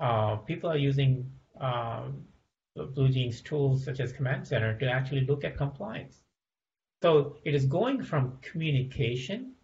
uh, 0.00 0.36
people 0.36 0.70
are 0.70 0.76
using 0.76 1.30
um, 1.60 2.24
BlueJeans 2.76 3.42
tools 3.44 3.84
such 3.84 4.00
as 4.00 4.12
Command 4.12 4.46
Center 4.46 4.78
to 4.78 4.90
actually 4.90 5.26
look 5.26 5.44
at 5.44 5.56
compliance. 5.56 6.22
So 7.02 7.36
it 7.44 7.52
is 7.54 7.66
going 7.66 8.02
from 8.04 8.38
communication 8.42 9.56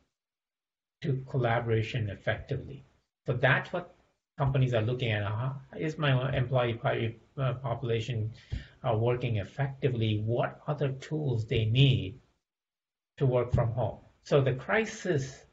to 1.03 1.25
collaboration 1.31 2.11
effectively. 2.11 2.85
So 3.27 3.33
that's 3.35 3.73
what 3.73 3.95
companies 4.37 4.75
are 4.75 4.83
looking 4.83 5.13
at. 5.13 5.23
Uh, 5.23 5.53
is 5.79 5.99
my 5.99 6.37
employee 6.37 7.21
uh, 7.37 7.55
population 7.55 8.33
uh, 8.83 8.97
working 8.97 9.37
effectively? 9.37 10.21
What 10.27 10.61
other 10.67 10.91
tools 10.91 11.47
they 11.47 11.67
need 11.67 12.21
to 13.19 13.27
work 13.27 13.53
from 13.55 13.71
home? 13.71 14.01
So 14.25 14.41
the 14.41 14.55
crisis 14.55 15.45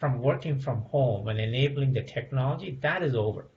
from 0.00 0.22
working 0.22 0.58
from 0.58 0.80
home 0.82 1.28
and 1.28 1.38
enabling 1.38 1.92
the 1.92 2.02
technology, 2.02 2.78
that 2.80 3.02
is 3.02 3.14
over. 3.14 3.50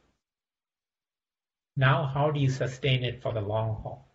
Now, 1.77 2.05
how 2.05 2.31
do 2.31 2.39
you 2.39 2.49
sustain 2.49 3.03
it 3.05 3.21
for 3.21 3.33
the 3.33 3.41
long 3.41 3.81
haul? 3.81 4.14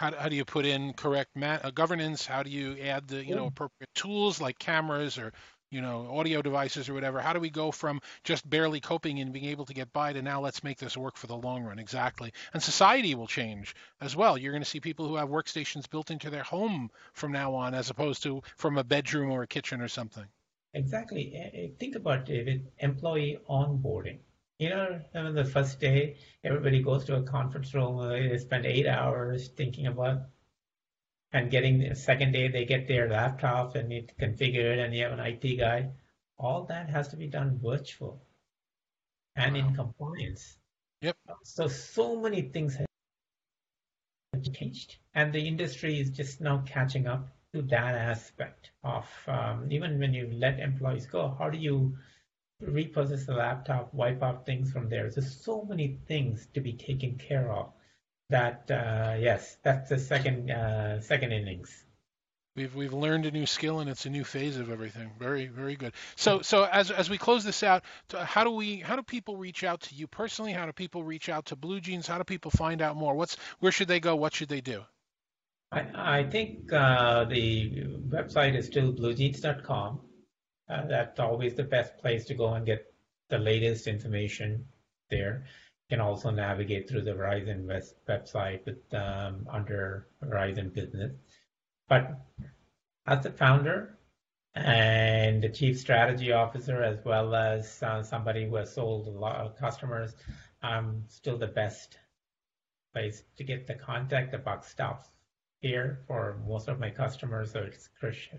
How, 0.00 0.12
how 0.16 0.28
do 0.30 0.36
you 0.36 0.46
put 0.46 0.64
in 0.64 0.94
correct 0.94 1.30
uh, 1.42 1.70
governance? 1.72 2.24
How 2.24 2.42
do 2.42 2.48
you 2.48 2.78
add 2.82 3.06
the 3.06 3.22
you 3.22 3.34
know 3.34 3.46
appropriate 3.46 3.90
tools 3.94 4.40
like 4.40 4.58
cameras 4.58 5.18
or 5.18 5.30
you 5.70 5.82
know 5.82 6.16
audio 6.16 6.40
devices 6.40 6.88
or 6.88 6.94
whatever? 6.94 7.20
How 7.20 7.34
do 7.34 7.40
we 7.40 7.50
go 7.50 7.70
from 7.70 8.00
just 8.24 8.48
barely 8.48 8.80
coping 8.80 9.20
and 9.20 9.30
being 9.30 9.44
able 9.44 9.66
to 9.66 9.74
get 9.74 9.92
by 9.92 10.14
to 10.14 10.22
now 10.22 10.40
let's 10.40 10.64
make 10.64 10.78
this 10.78 10.96
work 10.96 11.18
for 11.18 11.26
the 11.26 11.36
long 11.36 11.64
run? 11.64 11.78
Exactly. 11.78 12.32
And 12.54 12.62
society 12.62 13.14
will 13.14 13.26
change 13.26 13.74
as 14.00 14.16
well. 14.16 14.38
You're 14.38 14.52
going 14.52 14.62
to 14.62 14.68
see 14.68 14.80
people 14.80 15.06
who 15.06 15.16
have 15.16 15.28
workstations 15.28 15.88
built 15.90 16.10
into 16.10 16.30
their 16.30 16.44
home 16.44 16.90
from 17.12 17.32
now 17.32 17.54
on, 17.54 17.74
as 17.74 17.90
opposed 17.90 18.22
to 18.22 18.42
from 18.56 18.78
a 18.78 18.84
bedroom 18.84 19.30
or 19.30 19.42
a 19.42 19.46
kitchen 19.46 19.82
or 19.82 19.88
something. 19.88 20.24
Exactly. 20.72 21.74
Think 21.78 21.94
about 21.94 22.30
it, 22.30 22.62
employee 22.78 23.38
onboarding 23.50 24.20
you 24.60 24.68
know, 24.68 25.00
on 25.14 25.34
the 25.34 25.44
first 25.44 25.80
day, 25.80 26.16
everybody 26.44 26.82
goes 26.82 27.04
to 27.06 27.16
a 27.16 27.22
conference 27.22 27.72
room, 27.72 28.06
they 28.10 28.36
spend 28.36 28.66
eight 28.66 28.86
hours 28.86 29.48
thinking 29.48 29.86
about 29.86 30.18
and 31.32 31.50
getting 31.50 31.78
the 31.78 31.94
second 31.94 32.32
day 32.32 32.48
they 32.48 32.66
get 32.66 32.86
their 32.86 33.08
laptop 33.08 33.74
and 33.74 33.88
need 33.88 34.08
to 34.08 34.14
configure 34.16 34.74
it 34.74 34.78
and 34.78 34.94
you 34.94 35.02
have 35.02 35.12
an 35.12 35.20
IT 35.20 35.56
guy. 35.56 35.88
All 36.38 36.64
that 36.64 36.90
has 36.90 37.08
to 37.08 37.16
be 37.16 37.26
done 37.26 37.58
virtual 37.62 38.20
and 39.34 39.54
wow. 39.54 39.60
in 39.60 39.74
compliance. 39.74 40.58
Yep. 41.00 41.16
So 41.42 41.66
so 41.66 42.16
many 42.16 42.42
things 42.42 42.76
have 42.76 42.86
changed, 44.52 44.96
and 45.14 45.32
the 45.32 45.46
industry 45.46 45.98
is 45.98 46.10
just 46.10 46.40
now 46.42 46.62
catching 46.66 47.06
up 47.06 47.28
to 47.54 47.62
that 47.62 47.94
aspect 47.94 48.72
of 48.84 49.06
um, 49.26 49.68
even 49.70 49.98
when 49.98 50.12
you 50.12 50.30
let 50.32 50.60
employees 50.60 51.06
go. 51.06 51.34
How 51.38 51.48
do 51.48 51.56
you 51.56 51.96
repossess 52.60 53.26
the 53.26 53.34
laptop, 53.34 53.92
wipe 53.94 54.22
off 54.22 54.44
things 54.46 54.72
from 54.72 54.88
there. 54.88 55.10
There's 55.10 55.42
so 55.42 55.64
many 55.68 55.98
things 56.06 56.46
to 56.54 56.60
be 56.60 56.72
taken 56.72 57.16
care 57.16 57.50
of. 57.52 57.72
That 58.28 58.70
uh, 58.70 59.16
yes, 59.18 59.56
that's 59.62 59.88
the 59.88 59.98
second 59.98 60.50
uh, 60.50 61.00
second 61.00 61.32
innings. 61.32 61.84
We've 62.56 62.74
we've 62.74 62.92
learned 62.92 63.26
a 63.26 63.30
new 63.30 63.46
skill 63.46 63.80
and 63.80 63.88
it's 63.88 64.06
a 64.06 64.10
new 64.10 64.24
phase 64.24 64.56
of 64.56 64.70
everything. 64.70 65.10
Very 65.18 65.46
very 65.46 65.76
good. 65.76 65.92
So 66.16 66.42
so 66.42 66.64
as 66.64 66.90
as 66.90 67.08
we 67.08 67.16
close 67.16 67.42
this 67.42 67.62
out, 67.62 67.84
how 68.12 68.44
do 68.44 68.50
we 68.50 68.76
how 68.76 68.96
do 68.96 69.02
people 69.02 69.36
reach 69.36 69.64
out 69.64 69.80
to 69.82 69.94
you 69.94 70.06
personally? 70.06 70.52
How 70.52 70.66
do 70.66 70.72
people 70.72 71.02
reach 71.02 71.28
out 71.28 71.46
to 71.46 71.56
BlueJeans? 71.56 72.06
How 72.06 72.18
do 72.18 72.24
people 72.24 72.50
find 72.50 72.82
out 72.82 72.96
more? 72.96 73.14
What's 73.14 73.36
where 73.60 73.72
should 73.72 73.88
they 73.88 74.00
go? 74.00 74.16
What 74.16 74.34
should 74.34 74.48
they 74.48 74.60
do? 74.60 74.82
I, 75.72 75.86
I 75.94 76.24
think 76.24 76.72
uh, 76.72 77.24
the 77.24 77.84
website 78.08 78.56
is 78.56 78.66
still 78.66 78.92
bluejeans.com. 78.92 80.00
Uh, 80.70 80.86
that's 80.86 81.18
always 81.18 81.54
the 81.54 81.64
best 81.64 81.96
place 81.98 82.24
to 82.26 82.34
go 82.34 82.54
and 82.54 82.64
get 82.64 82.92
the 83.28 83.38
latest 83.38 83.86
information 83.86 84.64
there. 85.10 85.44
You 85.88 85.96
can 85.96 86.00
also 86.00 86.30
navigate 86.30 86.88
through 86.88 87.02
the 87.02 87.12
Verizon 87.12 87.66
West 87.66 87.94
website 88.08 88.64
with 88.64 88.78
um, 88.94 89.48
under 89.50 90.06
Verizon 90.22 90.72
Business. 90.72 91.12
But 91.88 92.20
as 93.06 93.24
the 93.24 93.32
founder 93.32 93.98
and 94.54 95.42
the 95.42 95.48
chief 95.48 95.78
strategy 95.78 96.32
officer, 96.32 96.82
as 96.82 97.04
well 97.04 97.34
as 97.34 97.82
uh, 97.82 98.02
somebody 98.02 98.48
who 98.48 98.56
has 98.56 98.72
sold 98.72 99.08
a 99.08 99.10
lot 99.10 99.36
of 99.36 99.56
customers, 99.56 100.14
I'm 100.62 101.04
still 101.08 101.38
the 101.38 101.48
best 101.48 101.98
place 102.92 103.24
to 103.36 103.44
get 103.44 103.66
the 103.66 103.74
contact. 103.74 104.30
The 104.30 104.38
buck 104.38 104.64
stops 104.64 105.08
here 105.60 106.00
for 106.06 106.40
most 106.46 106.68
of 106.68 106.78
my 106.78 106.90
customers, 106.90 107.52
so 107.52 107.60
it's 107.60 107.88
Christian 107.98 108.38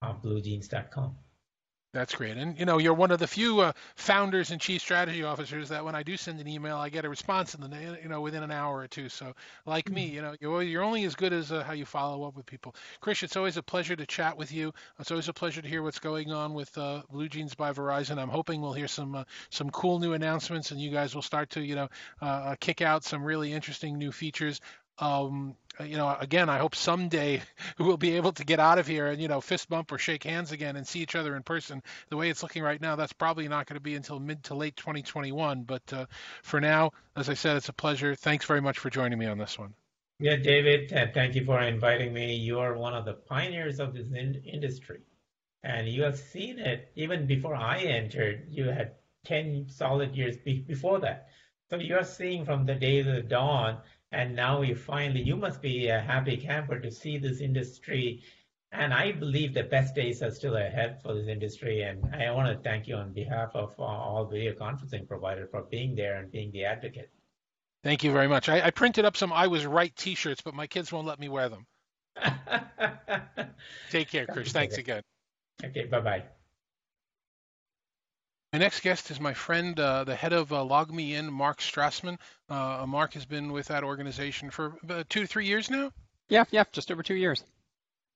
on 0.00 0.20
bluejeans.com. 0.22 1.16
That's 1.92 2.14
great. 2.14 2.36
And 2.36 2.56
you 2.56 2.66
know, 2.66 2.78
you're 2.78 2.94
one 2.94 3.10
of 3.10 3.18
the 3.18 3.26
few 3.26 3.60
uh, 3.60 3.72
founders 3.96 4.52
and 4.52 4.60
chief 4.60 4.80
strategy 4.80 5.24
officers 5.24 5.68
that 5.70 5.84
when 5.84 5.96
I 5.96 6.04
do 6.04 6.16
send 6.16 6.38
an 6.38 6.46
email, 6.46 6.76
I 6.76 6.88
get 6.88 7.04
a 7.04 7.08
response 7.08 7.54
in 7.54 7.60
the 7.62 7.98
you 8.00 8.08
know 8.08 8.20
within 8.20 8.44
an 8.44 8.52
hour 8.52 8.78
or 8.78 8.86
two. 8.86 9.08
So, 9.08 9.34
like 9.66 9.86
mm-hmm. 9.86 9.94
me, 9.94 10.06
you 10.06 10.22
know, 10.22 10.36
you're 10.40 10.62
you're 10.62 10.84
only 10.84 11.04
as 11.04 11.16
good 11.16 11.32
as 11.32 11.50
uh, 11.50 11.64
how 11.64 11.72
you 11.72 11.84
follow 11.84 12.28
up 12.28 12.36
with 12.36 12.46
people. 12.46 12.76
Chris, 13.00 13.24
it's 13.24 13.36
always 13.36 13.56
a 13.56 13.62
pleasure 13.62 13.96
to 13.96 14.06
chat 14.06 14.36
with 14.36 14.52
you. 14.52 14.72
It's 15.00 15.10
always 15.10 15.28
a 15.28 15.32
pleasure 15.32 15.60
to 15.60 15.68
hear 15.68 15.82
what's 15.82 15.98
going 15.98 16.30
on 16.30 16.54
with 16.54 16.76
uh, 16.78 17.02
BlueJeans 17.12 17.56
by 17.56 17.72
Verizon. 17.72 18.18
I'm 18.18 18.28
hoping 18.28 18.60
we'll 18.60 18.72
hear 18.72 18.88
some 18.88 19.16
uh, 19.16 19.24
some 19.50 19.68
cool 19.70 19.98
new 19.98 20.12
announcements, 20.12 20.70
and 20.70 20.80
you 20.80 20.92
guys 20.92 21.16
will 21.16 21.22
start 21.22 21.50
to 21.50 21.60
you 21.60 21.74
know 21.74 21.88
uh, 22.22 22.24
uh, 22.24 22.54
kick 22.60 22.82
out 22.82 23.02
some 23.02 23.24
really 23.24 23.52
interesting 23.52 23.98
new 23.98 24.12
features. 24.12 24.60
Um, 25.00 25.56
you 25.84 25.96
know, 25.96 26.14
again, 26.20 26.48
I 26.48 26.58
hope 26.58 26.74
someday 26.74 27.42
we'll 27.78 27.96
be 27.96 28.16
able 28.16 28.32
to 28.32 28.44
get 28.44 28.60
out 28.60 28.78
of 28.78 28.86
here 28.86 29.06
and, 29.06 29.20
you 29.20 29.28
know, 29.28 29.40
fist 29.40 29.68
bump 29.68 29.90
or 29.92 29.98
shake 29.98 30.24
hands 30.24 30.52
again 30.52 30.76
and 30.76 30.86
see 30.86 31.00
each 31.00 31.16
other 31.16 31.36
in 31.36 31.42
person. 31.42 31.82
The 32.10 32.16
way 32.16 32.28
it's 32.28 32.42
looking 32.42 32.62
right 32.62 32.80
now, 32.80 32.96
that's 32.96 33.12
probably 33.12 33.48
not 33.48 33.66
going 33.66 33.76
to 33.76 33.80
be 33.80 33.94
until 33.94 34.20
mid 34.20 34.44
to 34.44 34.54
late 34.54 34.76
2021. 34.76 35.62
But 35.62 35.82
uh, 35.92 36.06
for 36.42 36.60
now, 36.60 36.92
as 37.16 37.28
I 37.28 37.34
said, 37.34 37.56
it's 37.56 37.68
a 37.68 37.72
pleasure. 37.72 38.14
Thanks 38.14 38.44
very 38.44 38.60
much 38.60 38.78
for 38.78 38.90
joining 38.90 39.18
me 39.18 39.26
on 39.26 39.38
this 39.38 39.58
one. 39.58 39.74
Yeah, 40.18 40.36
David, 40.36 40.90
thank 41.14 41.34
you 41.34 41.46
for 41.46 41.62
inviting 41.62 42.12
me. 42.12 42.34
You 42.34 42.58
are 42.58 42.76
one 42.76 42.94
of 42.94 43.06
the 43.06 43.14
pioneers 43.14 43.80
of 43.80 43.94
this 43.94 44.08
in- 44.12 44.42
industry. 44.44 45.00
And 45.62 45.88
you 45.88 46.02
have 46.02 46.18
seen 46.18 46.58
it 46.58 46.92
even 46.94 47.26
before 47.26 47.54
I 47.54 47.78
entered. 47.78 48.46
You 48.50 48.68
had 48.68 48.92
10 49.24 49.68
solid 49.68 50.14
years 50.14 50.36
be- 50.36 50.64
before 50.66 51.00
that. 51.00 51.28
So 51.70 51.76
you 51.76 51.96
are 51.96 52.04
seeing 52.04 52.44
from 52.44 52.66
the 52.66 52.74
day 52.74 53.00
of 53.00 53.06
the 53.06 53.22
dawn 53.22 53.78
and 54.12 54.34
now 54.34 54.62
you 54.62 54.74
finally, 54.74 55.22
you 55.22 55.36
must 55.36 55.62
be 55.62 55.88
a 55.88 56.00
happy 56.00 56.36
camper 56.36 56.80
to 56.80 56.90
see 56.90 57.18
this 57.18 57.40
industry. 57.40 58.22
And 58.72 58.92
I 58.94 59.12
believe 59.12 59.54
the 59.54 59.64
best 59.64 59.94
days 59.94 60.22
are 60.22 60.30
still 60.30 60.56
ahead 60.56 61.00
for 61.02 61.14
this 61.14 61.28
industry. 61.28 61.82
And 61.82 62.04
I 62.14 62.30
want 62.30 62.56
to 62.56 62.62
thank 62.62 62.86
you 62.86 62.96
on 62.96 63.12
behalf 63.12 63.50
of 63.54 63.74
uh, 63.78 63.82
all 63.82 64.24
video 64.26 64.52
conferencing 64.52 65.06
providers 65.06 65.48
for 65.50 65.62
being 65.62 65.94
there 65.94 66.18
and 66.18 66.30
being 66.30 66.50
the 66.52 66.64
advocate. 66.64 67.10
Thank 67.82 68.04
you 68.04 68.12
very 68.12 68.28
much. 68.28 68.48
I, 68.48 68.66
I 68.66 68.70
printed 68.70 69.04
up 69.04 69.16
some 69.16 69.32
I 69.32 69.46
was 69.46 69.64
right 69.64 69.94
T-shirts, 69.96 70.42
but 70.42 70.54
my 70.54 70.66
kids 70.66 70.92
won't 70.92 71.06
let 71.06 71.18
me 71.18 71.28
wear 71.28 71.48
them. 71.48 71.66
Take 73.90 74.10
care, 74.10 74.26
Chris. 74.26 74.52
Thanks 74.52 74.76
again. 74.76 75.02
Okay, 75.64 75.86
bye 75.86 76.00
bye. 76.00 76.24
My 78.52 78.58
next 78.58 78.80
guest 78.80 79.12
is 79.12 79.20
my 79.20 79.32
friend, 79.32 79.78
uh, 79.78 80.02
the 80.02 80.16
head 80.16 80.32
of 80.32 80.52
uh, 80.52 80.56
LogMeIn, 80.56 81.30
Mark 81.30 81.60
Strassman. 81.60 82.18
Uh, 82.48 82.84
Mark 82.84 83.14
has 83.14 83.24
been 83.24 83.52
with 83.52 83.68
that 83.68 83.84
organization 83.84 84.50
for 84.50 84.74
two 85.08 85.20
to 85.20 85.26
three 85.28 85.46
years 85.46 85.70
now. 85.70 85.92
Yeah, 86.28 86.44
yeah, 86.50 86.64
just 86.72 86.90
over 86.90 87.04
two 87.04 87.14
years. 87.14 87.44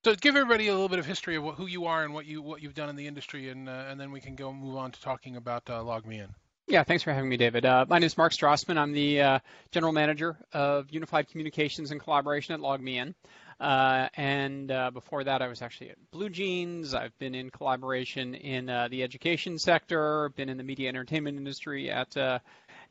So 0.03 0.13
give 0.13 0.35
everybody 0.35 0.67
a 0.67 0.73
little 0.73 0.89
bit 0.89 0.99
of 0.99 1.05
history 1.05 1.37
of 1.37 1.43
what, 1.43 1.55
who 1.55 1.67
you 1.67 1.85
are 1.85 2.03
and 2.03 2.13
what 2.13 2.25
you 2.25 2.41
what 2.41 2.61
you've 2.61 2.75
done 2.75 2.89
in 2.89 2.97
the 2.97 3.07
industry, 3.07 3.49
and 3.49 3.69
uh, 3.69 3.85
and 3.89 3.97
then 3.97 4.11
we 4.11 4.19
can 4.19 4.35
go 4.35 4.51
move 4.51 4.75
on 4.75 4.91
to 4.91 5.01
talking 5.01 5.37
about 5.37 5.69
uh, 5.69 5.79
LogMeIn. 5.79 6.27
Yeah, 6.67 6.83
thanks 6.83 7.03
for 7.03 7.13
having 7.13 7.29
me, 7.29 7.37
David. 7.37 7.65
Uh, 7.65 7.85
my 7.87 7.99
name 7.99 8.07
is 8.07 8.17
Mark 8.17 8.33
Strassman. 8.33 8.77
I'm 8.77 8.91
the 8.91 9.21
uh, 9.21 9.39
general 9.71 9.93
manager 9.93 10.35
of 10.51 10.91
Unified 10.91 11.29
Communications 11.29 11.91
and 11.91 12.01
Collaboration 12.01 12.55
at 12.55 12.59
LogMeIn. 12.59 13.13
Uh, 13.59 14.09
and 14.15 14.69
uh, 14.69 14.91
before 14.91 15.23
that, 15.23 15.41
I 15.41 15.47
was 15.47 15.61
actually 15.61 15.91
at 15.91 16.11
Blue 16.11 16.29
Jeans. 16.29 16.93
I've 16.93 17.17
been 17.19 17.33
in 17.33 17.49
collaboration 17.49 18.35
in 18.35 18.69
uh, 18.69 18.89
the 18.89 19.03
education 19.03 19.57
sector, 19.57 20.29
been 20.35 20.49
in 20.49 20.57
the 20.57 20.63
media 20.63 20.89
entertainment 20.89 21.37
industry 21.37 21.89
at 21.89 22.15
uh, 22.17 22.39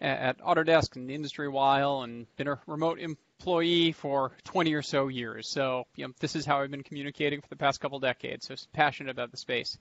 at 0.00 0.40
Autodesk 0.40 0.94
the 1.06 1.14
industry 1.14 1.46
a 1.46 1.50
while, 1.50 2.02
and 2.02 2.26
been 2.36 2.48
a 2.48 2.58
remote 2.66 2.98
employee 2.98 3.92
for 3.92 4.32
20 4.44 4.74
or 4.74 4.82
so 4.82 5.08
years. 5.08 5.48
So 5.48 5.86
you 5.96 6.06
know, 6.06 6.14
this 6.20 6.34
is 6.34 6.46
how 6.46 6.60
I've 6.60 6.70
been 6.70 6.82
communicating 6.82 7.42
for 7.42 7.48
the 7.48 7.56
past 7.56 7.80
couple 7.80 8.00
decades. 8.00 8.46
So 8.46 8.54
passionate 8.72 9.10
about 9.10 9.30
the 9.30 9.36
space 9.36 9.78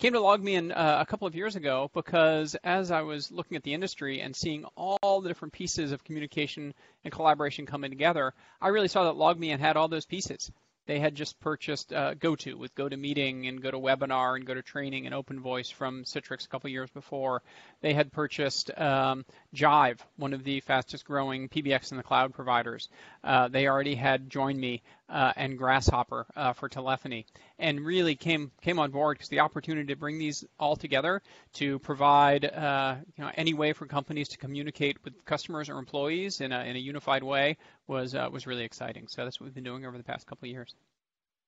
came 0.00 0.14
to 0.14 0.18
LogMeIn 0.18 0.72
uh, 0.74 0.96
a 0.98 1.04
couple 1.04 1.28
of 1.28 1.34
years 1.34 1.56
ago 1.56 1.90
because 1.92 2.56
as 2.64 2.90
I 2.90 3.02
was 3.02 3.30
looking 3.30 3.58
at 3.58 3.62
the 3.62 3.74
industry 3.74 4.22
and 4.22 4.34
seeing 4.34 4.64
all 4.74 5.20
the 5.20 5.28
different 5.28 5.52
pieces 5.52 5.92
of 5.92 6.02
communication 6.04 6.72
and 7.04 7.12
collaboration 7.12 7.66
coming 7.66 7.90
together, 7.90 8.32
I 8.62 8.68
really 8.68 8.88
saw 8.88 9.04
that 9.04 9.18
LogMeIn 9.18 9.58
had 9.58 9.76
all 9.76 9.88
those 9.88 10.06
pieces. 10.06 10.50
They 10.86 10.98
had 10.98 11.14
just 11.14 11.38
purchased 11.38 11.92
uh, 11.92 12.14
GoTo 12.14 12.56
with 12.56 12.74
GoToMeeting 12.74 13.46
and 13.46 13.62
GoToWebinar 13.62 14.36
and 14.36 14.46
GoToTraining 14.46 15.04
and 15.04 15.14
OpenVoice 15.14 15.70
from 15.72 16.04
Citrix 16.04 16.46
a 16.46 16.48
couple 16.48 16.70
years 16.70 16.90
before. 16.90 17.42
They 17.82 17.92
had 17.92 18.10
purchased 18.10 18.76
um, 18.76 19.26
Jive, 19.54 19.98
one 20.16 20.32
of 20.32 20.44
the 20.44 20.60
fastest 20.60 21.04
growing 21.04 21.48
PBX 21.48 21.90
in 21.90 21.98
the 21.98 22.02
cloud 22.02 22.32
providers. 22.32 22.88
Uh, 23.22 23.48
they 23.48 23.68
already 23.68 23.94
had 23.94 24.30
JoinMe 24.30 24.80
uh, 25.10 25.32
and 25.36 25.58
Grasshopper 25.58 26.26
uh, 26.36 26.52
for 26.52 26.68
telephony, 26.68 27.26
and 27.58 27.80
really 27.80 28.14
came 28.14 28.50
came 28.62 28.78
on 28.78 28.90
board 28.90 29.18
because 29.18 29.28
the 29.28 29.40
opportunity 29.40 29.88
to 29.88 29.96
bring 29.96 30.18
these 30.18 30.44
all 30.58 30.76
together 30.76 31.20
to 31.54 31.78
provide 31.80 32.44
uh, 32.44 32.96
you 33.16 33.24
know 33.24 33.30
any 33.34 33.54
way 33.54 33.72
for 33.72 33.86
companies 33.86 34.28
to 34.28 34.38
communicate 34.38 34.96
with 35.04 35.24
customers 35.24 35.68
or 35.68 35.78
employees 35.78 36.40
in 36.40 36.52
a 36.52 36.64
in 36.64 36.76
a 36.76 36.78
unified 36.78 37.22
way 37.22 37.56
was 37.86 38.14
uh, 38.14 38.28
was 38.32 38.46
really 38.46 38.64
exciting. 38.64 39.08
So 39.08 39.24
that's 39.24 39.40
what 39.40 39.46
we've 39.46 39.54
been 39.54 39.64
doing 39.64 39.84
over 39.84 39.98
the 39.98 40.04
past 40.04 40.26
couple 40.26 40.46
of 40.46 40.52
years. 40.52 40.74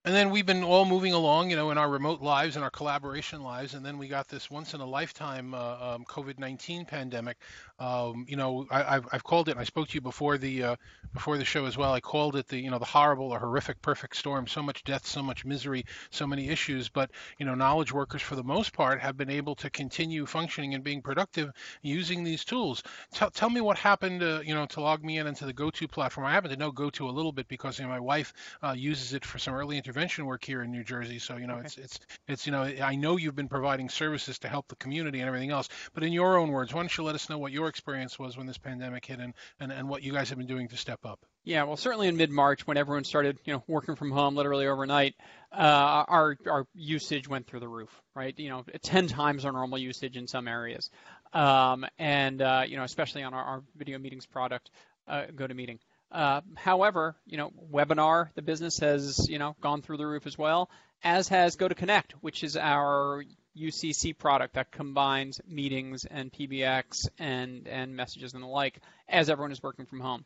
And 0.04 0.12
then 0.12 0.30
we've 0.30 0.46
been 0.46 0.64
all 0.64 0.84
moving 0.84 1.12
along, 1.12 1.50
you 1.50 1.56
know, 1.56 1.70
in 1.70 1.78
our 1.78 1.88
remote 1.88 2.22
lives 2.22 2.56
and 2.56 2.64
our 2.64 2.70
collaboration 2.70 3.44
lives. 3.44 3.74
And 3.74 3.86
then 3.86 3.98
we 3.98 4.08
got 4.08 4.26
this 4.26 4.50
once 4.50 4.74
in 4.74 4.80
a 4.80 4.84
lifetime 4.84 5.54
uh, 5.54 5.94
um, 5.94 6.04
COVID 6.04 6.40
19 6.40 6.86
pandemic. 6.86 7.36
Um, 7.82 8.26
you 8.28 8.36
know, 8.36 8.66
I, 8.70 8.94
have 8.94 9.08
I've 9.12 9.24
called 9.24 9.48
it, 9.48 9.52
and 9.52 9.60
I 9.60 9.64
spoke 9.64 9.88
to 9.88 9.94
you 9.94 10.00
before 10.00 10.38
the 10.38 10.62
uh, 10.62 10.76
before 11.12 11.38
the 11.38 11.44
show 11.44 11.66
as 11.66 11.76
well. 11.76 11.92
I 11.92 12.00
called 12.00 12.36
it 12.36 12.48
the, 12.48 12.58
you 12.58 12.70
know, 12.70 12.78
the 12.78 12.84
horrible 12.84 13.32
or 13.32 13.38
horrific 13.38 13.82
perfect 13.82 14.16
storm. 14.16 14.46
So 14.46 14.62
much 14.62 14.84
death, 14.84 15.06
so 15.06 15.22
much 15.22 15.44
misery, 15.44 15.86
so 16.10 16.26
many 16.26 16.48
issues. 16.48 16.88
But, 16.88 17.10
you 17.38 17.46
know, 17.46 17.54
knowledge 17.54 17.92
workers 17.92 18.22
for 18.22 18.36
the 18.36 18.44
most 18.44 18.72
part 18.72 19.00
have 19.00 19.16
been 19.16 19.30
able 19.30 19.54
to 19.56 19.70
continue 19.70 20.26
functioning 20.26 20.74
and 20.74 20.84
being 20.84 21.02
productive 21.02 21.50
using 21.82 22.24
these 22.24 22.44
tools. 22.44 22.82
Tell, 23.12 23.30
tell 23.30 23.50
me 23.50 23.60
what 23.60 23.76
happened, 23.78 24.22
uh, 24.22 24.40
you 24.44 24.54
know, 24.54 24.66
to 24.66 24.76
LogMeIn 24.76 25.26
into 25.26 25.44
the 25.44 25.52
GoTo 25.52 25.86
platform. 25.86 26.26
I 26.26 26.32
happen 26.32 26.50
to 26.50 26.56
know 26.56 26.70
GoTo 26.70 27.08
a 27.08 27.10
little 27.10 27.32
bit 27.32 27.48
because 27.48 27.78
you 27.78 27.84
know, 27.84 27.90
my 27.90 28.00
wife 28.00 28.32
uh, 28.62 28.72
uses 28.72 29.12
it 29.12 29.24
for 29.24 29.38
some 29.38 29.54
early 29.54 29.76
intervention 29.76 30.02
intervention 30.02 30.26
work 30.26 30.44
here 30.44 30.62
in 30.62 30.70
New 30.70 30.84
Jersey. 30.84 31.18
So 31.18 31.36
you 31.36 31.46
know, 31.46 31.56
okay. 31.56 31.66
it's 31.66 31.78
it's 31.78 32.00
it's 32.28 32.46
you 32.46 32.52
know, 32.52 32.62
I 32.62 32.96
know 32.96 33.16
you've 33.16 33.36
been 33.36 33.48
providing 33.48 33.88
services 33.88 34.38
to 34.40 34.48
help 34.48 34.68
the 34.68 34.76
community 34.76 35.20
and 35.20 35.28
everything 35.28 35.50
else. 35.50 35.68
But 35.94 36.02
in 36.02 36.12
your 36.12 36.38
own 36.38 36.50
words, 36.50 36.72
why 36.72 36.80
don't 36.80 36.96
you 36.96 37.04
let 37.04 37.14
us 37.14 37.28
know 37.28 37.38
what 37.38 37.52
your 37.52 37.68
experience 37.72 38.18
was 38.18 38.36
when 38.36 38.46
this 38.46 38.58
pandemic 38.58 39.06
hit 39.06 39.18
and 39.18 39.32
and, 39.58 39.72
and 39.72 39.88
what 39.88 40.02
you 40.02 40.12
guys 40.12 40.28
have 40.28 40.36
been 40.36 40.46
doing 40.46 40.68
to 40.68 40.76
step 40.76 41.00
up? 41.04 41.18
Yeah, 41.42 41.64
well, 41.64 41.78
certainly 41.78 42.08
in 42.08 42.18
mid-March, 42.18 42.66
when 42.66 42.76
everyone 42.76 43.04
started, 43.04 43.38
you 43.46 43.54
know, 43.54 43.64
working 43.66 43.96
from 43.96 44.10
home 44.10 44.36
literally 44.36 44.66
overnight, 44.66 45.14
uh, 45.50 46.04
our 46.06 46.36
our 46.46 46.66
usage 46.74 47.26
went 47.28 47.46
through 47.46 47.60
the 47.60 47.68
roof, 47.68 47.90
right? 48.14 48.38
You 48.38 48.50
know, 48.50 48.64
ten 48.82 49.08
times 49.08 49.46
our 49.46 49.52
normal 49.52 49.78
usage 49.78 50.18
in 50.18 50.28
some 50.28 50.46
areas, 50.48 50.90
um, 51.32 51.86
and 51.98 52.42
uh, 52.42 52.64
you 52.68 52.76
know, 52.76 52.84
especially 52.84 53.22
on 53.22 53.32
our, 53.32 53.42
our 53.42 53.62
video 53.74 53.98
meetings 53.98 54.26
product, 54.26 54.70
uh, 55.08 55.22
GoToMeeting. 55.34 55.78
Uh, 56.12 56.42
however, 56.56 57.16
you 57.26 57.38
know, 57.38 57.50
webinar, 57.72 58.28
the 58.34 58.42
business 58.42 58.80
has, 58.80 59.30
you 59.30 59.38
know, 59.38 59.56
gone 59.62 59.80
through 59.80 59.96
the 59.96 60.06
roof 60.06 60.26
as 60.26 60.36
well, 60.36 60.68
as 61.02 61.28
has 61.28 61.56
GoToConnect, 61.56 62.12
which 62.20 62.44
is 62.44 62.56
our 62.58 63.24
UCC 63.58 64.16
product 64.16 64.54
that 64.54 64.70
combines 64.70 65.40
meetings 65.48 66.04
and 66.04 66.32
PBX 66.32 67.08
and, 67.18 67.66
and 67.68 67.94
messages 67.94 68.34
and 68.34 68.42
the 68.42 68.46
like 68.46 68.80
as 69.08 69.30
everyone 69.30 69.52
is 69.52 69.62
working 69.62 69.86
from 69.86 70.00
home. 70.00 70.24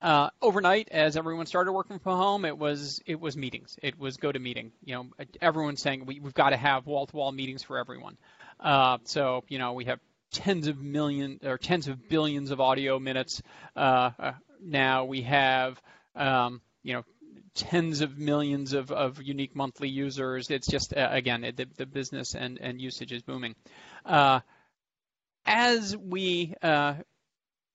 Uh, 0.00 0.30
overnight, 0.40 0.88
as 0.90 1.16
everyone 1.16 1.46
started 1.46 1.72
working 1.72 1.98
from 1.98 2.16
home, 2.16 2.44
it 2.44 2.56
was 2.56 3.00
it 3.04 3.18
was 3.18 3.36
meetings. 3.36 3.76
It 3.82 3.98
was 3.98 4.16
GoToMeeting. 4.16 4.70
You 4.84 4.94
know, 4.94 5.06
everyone's 5.40 5.82
saying 5.82 6.06
we, 6.06 6.20
have 6.22 6.34
got 6.34 6.50
to 6.50 6.56
have 6.56 6.86
wall-to-wall 6.86 7.32
meetings 7.32 7.64
for 7.64 7.78
everyone. 7.78 8.16
Uh, 8.60 8.98
so 9.02 9.42
you 9.48 9.58
know, 9.58 9.72
we 9.72 9.86
have 9.86 9.98
tens 10.30 10.68
of 10.68 10.78
million 10.78 11.40
or 11.42 11.58
tens 11.58 11.88
of 11.88 12.08
billions 12.08 12.50
of 12.50 12.60
audio 12.60 12.98
minutes 12.98 13.42
uh, 13.76 14.10
uh 14.18 14.32
now 14.62 15.04
we 15.04 15.22
have 15.22 15.80
um, 16.14 16.60
you 16.82 16.92
know 16.94 17.04
tens 17.58 18.00
of 18.00 18.16
millions 18.16 18.72
of, 18.72 18.92
of 18.92 19.20
unique 19.20 19.54
monthly 19.56 19.88
users. 19.88 20.50
It's 20.50 20.68
just 20.68 20.96
uh, 20.96 21.08
again 21.10 21.40
the, 21.42 21.66
the 21.76 21.86
business 21.86 22.34
and, 22.34 22.58
and 22.60 22.80
usage 22.80 23.12
is 23.12 23.22
booming. 23.22 23.56
Uh, 24.06 24.40
as 25.44 25.96
we 25.96 26.54
uh, 26.62 26.94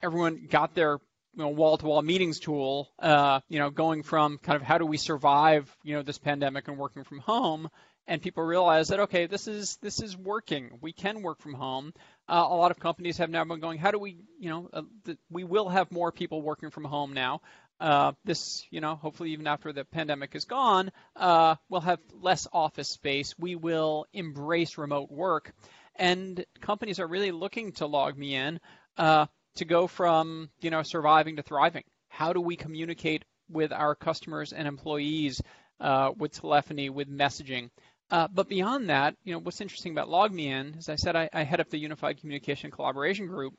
everyone 0.02 0.48
got 0.50 0.74
their 0.74 1.00
you 1.36 1.44
know, 1.44 1.50
wall-to-wall 1.50 2.02
meetings 2.02 2.40
tool, 2.40 2.90
uh, 3.00 3.42
you 3.50 3.60
know, 3.60 3.72
going 3.72 4.04
from 4.04 4.38
kind 4.38 4.56
of 4.56 4.62
how 4.62 4.78
do 4.78 4.86
we 4.86 4.98
survive, 4.98 5.76
you 5.84 5.96
know, 5.96 6.04
this 6.04 6.20
pandemic 6.20 6.68
and 6.68 6.78
working 6.78 7.04
from 7.04 7.20
home, 7.20 7.70
and 8.08 8.22
people 8.22 8.44
realize 8.44 8.90
that 8.90 9.02
okay, 9.02 9.26
this 9.26 9.48
is 9.48 9.78
this 9.82 10.02
is 10.02 10.16
working. 10.16 10.78
We 10.82 10.94
can 10.94 11.24
work 11.24 11.42
from 11.42 11.56
home 11.56 11.94
uh, 12.28 12.48
a 12.50 12.56
lot 12.56 12.72
of 12.72 12.80
companies 12.80 13.18
have 13.18 13.30
now 13.30 13.44
been 13.44 13.60
going, 13.60 13.78
how 13.78 13.92
do 13.92 14.00
we, 14.00 14.18
you 14.40 14.50
know, 14.50 14.70
uh, 14.72 14.82
th- 15.06 15.18
we 15.30 15.44
will 15.44 15.68
have 15.68 15.92
more 15.92 16.12
people 16.12 16.42
working 16.42 16.70
from 16.70 16.86
home 16.86 17.14
now. 17.14 17.42
Uh, 17.80 18.14
this, 18.24 18.66
you 18.70 18.80
know, 18.80 18.96
hopefully 18.96 19.32
even 19.32 19.48
after 19.48 19.74
the 19.74 19.84
pandemic 19.84 20.36
is 20.36 20.46
gone, 20.46 20.92
uh, 21.16 21.56
we'll 21.70 21.82
have 21.82 22.00
less 22.22 22.48
office 22.54 22.90
space. 22.90 23.36
We 23.38 23.56
will 23.56 24.06
embrace 24.14 24.78
remote 24.78 25.12
work, 25.12 25.54
and 25.96 26.46
companies 26.62 27.00
are 27.00 27.08
really 27.08 27.32
looking 27.32 27.74
to 27.74 27.86
log 27.86 28.16
LogMeIn 28.16 28.60
uh, 28.98 29.26
to 29.56 29.66
go 29.66 29.88
from, 29.88 30.50
you 30.62 30.70
know, 30.70 30.84
surviving 30.84 31.36
to 31.36 31.44
thriving. 31.44 31.84
How 32.08 32.32
do 32.32 32.42
we 32.42 32.56
communicate 32.56 33.26
with 33.50 33.72
our 33.72 33.96
customers 33.96 34.54
and 34.54 34.68
employees 34.68 35.42
uh, 35.80 36.12
with 36.18 36.40
telephony, 36.40 36.90
with 36.90 37.10
messaging? 37.10 37.70
Uh, 38.10 38.28
but 38.32 38.48
beyond 38.48 38.90
that, 38.90 39.16
you 39.24 39.34
know, 39.34 39.40
what's 39.40 39.62
interesting 39.62 39.92
about 39.92 40.08
LogMeIn, 40.08 40.78
as 40.78 40.90
I 40.90 40.96
said, 40.96 41.16
I, 41.16 41.30
I 41.34 41.44
head 41.44 41.60
up 41.60 41.70
the 41.70 41.80
Unified 41.80 42.20
Communication 42.20 42.70
Collaboration 42.70 43.28
Group. 43.28 43.56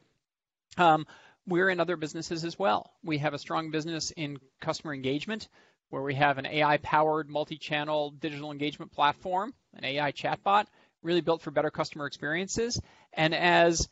Um, 0.76 1.06
we're 1.46 1.68
in 1.68 1.80
other 1.80 1.96
businesses 1.96 2.44
as 2.44 2.58
well. 2.58 2.90
We 3.02 3.18
have 3.18 3.34
a 3.34 3.38
strong 3.38 3.70
business 3.70 4.10
in 4.10 4.38
customer 4.60 4.94
engagement, 4.94 5.48
where 5.90 6.02
we 6.02 6.14
have 6.14 6.38
an 6.38 6.46
AI-powered 6.46 7.28
multi-channel 7.28 8.10
digital 8.12 8.50
engagement 8.50 8.92
platform, 8.92 9.54
an 9.74 9.84
AI 9.84 10.12
chatbot, 10.12 10.66
really 11.02 11.20
built 11.20 11.42
for 11.42 11.50
better 11.50 11.70
customer 11.70 12.06
experiences. 12.06 12.80
And 13.12 13.34
as 13.34 13.88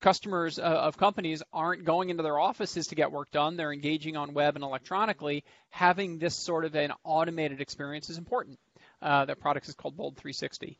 customers 0.00 0.58
uh, 0.58 0.62
of 0.62 0.96
companies 0.96 1.42
aren't 1.52 1.84
going 1.84 2.10
into 2.10 2.22
their 2.22 2.38
offices 2.38 2.88
to 2.88 2.94
get 2.94 3.12
work 3.12 3.30
done, 3.30 3.56
they're 3.56 3.72
engaging 3.72 4.16
on 4.16 4.34
web 4.34 4.56
and 4.56 4.64
electronically, 4.64 5.44
having 5.70 6.18
this 6.18 6.34
sort 6.34 6.64
of 6.64 6.74
an 6.74 6.92
automated 7.04 7.60
experience 7.60 8.10
is 8.10 8.18
important. 8.18 8.58
Uh, 9.00 9.24
that 9.24 9.40
product 9.40 9.68
is 9.68 9.74
called 9.74 9.96
Bold 9.96 10.16
360. 10.16 10.78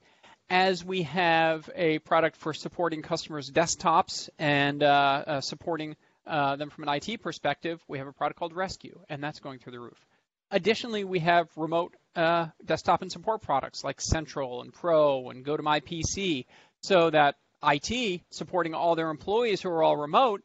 As 0.51 0.85
we 0.85 1.03
have 1.05 1.69
a 1.75 1.99
product 2.01 2.37
for 2.37 2.53
supporting 2.53 3.03
customers' 3.03 3.51
desktops 3.51 4.29
and 4.39 4.83
uh, 4.83 5.25
uh, 5.27 5.41
supporting 5.41 5.97
uh, 6.27 6.57
them 6.57 6.71
from 6.71 6.87
an 6.87 7.01
IT 7.01 7.23
perspective, 7.23 7.83
we 7.89 7.99
have 7.99 8.07
a 8.07 8.13
product 8.13 8.39
called 8.39 8.55
Rescue, 8.55 9.01
and 9.09 9.23
that's 9.23 9.41
going 9.41 9.59
through 9.59 9.73
the 9.73 9.81
roof. 9.81 10.07
Additionally, 10.51 11.05
we 11.05 11.21
have 11.21 11.49
remote 11.57 11.97
uh, 12.15 12.49
desktop 12.65 13.01
and 13.03 13.11
support 13.11 13.41
products 13.41 13.83
like 13.83 14.01
Central 14.01 14.61
and 14.61 14.73
Pro 14.73 15.31
and 15.31 15.45
GoToMyPC, 15.45 16.45
so 16.83 17.09
that 17.11 17.37
IT 17.63 18.21
supporting 18.31 18.75
all 18.75 18.95
their 18.95 19.11
employees 19.11 19.63
who 19.63 19.71
are 19.71 19.83
all 19.83 19.97
remote, 19.97 20.43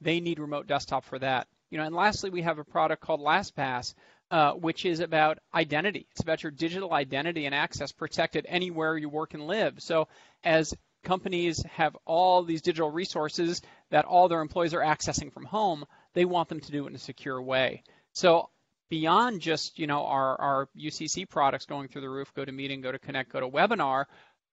they 0.00 0.20
need 0.20 0.38
remote 0.38 0.66
desktop 0.66 1.04
for 1.04 1.18
that. 1.18 1.48
You 1.70 1.78
know, 1.78 1.84
and 1.84 1.94
lastly, 1.94 2.30
we 2.30 2.42
have 2.42 2.58
a 2.58 2.64
product 2.64 3.02
called 3.02 3.20
LastPass, 3.20 3.94
uh, 4.30 4.52
which 4.52 4.84
is 4.84 5.00
about 5.00 5.38
identity. 5.54 6.06
It's 6.10 6.22
about 6.22 6.42
your 6.42 6.52
digital 6.52 6.92
identity 6.92 7.46
and 7.46 7.54
access 7.54 7.92
protected 7.92 8.46
anywhere 8.48 8.96
you 8.96 9.08
work 9.08 9.34
and 9.34 9.46
live. 9.46 9.80
So 9.80 10.08
as 10.42 10.74
companies 11.04 11.62
have 11.64 11.96
all 12.04 12.42
these 12.42 12.62
digital 12.62 12.90
resources 12.90 13.62
that 13.90 14.04
all 14.04 14.28
their 14.28 14.40
employees 14.40 14.74
are 14.74 14.80
accessing 14.80 15.32
from 15.32 15.44
home, 15.44 15.84
they 16.14 16.24
want 16.24 16.48
them 16.48 16.60
to 16.60 16.72
do 16.72 16.84
it 16.84 16.90
in 16.90 16.96
a 16.96 16.98
secure 16.98 17.40
way. 17.40 17.84
So 18.12 18.50
beyond 18.88 19.40
just 19.40 19.78
you 19.78 19.86
know 19.86 20.04
our, 20.06 20.40
our 20.40 20.68
UCC 20.76 21.28
products 21.28 21.66
going 21.66 21.88
through 21.88 22.02
the 22.02 22.10
roof, 22.10 22.32
GoToMeeting, 22.34 22.82
go 22.82 22.92
to 22.92 22.98
Connect, 22.98 23.32
GoToWebinar, 23.32 24.06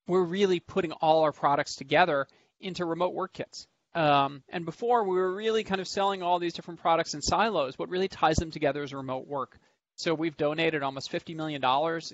we're 0.08 0.24
really 0.24 0.60
putting 0.60 0.92
all 0.92 1.24
our 1.24 1.32
products 1.32 1.76
together 1.76 2.28
into 2.60 2.86
remote 2.86 3.14
work 3.14 3.34
kits. 3.34 3.68
Um, 3.96 4.44
and 4.50 4.66
before, 4.66 5.04
we 5.04 5.16
were 5.16 5.34
really 5.34 5.64
kind 5.64 5.80
of 5.82 5.88
selling 5.88 6.24
all 6.24 6.40
these 6.40 6.54
different 6.54 6.82
products 6.82 7.14
in 7.14 7.22
silos. 7.22 7.78
What 7.78 7.90
really 7.90 8.08
ties 8.08 8.38
them 8.38 8.52
together 8.52 8.84
is 8.84 8.94
remote 8.94 9.28
work. 9.28 9.60
So 9.96 10.14
we've 10.14 10.36
donated 10.36 10.82
almost 10.82 11.12
$50 11.12 11.36
million 11.36 11.62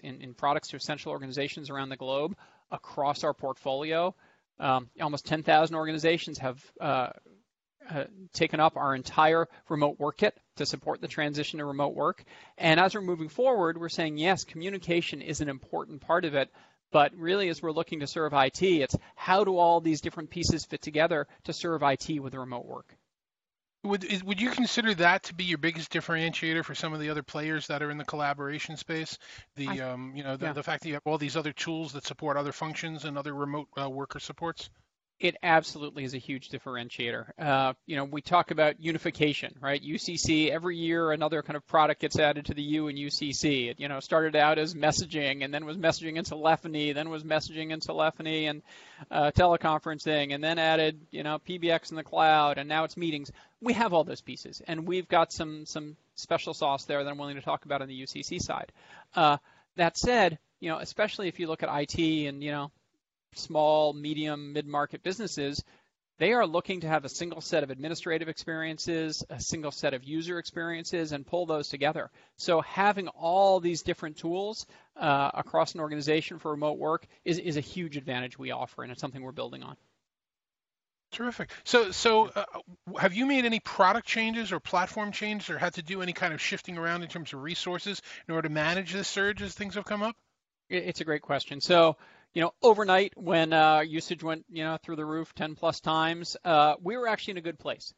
in, 0.03 0.21
in 0.21 0.33
products 0.33 0.69
to 0.69 0.75
essential 0.75 1.11
organizations 1.11 1.69
around 1.69 1.89
the 1.89 1.95
globe 1.95 2.35
across 2.71 3.23
our 3.23 3.33
portfolio. 3.33 4.13
Um, 4.59 4.89
almost 5.01 5.25
10,000 5.25 5.75
organizations 5.75 6.39
have 6.39 6.61
uh, 6.81 7.09
uh, 7.89 8.03
taken 8.33 8.59
up 8.59 8.75
our 8.75 8.93
entire 8.93 9.47
remote 9.69 9.97
work 9.99 10.17
kit 10.17 10.37
to 10.57 10.65
support 10.65 10.99
the 10.99 11.07
transition 11.07 11.59
to 11.59 11.65
remote 11.65 11.95
work. 11.95 12.23
And 12.57 12.79
as 12.79 12.93
we're 12.93 13.01
moving 13.01 13.29
forward, 13.29 13.79
we're 13.79 13.87
saying 13.89 14.17
yes, 14.17 14.43
communication 14.43 15.21
is 15.21 15.39
an 15.39 15.47
important 15.47 16.01
part 16.01 16.25
of 16.25 16.35
it. 16.35 16.49
But 16.91 17.13
really, 17.15 17.49
as 17.49 17.61
we're 17.61 17.71
looking 17.71 17.99
to 17.99 18.07
serve 18.07 18.33
IT, 18.33 18.63
it's 18.63 18.95
how 19.15 19.43
do 19.43 19.57
all 19.57 19.79
these 19.79 20.01
different 20.01 20.29
pieces 20.29 20.65
fit 20.65 20.81
together 20.81 21.27
to 21.43 21.53
serve 21.53 21.83
IT 21.83 22.19
with 22.19 22.33
remote 22.33 22.65
work? 22.65 22.95
Would 23.83 24.03
is, 24.03 24.23
would 24.23 24.41
you 24.41 24.49
consider 24.49 24.93
that 24.95 25.23
to 25.23 25.33
be 25.33 25.45
your 25.45 25.57
biggest 25.57 25.91
differentiator 25.93 26.65
for 26.65 26.75
some 26.75 26.91
of 26.93 26.99
the 26.99 27.09
other 27.09 27.23
players 27.23 27.67
that 27.67 27.81
are 27.81 27.89
in 27.89 27.97
the 27.97 28.03
collaboration 28.03 28.75
space? 28.75 29.17
The 29.55 29.67
I, 29.67 29.79
um, 29.79 30.13
you 30.15 30.23
know 30.23 30.35
the, 30.35 30.47
yeah. 30.47 30.53
the 30.53 30.63
fact 30.63 30.83
that 30.83 30.89
you 30.89 30.95
have 30.95 31.03
all 31.05 31.17
these 31.17 31.37
other 31.37 31.53
tools 31.53 31.93
that 31.93 32.05
support 32.05 32.35
other 32.35 32.51
functions 32.51 33.05
and 33.05 33.17
other 33.17 33.33
remote 33.33 33.69
uh, 33.81 33.89
worker 33.89 34.19
supports. 34.19 34.69
It 35.19 35.35
absolutely 35.43 36.05
is 36.05 36.13
a 36.13 36.17
huge 36.17 36.49
differentiator. 36.49 37.31
Uh, 37.37 37.73
you 37.85 37.97
know, 37.97 38.05
we 38.05 38.21
talk 38.21 38.51
about 38.51 38.79
unification, 38.79 39.53
right? 39.59 39.81
UCC 39.83 40.49
every 40.49 40.77
year 40.77 41.11
another 41.11 41.41
kind 41.41 41.57
of 41.57 41.67
product 41.67 41.99
gets 41.99 42.17
added 42.17 42.45
to 42.45 42.53
the 42.53 42.61
U 42.61 42.87
in 42.87 42.95
UCC. 42.95 43.69
It 43.69 43.81
you 43.81 43.89
know 43.89 43.99
started 43.99 44.37
out 44.37 44.57
as 44.57 44.73
messaging, 44.73 45.43
and 45.43 45.53
then 45.53 45.65
was 45.65 45.75
messaging 45.75 46.17
and 46.17 46.25
telephony, 46.25 46.93
then 46.93 47.09
was 47.09 47.23
messaging 47.23 47.73
and 47.73 47.81
telephony 47.81 48.45
and 48.45 48.61
uh, 49.11 49.31
teleconferencing, 49.35 50.33
and 50.33 50.41
then 50.41 50.57
added 50.57 51.01
you 51.11 51.23
know 51.23 51.37
PBX 51.39 51.89
in 51.91 51.97
the 51.97 52.03
cloud, 52.03 52.57
and 52.57 52.69
now 52.69 52.85
it's 52.85 52.95
meetings. 52.95 53.29
We 53.59 53.73
have 53.73 53.93
all 53.93 54.05
those 54.05 54.21
pieces, 54.21 54.61
and 54.67 54.87
we've 54.87 55.09
got 55.09 55.33
some 55.33 55.65
some 55.65 55.97
special 56.15 56.53
sauce 56.53 56.85
there 56.85 57.03
that 57.03 57.09
I'm 57.09 57.17
willing 57.17 57.35
to 57.35 57.41
talk 57.41 57.65
about 57.65 57.81
on 57.81 57.89
the 57.89 58.01
UCC 58.01 58.41
side. 58.41 58.71
Uh, 59.13 59.35
that 59.75 59.97
said, 59.97 60.39
you 60.61 60.69
know, 60.69 60.77
especially 60.79 61.27
if 61.27 61.41
you 61.41 61.47
look 61.47 61.61
at 61.61 61.69
IT 61.69 62.27
and 62.27 62.41
you 62.41 62.51
know 62.51 62.71
small, 63.35 63.93
medium, 63.93 64.53
mid-market 64.53 65.03
businesses, 65.03 65.63
they 66.19 66.33
are 66.33 66.45
looking 66.45 66.81
to 66.81 66.87
have 66.87 67.05
a 67.05 67.09
single 67.09 67.39
set 67.39 67.63
of 67.63 67.69
administrative 67.69 68.27
experiences, 68.27 69.23
a 69.29 69.39
single 69.39 69.71
set 69.71 69.93
of 69.93 70.03
user 70.03 70.37
experiences, 70.37 71.13
and 71.13 71.25
pull 71.25 71.45
those 71.45 71.69
together. 71.69 72.11
So 72.35 72.59
having 72.59 73.07
all 73.07 73.61
these 73.61 73.83
different 73.83 74.17
tools 74.17 74.65
uh, 74.97 75.31
across 75.33 75.75
an 75.75 75.79
organization 75.79 76.37
for 76.39 76.51
remote 76.51 76.77
work 76.77 77.07
is, 77.23 77.39
is 77.39 77.55
a 77.55 77.61
huge 77.61 77.95
advantage 77.95 78.37
we 78.37 78.51
offer, 78.51 78.83
and 78.83 78.91
it's 78.91 78.99
something 78.99 79.21
we're 79.21 79.31
building 79.31 79.63
on. 79.63 79.77
Terrific. 81.11 81.49
So, 81.63 81.91
so 81.91 82.27
uh, 82.27 82.43
have 82.99 83.13
you 83.13 83.25
made 83.25 83.45
any 83.45 83.61
product 83.61 84.05
changes 84.05 84.51
or 84.51 84.59
platform 84.59 85.13
changes, 85.13 85.49
or 85.49 85.57
had 85.57 85.75
to 85.75 85.81
do 85.81 86.01
any 86.01 86.13
kind 86.13 86.33
of 86.33 86.41
shifting 86.41 86.77
around 86.77 87.01
in 87.01 87.07
terms 87.07 87.33
of 87.33 87.41
resources 87.41 88.01
in 88.27 88.35
order 88.35 88.47
to 88.49 88.53
manage 88.53 88.91
this 88.91 89.07
surge 89.07 89.41
as 89.41 89.53
things 89.53 89.75
have 89.75 89.85
come 89.85 90.03
up? 90.03 90.17
It's 90.69 91.01
a 91.01 91.05
great 91.05 91.21
question. 91.23 91.61
So, 91.61 91.95
you 92.33 92.41
know, 92.41 92.53
overnight 92.61 93.13
when 93.15 93.53
uh, 93.53 93.79
usage 93.79 94.23
went, 94.23 94.45
you 94.49 94.63
know, 94.63 94.77
through 94.77 94.95
the 94.95 95.05
roof 95.05 95.33
10 95.35 95.55
plus 95.55 95.79
times, 95.79 96.37
uh, 96.45 96.75
we 96.81 96.95
were 96.97 97.07
actually 97.07 97.31
in 97.31 97.37
a 97.37 97.41
good 97.41 97.59
place. 97.59 97.93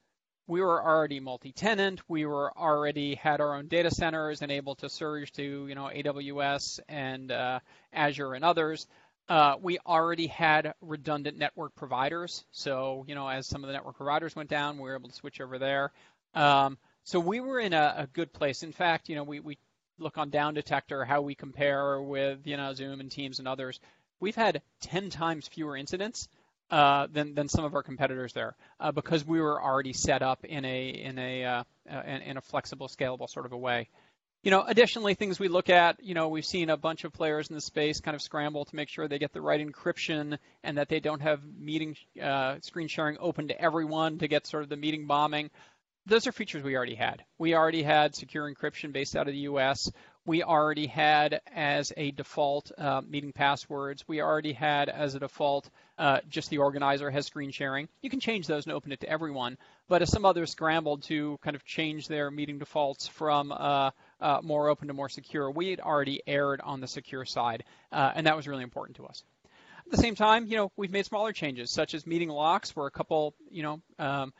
We 0.47 0.61
were 0.61 0.83
already 0.83 1.19
multi-tenant. 1.19 2.01
We 2.07 2.25
were 2.25 2.51
already 2.57 3.15
had 3.15 3.41
our 3.41 3.55
own 3.55 3.67
data 3.67 3.91
centers 3.91 4.41
and 4.41 4.51
able 4.51 4.75
to 4.75 4.89
surge 4.89 5.31
to, 5.33 5.67
you 5.67 5.75
know, 5.75 5.89
AWS 5.93 6.79
and 6.89 7.31
uh, 7.31 7.59
Azure 7.93 8.33
and 8.33 8.43
others. 8.43 8.87
Uh, 9.29 9.55
we 9.61 9.79
already 9.85 10.27
had 10.27 10.73
redundant 10.81 11.37
network 11.37 11.75
providers. 11.75 12.43
So, 12.51 13.05
you 13.07 13.15
know, 13.15 13.27
as 13.27 13.47
some 13.47 13.63
of 13.63 13.67
the 13.67 13.73
network 13.73 13.95
providers 13.95 14.35
went 14.35 14.49
down, 14.49 14.77
we 14.77 14.83
were 14.83 14.95
able 14.95 15.09
to 15.09 15.15
switch 15.15 15.39
over 15.39 15.57
there. 15.57 15.91
Um, 16.33 16.77
so 17.03 17.19
we 17.19 17.39
were 17.39 17.59
in 17.59 17.73
a, 17.73 17.95
a, 17.99 18.07
good 18.07 18.33
place. 18.33 18.63
In 18.63 18.71
fact, 18.71 19.09
you 19.09 19.15
know, 19.15 19.23
we, 19.23 19.39
we 19.39 19.57
look 19.99 20.17
on 20.17 20.29
Down 20.29 20.53
Detector 20.53 21.03
how 21.05 21.21
we 21.21 21.35
compare 21.35 22.01
with, 22.01 22.45
you 22.45 22.57
know, 22.57 22.73
Zoom 22.73 22.99
and 22.99 23.11
Teams 23.11 23.39
and 23.39 23.47
others 23.47 23.79
we've 24.21 24.35
had 24.35 24.61
10 24.81 25.09
times 25.09 25.49
fewer 25.49 25.75
incidents 25.75 26.29
uh, 26.69 27.07
than 27.11 27.35
than 27.35 27.49
some 27.49 27.65
of 27.65 27.75
our 27.75 27.83
competitors 27.83 28.31
there 28.31 28.55
uh, 28.79 28.93
because 28.93 29.25
we 29.25 29.41
were 29.41 29.61
already 29.61 29.91
set 29.91 30.21
up 30.21 30.45
in 30.45 30.63
a 30.63 30.87
in 30.87 31.19
a 31.19 31.43
uh, 31.43 31.63
uh, 31.91 32.01
in, 32.05 32.37
a 32.37 32.41
flexible, 32.41 32.87
scalable 32.87 33.29
sort 33.29 33.45
of 33.45 33.51
a 33.51 33.57
way. 33.57 33.89
You 34.43 34.51
know, 34.51 34.63
additionally, 34.65 35.13
things 35.13 35.37
we 35.37 35.49
look 35.49 35.69
at, 35.69 36.01
you 36.01 36.15
know, 36.15 36.29
we've 36.29 36.45
seen 36.45 36.69
a 36.71 36.77
bunch 36.77 37.03
of 37.03 37.13
players 37.13 37.49
in 37.49 37.55
the 37.55 37.61
space 37.61 37.99
kind 37.99 38.15
of 38.15 38.21
scramble 38.21 38.65
to 38.65 38.75
make 38.75 38.89
sure 38.89 39.07
they 39.07 39.19
get 39.19 39.33
the 39.33 39.41
right 39.41 39.59
encryption 39.59 40.37
and 40.63 40.77
that 40.77 40.89
they 40.89 40.99
don't 40.99 41.21
have 41.21 41.41
meeting 41.59 41.95
uh, 42.19 42.55
screen 42.61 42.87
sharing 42.87 43.17
open 43.19 43.49
to 43.49 43.61
everyone 43.61 44.17
to 44.19 44.27
get 44.27 44.47
sort 44.47 44.63
of 44.63 44.69
the 44.69 44.77
meeting 44.77 45.05
bombing. 45.05 45.51
Those 46.07 46.25
are 46.25 46.31
features 46.31 46.63
we 46.63 46.75
already 46.75 46.95
had. 46.95 47.23
We 47.37 47.53
already 47.53 47.83
had 47.83 48.15
secure 48.15 48.51
encryption 48.51 48.93
based 48.93 49.15
out 49.15 49.27
of 49.27 49.33
the 49.33 49.41
U.S 49.41 49.91
we 50.25 50.43
already 50.43 50.85
had 50.85 51.41
as 51.53 51.91
a 51.97 52.11
default 52.11 52.71
uh, 52.77 53.01
meeting 53.07 53.31
passwords. 53.31 54.07
We 54.07 54.21
already 54.21 54.53
had 54.53 54.87
as 54.89 55.15
a 55.15 55.19
default 55.19 55.69
uh, 55.97 56.19
just 56.29 56.49
the 56.49 56.59
organizer 56.59 57.09
has 57.09 57.25
screen 57.25 57.51
sharing. 57.51 57.89
You 58.01 58.09
can 58.09 58.19
change 58.19 58.45
those 58.45 58.65
and 58.65 58.73
open 58.73 58.91
it 58.91 58.99
to 59.01 59.09
everyone. 59.09 59.57
But 59.87 60.01
as 60.01 60.11
some 60.11 60.25
others 60.25 60.51
scrambled 60.51 61.03
to 61.03 61.39
kind 61.43 61.55
of 61.55 61.65
change 61.65 62.07
their 62.07 62.29
meeting 62.29 62.59
defaults 62.59 63.07
from 63.07 63.51
uh, 63.51 63.91
uh 64.19 64.39
more 64.43 64.69
open 64.69 64.87
to 64.89 64.93
more 64.93 65.09
secure, 65.09 65.49
we 65.49 65.69
had 65.71 65.79
already 65.79 66.21
erred 66.27 66.61
on 66.61 66.81
the 66.81 66.87
secure 66.87 67.25
side, 67.25 67.63
uh, 67.91 68.11
and 68.15 68.27
that 68.27 68.35
was 68.35 68.47
really 68.47 68.63
important 68.63 68.97
to 68.97 69.05
us. 69.05 69.23
At 69.85 69.91
the 69.91 69.97
same 69.97 70.15
time, 70.15 70.45
you 70.45 70.55
know, 70.55 70.71
we've 70.77 70.91
made 70.91 71.05
smaller 71.05 71.33
changes, 71.33 71.71
such 71.71 71.93
as 71.93 72.05
meeting 72.05 72.29
locks, 72.29 72.75
where 72.75 72.87
a 72.87 72.91
couple, 72.91 73.33
you 73.49 73.63
know, 73.63 73.81
um, 73.99 74.33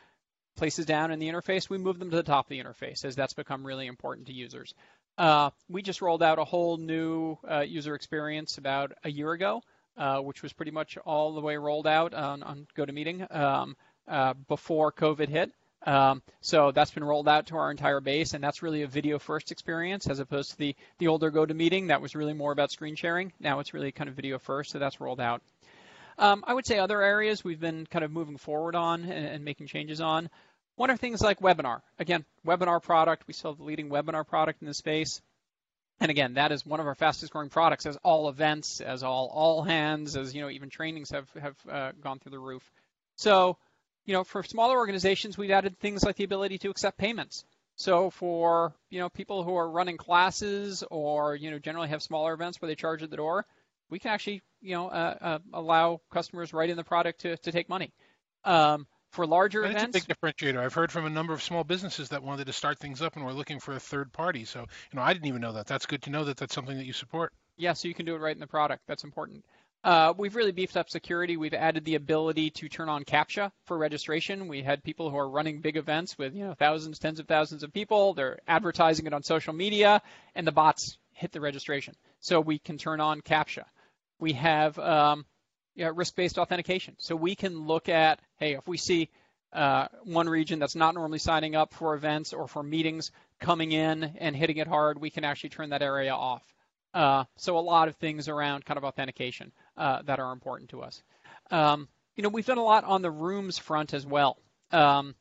places 0.56 0.86
down 0.86 1.12
in 1.12 1.20
the 1.20 1.28
interface, 1.28 1.70
we 1.70 1.78
move 1.78 2.00
them 2.00 2.10
to 2.10 2.16
the 2.16 2.24
top 2.24 2.46
of 2.46 2.50
the 2.50 2.60
interface 2.60 3.04
as 3.04 3.16
that's 3.16 3.34
become 3.34 3.66
really 3.66 3.88
important 3.88 4.28
to 4.28 4.34
users. 4.34 4.74
Uh, 5.18 5.50
we 5.70 5.82
just 5.82 6.02
rolled 6.02 6.24
out 6.24 6.40
a 6.40 6.44
whole 6.44 6.78
new 6.78 7.38
uh, 7.50 7.60
user 7.60 7.96
experience 7.96 8.58
about 8.58 8.94
a 9.04 9.12
year 9.12 9.32
ago, 9.32 9.62
uh, 9.98 10.20
which 10.20 10.42
was 10.42 10.54
pretty 10.54 10.72
much 10.72 10.98
all 11.06 11.34
the 11.34 11.42
way 11.42 11.58
rolled 11.58 11.88
out 11.88 12.14
on, 12.14 12.44
on 12.44 12.68
GoToMeeting 12.76 13.34
um, 13.36 13.76
uh, 14.08 14.34
before 14.48 14.92
COVID 14.92 15.30
hit. 15.30 15.52
Um, 15.84 16.22
so 16.42 16.72
that's 16.72 16.92
been 16.92 17.04
rolled 17.04 17.28
out 17.28 17.48
to 17.48 17.58
our 17.58 17.72
entire 17.72 18.02
base, 18.02 18.34
and 18.34 18.44
that's 18.44 18.62
really 18.62 18.84
a 18.84 18.88
video 18.88 19.18
first 19.18 19.52
experience 19.52 20.08
as 20.08 20.20
opposed 20.20 20.52
to 20.52 20.58
the, 20.58 20.76
the 21.00 21.08
older 21.08 21.32
GoToMeeting 21.32 21.88
that 21.88 22.02
was 22.02 22.16
really 22.16 22.34
more 22.34 22.52
about 22.52 22.72
screen 22.72 22.96
sharing. 22.96 23.34
Now 23.40 23.60
it's 23.60 23.74
really 23.74 23.92
kind 23.92 24.08
of 24.10 24.16
video 24.16 24.38
first, 24.38 24.72
so 24.72 24.80
that's 24.80 25.02
rolled 25.02 25.20
out. 25.20 25.42
Um, 26.18 26.44
I 26.46 26.54
would 26.54 26.68
say 26.68 26.78
other 26.78 27.02
areas 27.02 27.44
we've 27.44 27.60
been 27.60 27.88
kind 27.88 28.06
of 28.06 28.12
moving 28.12 28.38
forward 28.38 28.76
on 28.76 29.04
and, 29.04 29.26
and 29.26 29.46
making 29.46 29.68
changes 29.68 30.02
on. 30.02 30.30
One 30.76 30.90
are 30.90 30.98
things 30.98 31.22
like 31.22 31.40
webinar. 31.40 31.82
Again, 32.00 32.26
webinar 32.46 32.82
product. 32.82 33.28
We 33.28 33.34
still 33.34 33.54
the 33.54 33.64
leading 33.64 33.90
webinar 33.90 34.26
product 34.26 34.62
in 34.62 34.68
the 34.68 34.74
space. 34.74 35.22
And 36.00 36.10
again, 36.10 36.34
that 36.34 36.52
is 36.52 36.66
one 36.66 36.80
of 36.80 36.88
our 36.88 36.96
fastest 36.96 37.32
growing 37.32 37.50
products 37.50 37.86
as 37.86 37.96
all 37.98 38.28
events, 38.28 38.82
as 38.82 39.04
all 39.04 39.30
all 39.32 39.62
hands, 39.62 40.18
as 40.18 40.34
you 40.34 40.42
know, 40.42 40.50
even 40.50 40.70
trainings 40.70 41.12
have 41.12 41.30
have 41.40 41.56
uh, 41.70 41.92
gone 42.02 42.18
through 42.20 42.32
the 42.32 42.40
roof. 42.40 42.72
So, 43.18 43.58
you 44.06 44.14
know, 44.14 44.24
for 44.24 44.42
smaller 44.42 44.78
organizations, 44.78 45.38
we've 45.38 45.52
added 45.52 45.78
things 45.80 46.04
like 46.04 46.16
the 46.16 46.24
ability 46.24 46.58
to 46.60 46.72
accept 46.72 46.98
payments. 46.98 47.46
So 47.76 48.10
for 48.10 48.74
you 48.90 49.00
know 49.00 49.10
people 49.10 49.44
who 49.44 49.56
are 49.56 49.70
running 49.70 49.98
classes 49.98 50.84
or 50.90 51.36
you 51.36 51.52
know 51.52 51.60
generally 51.60 51.90
have 51.90 52.02
smaller 52.02 52.34
events 52.34 52.62
where 52.62 52.68
they 52.68 52.76
charge 52.76 53.04
at 53.04 53.10
the 53.10 53.18
door, 53.18 53.46
we 53.90 54.00
can 54.00 54.12
actually 54.12 54.42
you 54.62 54.76
know 54.76 54.88
uh, 54.88 55.18
uh, 55.22 55.40
allow 55.54 56.02
customers 56.12 56.54
right 56.54 56.70
in 56.70 56.78
the 56.78 56.84
product 56.84 57.22
to 57.22 57.38
to 57.38 57.52
take 57.52 57.70
money. 57.70 57.92
Um, 58.44 58.88
for 59.12 59.28
larger 59.28 59.64
and 59.64 59.76
events. 59.76 59.96
It's 59.96 60.06
a 60.06 60.08
big 60.08 60.18
differentiator. 60.18 60.58
I've 60.58 60.74
heard 60.74 60.92
from 60.92 61.06
a 61.06 61.10
number 61.10 61.34
of 61.34 61.44
small 61.44 61.64
businesses 61.64 62.10
that 62.10 62.24
wanted 62.24 62.48
to 62.48 62.54
start 62.54 62.80
things 62.80 63.02
up 63.02 63.16
and 63.16 63.26
were 63.26 63.34
looking 63.34 63.60
for 63.60 63.74
a 63.74 63.80
third 63.80 64.12
party. 64.12 64.46
So, 64.46 64.62
you 64.62 64.96
know, 64.96 65.02
I 65.02 65.14
didn't 65.14 65.28
even 65.28 65.42
know 65.42 65.54
that. 65.54 65.68
That's 65.68 65.86
good 65.86 66.02
to 66.04 66.10
know 66.10 66.26
that 66.26 66.38
that's 66.38 66.56
something 66.56 66.78
that 66.78 66.86
you 66.86 66.94
support. 66.94 67.34
Yeah, 67.58 67.74
so 67.74 67.88
you 67.88 67.94
can 67.94 68.06
do 68.06 68.16
it 68.16 68.20
right 68.20 68.36
in 68.36 68.40
the 68.40 68.48
product. 68.48 68.84
That's 68.88 69.04
important. 69.04 69.46
Uh, 69.84 70.14
we've 70.16 70.36
really 70.36 70.52
beefed 70.52 70.78
up 70.78 70.90
security. 70.90 71.38
We've 71.38 71.56
added 71.56 71.86
the 71.86 71.96
ability 71.96 72.52
to 72.52 72.70
turn 72.70 72.88
on 72.88 73.04
CAPTCHA 73.04 73.52
for 73.66 73.78
registration. 73.78 74.48
We 74.48 74.62
had 74.62 74.84
people 74.84 75.10
who 75.10 75.18
are 75.18 75.28
running 75.28 75.60
big 75.60 75.76
events 75.76 76.18
with 76.18 76.36
you 76.36 76.46
know 76.46 76.54
thousands, 76.54 77.00
tens 77.00 77.20
of 77.20 77.28
thousands 77.28 77.64
of 77.64 77.74
people. 77.74 78.14
They're 78.14 78.40
advertising 78.48 79.08
it 79.08 79.14
on 79.14 79.24
social 79.24 79.54
media, 79.54 80.02
and 80.36 80.46
the 80.46 80.52
bots 80.52 80.98
hit 81.14 81.32
the 81.32 81.42
registration. 81.42 81.96
So 82.20 82.40
we 82.40 82.60
can 82.60 82.78
turn 82.78 83.02
on 83.02 83.22
CAPTCHA. 83.22 83.64
We 84.20 84.34
have 84.34 84.78
um, 84.78 85.26
you 85.76 85.86
know, 85.86 85.92
risk-based 85.92 86.38
authentication. 86.38 86.96
So 86.98 87.16
we 87.16 87.36
can 87.36 87.66
look 87.66 87.90
at, 87.90 88.20
hey, 88.38 88.54
if 88.54 88.68
we 88.68 88.78
see 88.78 89.10
uh, 89.54 89.88
one 90.04 90.30
region 90.30 90.60
that's 90.60 90.76
not 90.76 90.94
normally 90.96 91.20
signing 91.20 91.56
up 91.56 91.74
for 91.74 91.94
events 91.96 92.34
or 92.34 92.48
for 92.48 92.64
meetings 92.64 93.12
coming 93.40 93.72
in 93.72 94.04
and 94.18 94.36
hitting 94.36 94.58
it 94.58 94.68
hard, 94.68 95.00
we 95.00 95.10
can 95.10 95.24
actually 95.24 95.50
turn 95.50 95.70
that 95.70 95.82
area 95.82 96.14
off. 96.14 96.44
Uh, 96.94 97.24
so 97.38 97.58
a 97.58 97.60
lot 97.60 97.88
of 97.88 97.96
things 97.96 98.28
around 98.28 98.66
kind 98.66 98.78
of 98.78 98.84
authentication 98.84 99.52
uh, 99.78 100.02
that 100.04 100.20
are 100.20 100.34
important 100.34 100.70
to 100.70 100.82
us. 100.82 101.02
Um, 101.50 101.88
you 102.16 102.24
know, 102.24 102.30
we've 102.30 102.46
done 102.46 102.58
a 102.58 102.64
lot 102.64 102.84
on 102.84 103.02
the 103.02 103.12
rooms 103.12 103.58
front 103.58 103.94
as 103.94 104.06
well. 104.06 104.38
Um, 104.72 105.16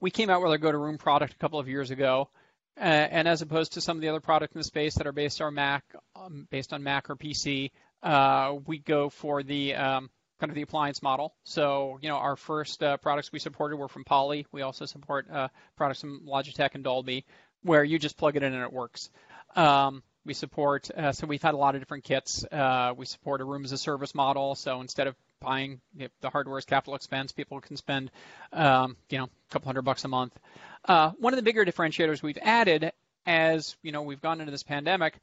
we 0.00 0.10
came 0.10 0.30
out 0.30 0.42
with 0.42 0.50
our 0.50 0.58
GoToRoom 0.58 0.98
product 0.98 1.34
a 1.34 1.36
couple 1.36 1.58
of 1.58 1.68
years 1.68 1.90
ago, 1.90 2.30
uh, 2.78 2.82
and 2.82 3.28
as 3.28 3.42
opposed 3.42 3.74
to 3.74 3.80
some 3.80 3.96
of 3.96 4.00
the 4.00 4.08
other 4.08 4.20
products 4.20 4.54
in 4.54 4.60
the 4.60 4.64
space 4.64 4.94
that 4.94 5.06
are 5.06 5.12
based 5.12 5.40
on 5.40 5.54
Mac, 5.54 5.84
um, 6.16 6.46
based 6.50 6.72
on 6.72 6.82
Mac 6.82 7.10
or 7.10 7.16
PC, 7.16 7.70
uh, 8.02 8.56
we 8.66 8.78
go 8.78 9.08
for 9.08 9.42
the 9.42 9.74
um, 9.74 10.10
kind 10.38 10.50
of 10.50 10.54
the 10.54 10.62
appliance 10.62 11.02
model. 11.02 11.34
So, 11.44 11.98
you 12.02 12.08
know, 12.08 12.16
our 12.16 12.36
first 12.36 12.82
uh, 12.82 12.96
products 12.96 13.32
we 13.32 13.38
supported 13.38 13.76
were 13.76 13.88
from 13.88 14.04
Poly. 14.04 14.46
We 14.52 14.62
also 14.62 14.86
support 14.86 15.30
uh, 15.30 15.48
products 15.76 16.00
from 16.00 16.22
Logitech 16.26 16.74
and 16.74 16.84
Dolby, 16.84 17.24
where 17.62 17.84
you 17.84 17.98
just 17.98 18.16
plug 18.16 18.36
it 18.36 18.42
in 18.42 18.52
and 18.52 18.62
it 18.62 18.72
works. 18.72 19.10
Um, 19.56 20.02
we 20.24 20.34
support, 20.34 20.90
uh, 20.90 21.12
so 21.12 21.26
we've 21.26 21.42
had 21.42 21.54
a 21.54 21.56
lot 21.56 21.74
of 21.74 21.80
different 21.80 22.04
kits. 22.04 22.44
Uh, 22.44 22.94
we 22.96 23.06
support 23.06 23.40
a 23.40 23.44
room 23.44 23.64
as 23.64 23.72
a 23.72 23.78
service 23.78 24.14
model. 24.14 24.54
So 24.54 24.80
instead 24.80 25.06
of 25.06 25.16
buying 25.40 25.80
the 25.96 26.30
hardware 26.30 26.58
as 26.58 26.64
capital 26.64 26.94
expense. 26.94 27.32
People 27.32 27.60
can 27.60 27.76
spend, 27.76 28.10
um, 28.52 28.96
you 29.08 29.18
know, 29.18 29.24
a 29.24 29.52
couple 29.52 29.66
hundred 29.66 29.82
bucks 29.82 30.04
a 30.04 30.08
month. 30.08 30.38
Uh, 30.84 31.10
one 31.18 31.32
of 31.32 31.36
the 31.36 31.42
bigger 31.42 31.64
differentiators 31.64 32.22
we've 32.22 32.38
added 32.40 32.92
as 33.26 33.76
you 33.82 33.92
know 33.92 34.02
we've 34.02 34.22
gone 34.22 34.40
into 34.40 34.50
this 34.50 34.62
pandemic, 34.62 35.14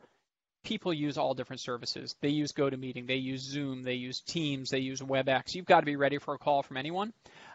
people 0.68 0.94
use 0.94 1.18
all 1.18 1.34
different 1.34 1.62
services. 1.62 2.18
They 2.20 2.28
use 2.28 2.52
GoToMeeting, 2.52 3.08
they 3.08 3.16
use 3.16 3.42
Zoom, 3.42 3.84
they 3.84 3.94
use 3.94 4.20
Teams, 4.20 4.70
they 4.70 4.80
use 4.80 5.00
WebEx. 5.00 5.56
You've 5.56 5.66
got 5.66 5.80
to 5.80 5.86
be 5.86 5.96
ready 5.96 6.18
for 6.18 6.34
a 6.34 6.38
call 6.38 6.62
from 6.62 6.76
anyone. 6.76 7.14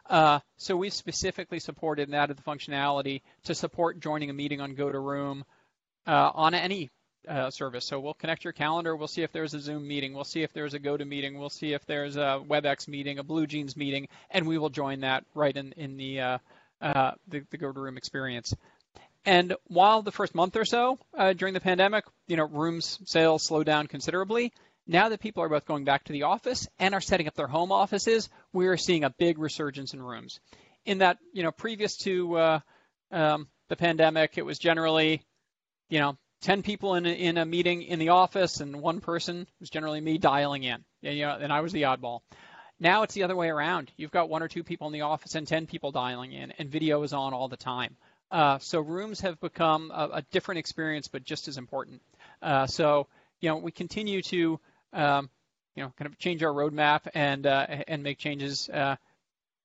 Uh, 0.08 0.40
so 0.56 0.78
we've 0.78 0.94
specifically 0.94 1.58
supported 1.58 2.08
and 2.08 2.16
added 2.16 2.38
the 2.38 2.42
functionality 2.42 3.20
to 3.44 3.54
support 3.54 4.00
joining 4.00 4.30
a 4.30 4.32
meeting 4.32 4.62
on 4.62 4.74
GoToRoom 4.74 5.42
uh, 6.06 6.30
on 6.34 6.54
any 6.54 6.88
uh, 7.28 7.50
service. 7.50 7.84
So 7.84 8.00
we'll 8.00 8.14
connect 8.14 8.44
your 8.44 8.54
calendar. 8.54 8.96
We'll 8.96 9.08
see 9.08 9.22
if 9.22 9.30
there's 9.30 9.52
a 9.52 9.60
Zoom 9.60 9.86
meeting. 9.86 10.14
We'll 10.14 10.24
see 10.24 10.42
if 10.42 10.54
there's 10.54 10.72
a 10.72 10.80
GoToMeeting. 10.80 11.38
We'll 11.38 11.50
see 11.50 11.74
if 11.74 11.84
there's 11.84 12.16
a 12.16 12.42
WebEx 12.48 12.88
meeting, 12.88 13.18
a 13.18 13.24
BlueJeans 13.24 13.76
meeting, 13.76 14.08
and 14.30 14.46
we 14.46 14.56
will 14.56 14.70
join 14.70 15.00
that 15.00 15.24
right 15.34 15.54
in 15.54 15.72
in 15.72 15.98
the 15.98 16.20
uh, 16.20 16.38
uh, 16.80 17.12
the, 17.28 17.44
the 17.50 17.58
GoToRoom 17.58 17.98
experience. 17.98 18.54
And 19.24 19.54
while 19.66 20.02
the 20.02 20.12
first 20.12 20.34
month 20.34 20.56
or 20.56 20.64
so 20.64 20.98
uh, 21.16 21.32
during 21.32 21.54
the 21.54 21.60
pandemic, 21.60 22.04
you 22.26 22.36
know, 22.36 22.44
rooms 22.44 22.98
sales 23.04 23.44
slowed 23.44 23.66
down 23.66 23.86
considerably. 23.86 24.52
Now 24.86 25.10
that 25.10 25.20
people 25.20 25.44
are 25.44 25.48
both 25.48 25.64
going 25.64 25.84
back 25.84 26.04
to 26.04 26.12
the 26.12 26.24
office 26.24 26.66
and 26.80 26.92
are 26.92 27.00
setting 27.00 27.28
up 27.28 27.34
their 27.34 27.46
home 27.46 27.70
offices, 27.70 28.28
we 28.52 28.66
are 28.66 28.76
seeing 28.76 29.04
a 29.04 29.10
big 29.10 29.38
resurgence 29.38 29.94
in 29.94 30.02
rooms. 30.02 30.40
In 30.84 30.98
that, 30.98 31.18
you 31.32 31.44
know, 31.44 31.52
previous 31.52 31.96
to 31.98 32.36
uh, 32.36 32.60
um, 33.12 33.46
the 33.68 33.76
pandemic, 33.76 34.38
it 34.38 34.44
was 34.44 34.58
generally, 34.58 35.22
you 35.88 36.00
know, 36.00 36.18
10 36.42 36.62
people 36.62 36.96
in 36.96 37.06
a, 37.06 37.10
in 37.10 37.38
a 37.38 37.46
meeting 37.46 37.82
in 37.82 38.00
the 38.00 38.08
office 38.08 38.60
and 38.60 38.82
one 38.82 39.00
person 39.00 39.46
was 39.60 39.70
generally 39.70 40.00
me 40.00 40.18
dialing 40.18 40.64
in. 40.64 40.84
And, 41.04 41.16
you 41.16 41.26
know, 41.26 41.38
and 41.40 41.52
I 41.52 41.60
was 41.60 41.72
the 41.72 41.82
oddball. 41.82 42.20
Now 42.80 43.04
it's 43.04 43.14
the 43.14 43.22
other 43.22 43.36
way 43.36 43.48
around. 43.48 43.92
You've 43.96 44.10
got 44.10 44.28
one 44.28 44.42
or 44.42 44.48
two 44.48 44.64
people 44.64 44.88
in 44.88 44.92
the 44.92 45.02
office 45.02 45.36
and 45.36 45.46
10 45.46 45.66
people 45.68 45.92
dialing 45.92 46.32
in, 46.32 46.50
and 46.58 46.68
video 46.68 47.04
is 47.04 47.12
on 47.12 47.32
all 47.32 47.46
the 47.46 47.56
time. 47.56 47.96
Uh, 48.33 48.59
so 48.59 48.80
rooms 48.80 49.20
have 49.20 49.39
become 49.41 49.93
a, 49.95 50.09
a, 50.14 50.22
different 50.33 50.59
experience, 50.59 51.07
but 51.07 51.22
just 51.22 51.49
as 51.49 51.59
important. 51.59 52.01
Uh, 52.41 52.66
so 52.66 53.07
you 53.43 53.51
know, 53.51 53.57
we 53.59 53.70
continue 53.70 54.22
to 54.22 54.59
um, 54.95 55.28
you 55.76 55.83
know 55.83 55.93
kind 55.99 56.11
of 56.11 56.18
change 56.18 56.43
our 56.43 56.53
roadmap 56.53 57.01
and 57.12 57.47
uh, 57.47 57.66
and 57.87 58.03
make 58.03 58.16
changes 58.16 58.70
uh, 58.70 58.97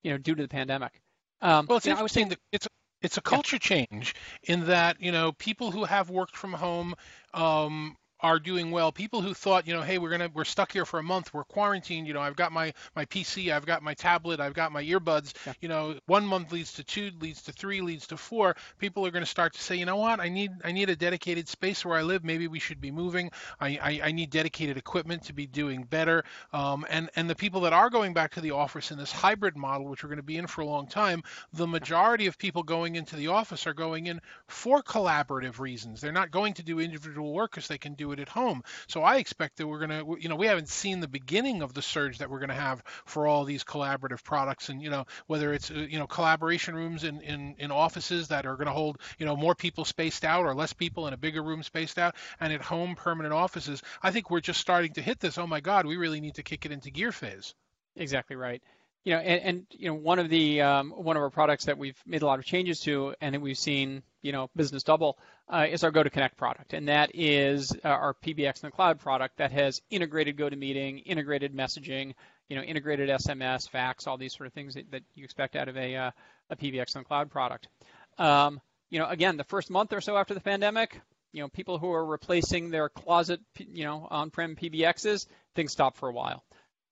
you 0.03 0.11
know 0.11 0.17
due 0.17 0.35
to 0.35 0.41
the 0.41 0.49
pandemic. 0.49 0.99
Um, 1.41 1.65
well, 1.69 1.77
it's 1.77 1.87
interesting. 1.87 2.25
Saying, 2.25 2.37
it's 2.51 2.67
it's 3.01 3.17
a 3.17 3.21
culture 3.21 3.55
yeah. 3.55 3.85
change 3.85 4.15
in 4.43 4.65
that 4.65 4.99
you 4.99 5.13
know 5.13 5.31
people 5.31 5.71
who 5.71 5.85
have 5.85 6.09
worked 6.09 6.35
from 6.35 6.51
home 6.51 6.93
um, 7.33 7.95
are 8.21 8.39
doing 8.39 8.71
well. 8.71 8.91
People 8.91 9.21
who 9.21 9.33
thought, 9.33 9.67
you 9.67 9.73
know, 9.73 9.81
hey, 9.81 9.97
we're 9.97 10.09
gonna 10.09 10.29
we're 10.33 10.45
stuck 10.45 10.71
here 10.71 10.85
for 10.85 10.99
a 10.99 11.03
month, 11.03 11.33
we're 11.33 11.43
quarantined. 11.43 12.07
You 12.07 12.13
know, 12.13 12.21
I've 12.21 12.35
got 12.35 12.51
my 12.51 12.73
my 12.95 13.05
PC, 13.05 13.51
I've 13.51 13.65
got 13.65 13.83
my 13.83 13.93
tablet, 13.93 14.39
I've 14.39 14.53
got 14.53 14.71
my 14.71 14.83
earbuds. 14.83 15.33
Yeah. 15.45 15.53
You 15.61 15.69
know, 15.69 15.99
one 16.05 16.25
month 16.25 16.51
leads 16.51 16.73
to 16.73 16.83
two, 16.83 17.11
leads 17.19 17.43
to 17.43 17.51
three, 17.51 17.81
leads 17.81 18.07
to 18.07 18.17
four. 18.17 18.55
People 18.79 19.05
are 19.05 19.11
going 19.11 19.23
to 19.23 19.29
start 19.29 19.53
to 19.53 19.61
say, 19.61 19.75
you 19.75 19.85
know 19.85 19.97
what, 19.97 20.19
I 20.19 20.29
need 20.29 20.51
I 20.63 20.71
need 20.71 20.89
a 20.89 20.95
dedicated 20.95 21.47
space 21.47 21.85
where 21.85 21.97
I 21.97 22.01
live. 22.01 22.23
Maybe 22.23 22.47
we 22.47 22.59
should 22.59 22.81
be 22.81 22.91
moving. 22.91 23.31
I 23.59 23.77
I, 23.81 24.01
I 24.05 24.11
need 24.11 24.29
dedicated 24.29 24.77
equipment 24.77 25.23
to 25.25 25.33
be 25.33 25.45
doing 25.45 25.83
better. 25.83 26.23
Um, 26.53 26.85
and 26.89 27.09
and 27.15 27.29
the 27.29 27.35
people 27.35 27.61
that 27.61 27.73
are 27.73 27.89
going 27.89 28.13
back 28.13 28.33
to 28.33 28.41
the 28.41 28.51
office 28.51 28.91
in 28.91 28.97
this 28.97 29.11
hybrid 29.11 29.55
model, 29.55 29.87
which 29.87 30.03
we're 30.03 30.09
going 30.09 30.17
to 30.17 30.23
be 30.23 30.37
in 30.37 30.47
for 30.47 30.61
a 30.61 30.65
long 30.65 30.87
time, 30.87 31.23
the 31.53 31.67
majority 31.67 32.27
of 32.27 32.37
people 32.37 32.63
going 32.63 32.95
into 32.95 33.15
the 33.15 33.27
office 33.27 33.67
are 33.67 33.73
going 33.73 34.07
in 34.07 34.19
for 34.47 34.81
collaborative 34.81 35.59
reasons. 35.59 36.01
They're 36.01 36.11
not 36.11 36.31
going 36.31 36.53
to 36.55 36.63
do 36.63 36.79
individual 36.79 37.33
work 37.33 37.51
because 37.51 37.67
they 37.67 37.77
can 37.77 37.93
do 37.93 38.06
it 38.11 38.19
at 38.19 38.29
home. 38.29 38.63
So 38.87 39.01
I 39.01 39.17
expect 39.17 39.57
that 39.57 39.67
we're 39.67 39.85
going 39.85 39.89
to, 39.89 40.17
you 40.19 40.29
know, 40.29 40.35
we 40.35 40.47
haven't 40.47 40.69
seen 40.69 40.99
the 40.99 41.07
beginning 41.07 41.61
of 41.61 41.73
the 41.73 41.81
surge 41.81 42.19
that 42.19 42.29
we're 42.29 42.39
going 42.39 42.49
to 42.49 42.55
have 42.55 42.83
for 43.05 43.27
all 43.27 43.43
these 43.43 43.63
collaborative 43.63 44.23
products, 44.23 44.69
and 44.69 44.81
you 44.81 44.89
know, 44.89 45.05
whether 45.27 45.53
it's 45.53 45.71
uh, 45.71 45.75
you 45.75 45.99
know 45.99 46.07
collaboration 46.07 46.75
rooms 46.75 47.03
in 47.03 47.21
in, 47.21 47.55
in 47.57 47.71
offices 47.71 48.29
that 48.29 48.45
are 48.45 48.55
going 48.55 48.67
to 48.67 48.73
hold 48.73 48.99
you 49.17 49.25
know 49.25 49.35
more 49.35 49.55
people 49.55 49.85
spaced 49.85 50.25
out 50.25 50.45
or 50.45 50.53
less 50.53 50.73
people 50.73 51.07
in 51.07 51.13
a 51.13 51.17
bigger 51.17 51.43
room 51.43 51.63
spaced 51.63 51.97
out, 51.97 52.15
and 52.39 52.53
at 52.53 52.61
home 52.61 52.95
permanent 52.95 53.33
offices. 53.33 53.81
I 54.01 54.11
think 54.11 54.29
we're 54.29 54.41
just 54.41 54.61
starting 54.61 54.93
to 54.93 55.01
hit 55.01 55.19
this. 55.19 55.37
Oh 55.37 55.47
my 55.47 55.59
God, 55.59 55.85
we 55.85 55.97
really 55.97 56.21
need 56.21 56.35
to 56.35 56.43
kick 56.43 56.65
it 56.65 56.71
into 56.71 56.91
gear 56.91 57.11
phase. 57.11 57.53
Exactly 57.95 58.35
right 58.35 58.61
you 59.07 59.13
know, 59.13 59.19
and, 59.19 59.41
and, 59.41 59.67
you 59.69 59.87
know, 59.87 59.93
one 59.93 60.19
of 60.19 60.27
the 60.27 60.59
um, 60.59 60.91
one 60.91 61.15
of 61.15 61.23
our 61.23 61.29
products 61.29 61.63
that 61.63 61.77
we've 61.77 61.97
made 62.05 62.23
a 62.23 62.25
lot 62.25 62.39
of 62.39 62.45
changes 62.45 62.81
to, 62.81 63.15
and 63.21 63.41
we've 63.41 63.57
seen, 63.57 64.03
you 64.21 64.33
know, 64.33 64.49
business 64.53 64.83
double, 64.83 65.17
uh, 65.47 65.65
is 65.69 65.85
our 65.85 65.93
GoToConnect 65.93 66.35
product, 66.35 66.73
and 66.73 66.89
that 66.89 67.11
is 67.13 67.71
uh, 67.85 67.87
our 67.87 68.15
PBX 68.15 68.61
in 68.61 68.67
the 68.67 68.71
cloud 68.71 68.99
product 68.99 69.37
that 69.37 69.53
has 69.53 69.81
integrated 69.89 70.35
GoToMeeting, 70.35 71.03
integrated 71.05 71.55
messaging, 71.55 72.15
you 72.49 72.57
know, 72.57 72.61
integrated 72.61 73.07
SMS, 73.07 73.69
fax, 73.69 74.07
all 74.07 74.17
these 74.17 74.35
sort 74.35 74.47
of 74.47 74.51
things 74.51 74.73
that, 74.73 74.91
that 74.91 75.03
you 75.15 75.23
expect 75.23 75.55
out 75.55 75.69
of 75.69 75.77
a 75.77 75.95
uh, 75.95 76.11
a 76.49 76.57
PBX 76.57 76.93
in 76.93 77.03
the 77.03 77.05
cloud 77.05 77.31
product. 77.31 77.69
Um, 78.17 78.59
you 78.89 78.99
know, 78.99 79.07
again, 79.07 79.37
the 79.37 79.45
first 79.45 79.69
month 79.69 79.93
or 79.93 80.01
so 80.01 80.17
after 80.17 80.33
the 80.33 80.41
pandemic, 80.41 80.99
you 81.31 81.41
know, 81.41 81.47
people 81.47 81.77
who 81.77 81.93
are 81.93 82.05
replacing 82.05 82.71
their 82.71 82.89
closet, 82.89 83.39
you 83.57 83.85
know, 83.85 84.05
on-prem 84.11 84.57
PBXs, 84.57 85.27
things 85.55 85.71
stop 85.71 85.95
for 85.95 86.09
a 86.09 86.13
while. 86.13 86.43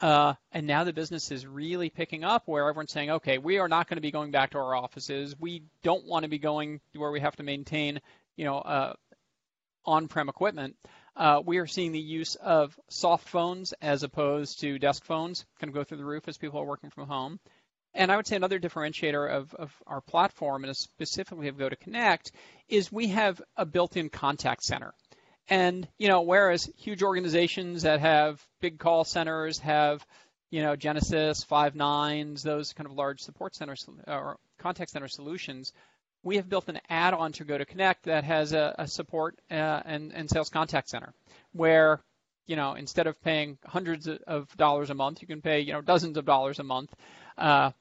Uh, 0.01 0.33
and 0.51 0.67
now 0.67 0.83
the 0.83 0.91
business 0.91 1.31
is 1.31 1.47
really 1.47 1.89
picking 1.89 2.23
up 2.23 2.43
where 2.47 2.67
everyone's 2.67 2.91
saying, 2.91 3.09
okay, 3.09 3.37
we 3.37 3.59
are 3.59 3.69
not 3.69 3.87
going 3.87 3.97
to 3.97 4.01
be 4.01 4.11
going 4.11 4.31
back 4.31 4.51
to 4.51 4.57
our 4.57 4.75
offices. 4.75 5.35
We 5.39 5.63
don't 5.83 6.05
want 6.05 6.23
to 6.23 6.29
be 6.29 6.37
going 6.37 6.81
where 6.93 7.11
we 7.11 7.21
have 7.21 7.35
to 7.37 7.43
maintain, 7.43 8.01
you 8.35 8.45
know, 8.45 8.57
uh, 8.57 8.93
on-prem 9.85 10.27
equipment. 10.29 10.75
Uh, 11.15 11.41
we 11.45 11.59
are 11.59 11.67
seeing 11.67 11.93
the 11.93 11.99
use 11.99 12.35
of 12.35 12.77
soft 12.89 13.29
phones 13.29 13.73
as 13.81 14.03
opposed 14.03 14.59
to 14.59 14.77
desk 14.77 15.05
phones 15.05 15.45
kind 15.59 15.69
of 15.69 15.73
go 15.73 15.83
through 15.83 15.97
the 15.97 16.05
roof 16.05 16.27
as 16.27 16.37
people 16.37 16.59
are 16.59 16.65
working 16.65 16.89
from 16.89 17.07
home. 17.07 17.39
And 17.93 18.11
I 18.11 18.17
would 18.17 18.27
say 18.27 18.35
another 18.35 18.59
differentiator 18.59 19.31
of, 19.31 19.55
of 19.55 19.71
our 19.87 20.01
platform, 20.01 20.65
and 20.65 20.75
specifically 20.75 21.47
of 21.47 21.55
GoToConnect, 21.55 22.31
is 22.67 22.91
we 22.91 23.07
have 23.07 23.41
a 23.55 23.65
built-in 23.65 24.09
contact 24.09 24.65
center. 24.65 24.93
And, 25.49 25.87
you 25.97 26.07
know, 26.07 26.21
whereas 26.21 26.69
huge 26.77 27.03
organizations 27.03 27.83
that 27.83 27.99
have 27.99 28.43
big 28.61 28.79
call 28.79 29.03
centers 29.03 29.59
have, 29.59 30.05
you 30.49 30.61
know, 30.63 30.75
Genesys, 30.75 31.45
Five9s, 31.45 32.41
those 32.41 32.73
kind 32.73 32.87
of 32.87 32.93
large 32.93 33.21
support 33.21 33.55
centers 33.55 33.87
or 34.07 34.37
contact 34.57 34.91
center 34.91 35.07
solutions, 35.07 35.71
we 36.23 36.37
have 36.37 36.49
built 36.49 36.67
an 36.67 36.79
add-on 36.89 37.31
to 37.33 37.45
GoToConnect 37.45 38.03
that 38.05 38.23
has 38.23 38.53
a, 38.53 38.73
a 38.79 38.87
support 38.87 39.37
uh, 39.51 39.81
and, 39.85 40.11
and 40.13 40.29
sales 40.29 40.49
contact 40.49 40.89
center 40.89 41.13
where, 41.53 42.01
you 42.47 42.55
know, 42.55 42.73
instead 42.73 43.05
of 43.05 43.21
paying 43.23 43.59
hundreds 43.63 44.07
of 44.07 44.47
dollars 44.57 44.89
a 44.89 44.95
month, 44.95 45.21
you 45.21 45.27
can 45.27 45.41
pay, 45.41 45.59
you 45.59 45.73
know, 45.73 45.81
dozens 45.81 46.17
of 46.17 46.25
dollars 46.25 46.57
a 46.57 46.63
month. 46.63 46.91
Uh, 47.37 47.71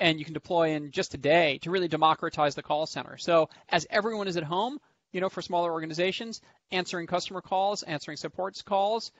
and 0.00 0.18
you 0.18 0.24
can 0.24 0.34
deploy 0.34 0.70
in 0.70 0.90
just 0.90 1.14
a 1.14 1.18
day 1.18 1.58
to 1.58 1.70
really 1.70 1.86
democratize 1.86 2.56
the 2.56 2.62
call 2.62 2.86
center. 2.86 3.16
So 3.16 3.48
as 3.68 3.86
everyone 3.88 4.26
is 4.26 4.36
at 4.36 4.42
home, 4.42 4.80
you 5.14 5.20
know, 5.20 5.28
for 5.28 5.40
smaller 5.40 5.72
organizations, 5.72 6.40
answering 6.72 7.06
customer 7.06 7.40
calls, 7.40 7.84
answering 7.84 8.16
supports 8.16 8.62
calls, 8.62 9.12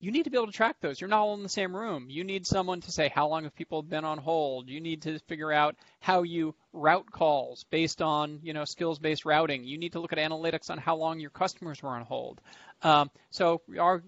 you 0.00 0.10
need 0.10 0.24
to 0.24 0.30
be 0.30 0.36
able 0.36 0.46
to 0.46 0.52
track 0.52 0.76
those. 0.80 1.00
You're 1.00 1.10
not 1.10 1.20
all 1.20 1.34
in 1.34 1.44
the 1.44 1.48
same 1.48 1.76
room. 1.76 2.06
You 2.08 2.24
need 2.24 2.44
someone 2.44 2.80
to 2.80 2.90
say 2.90 3.08
how 3.08 3.28
long 3.28 3.44
have 3.44 3.54
people 3.54 3.82
been 3.82 4.04
on 4.04 4.18
hold. 4.18 4.68
You 4.68 4.80
need 4.80 5.02
to 5.02 5.18
figure 5.20 5.52
out 5.52 5.76
how 6.00 6.22
you 6.22 6.56
route 6.72 7.08
calls 7.12 7.64
based 7.70 8.02
on 8.02 8.40
you 8.42 8.54
know 8.54 8.64
skills-based 8.64 9.24
routing. 9.24 9.62
You 9.62 9.78
need 9.78 9.92
to 9.92 10.00
look 10.00 10.12
at 10.12 10.18
analytics 10.18 10.70
on 10.70 10.78
how 10.78 10.96
long 10.96 11.20
your 11.20 11.30
customers 11.30 11.82
were 11.82 11.90
on 11.90 12.02
hold. 12.02 12.40
Um, 12.82 13.10
so 13.30 13.60
our 13.78 14.02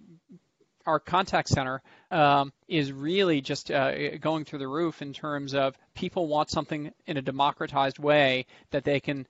our 0.87 0.99
contact 0.99 1.49
center 1.49 1.83
um, 2.11 2.53
is 2.69 2.91
really 2.91 3.41
just 3.41 3.71
uh, 3.71 4.17
going 4.19 4.45
through 4.45 4.59
the 4.59 4.69
roof 4.69 5.03
in 5.03 5.13
terms 5.13 5.55
of 5.55 5.77
people 5.95 6.27
want 6.27 6.51
something 6.51 6.93
in 7.07 7.17
a 7.17 7.23
democratized 7.23 7.99
way 7.99 8.47
that 8.71 8.85
they 8.85 9.01
can 9.01 9.27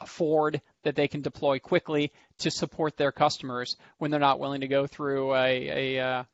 afford 0.00 0.60
that 0.82 0.96
they 0.96 1.08
can 1.08 1.20
deploy 1.20 1.58
quickly 1.58 2.12
to 2.38 2.50
support 2.50 2.96
their 2.96 3.12
customers 3.12 3.76
when 3.98 4.10
they're 4.10 4.20
not 4.20 4.40
willing 4.40 4.62
to 4.62 4.68
go 4.68 4.86
through 4.86 5.34
a, 5.34 5.96
a, 5.96 6.00
uh, 6.00 6.24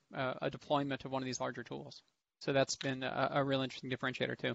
a 0.43 0.51
deployment 0.51 1.05
of 1.05 1.11
one 1.11 1.23
of 1.23 1.27
these 1.27 1.41
larger 1.41 1.62
tools. 1.62 2.03
So 2.41 2.53
that's 2.53 2.77
been 2.77 3.03
a, 3.03 3.31
a 3.35 3.45
real 3.45 3.62
interesting 3.62 3.91
differentiator 3.91 4.39
too. 4.39 4.55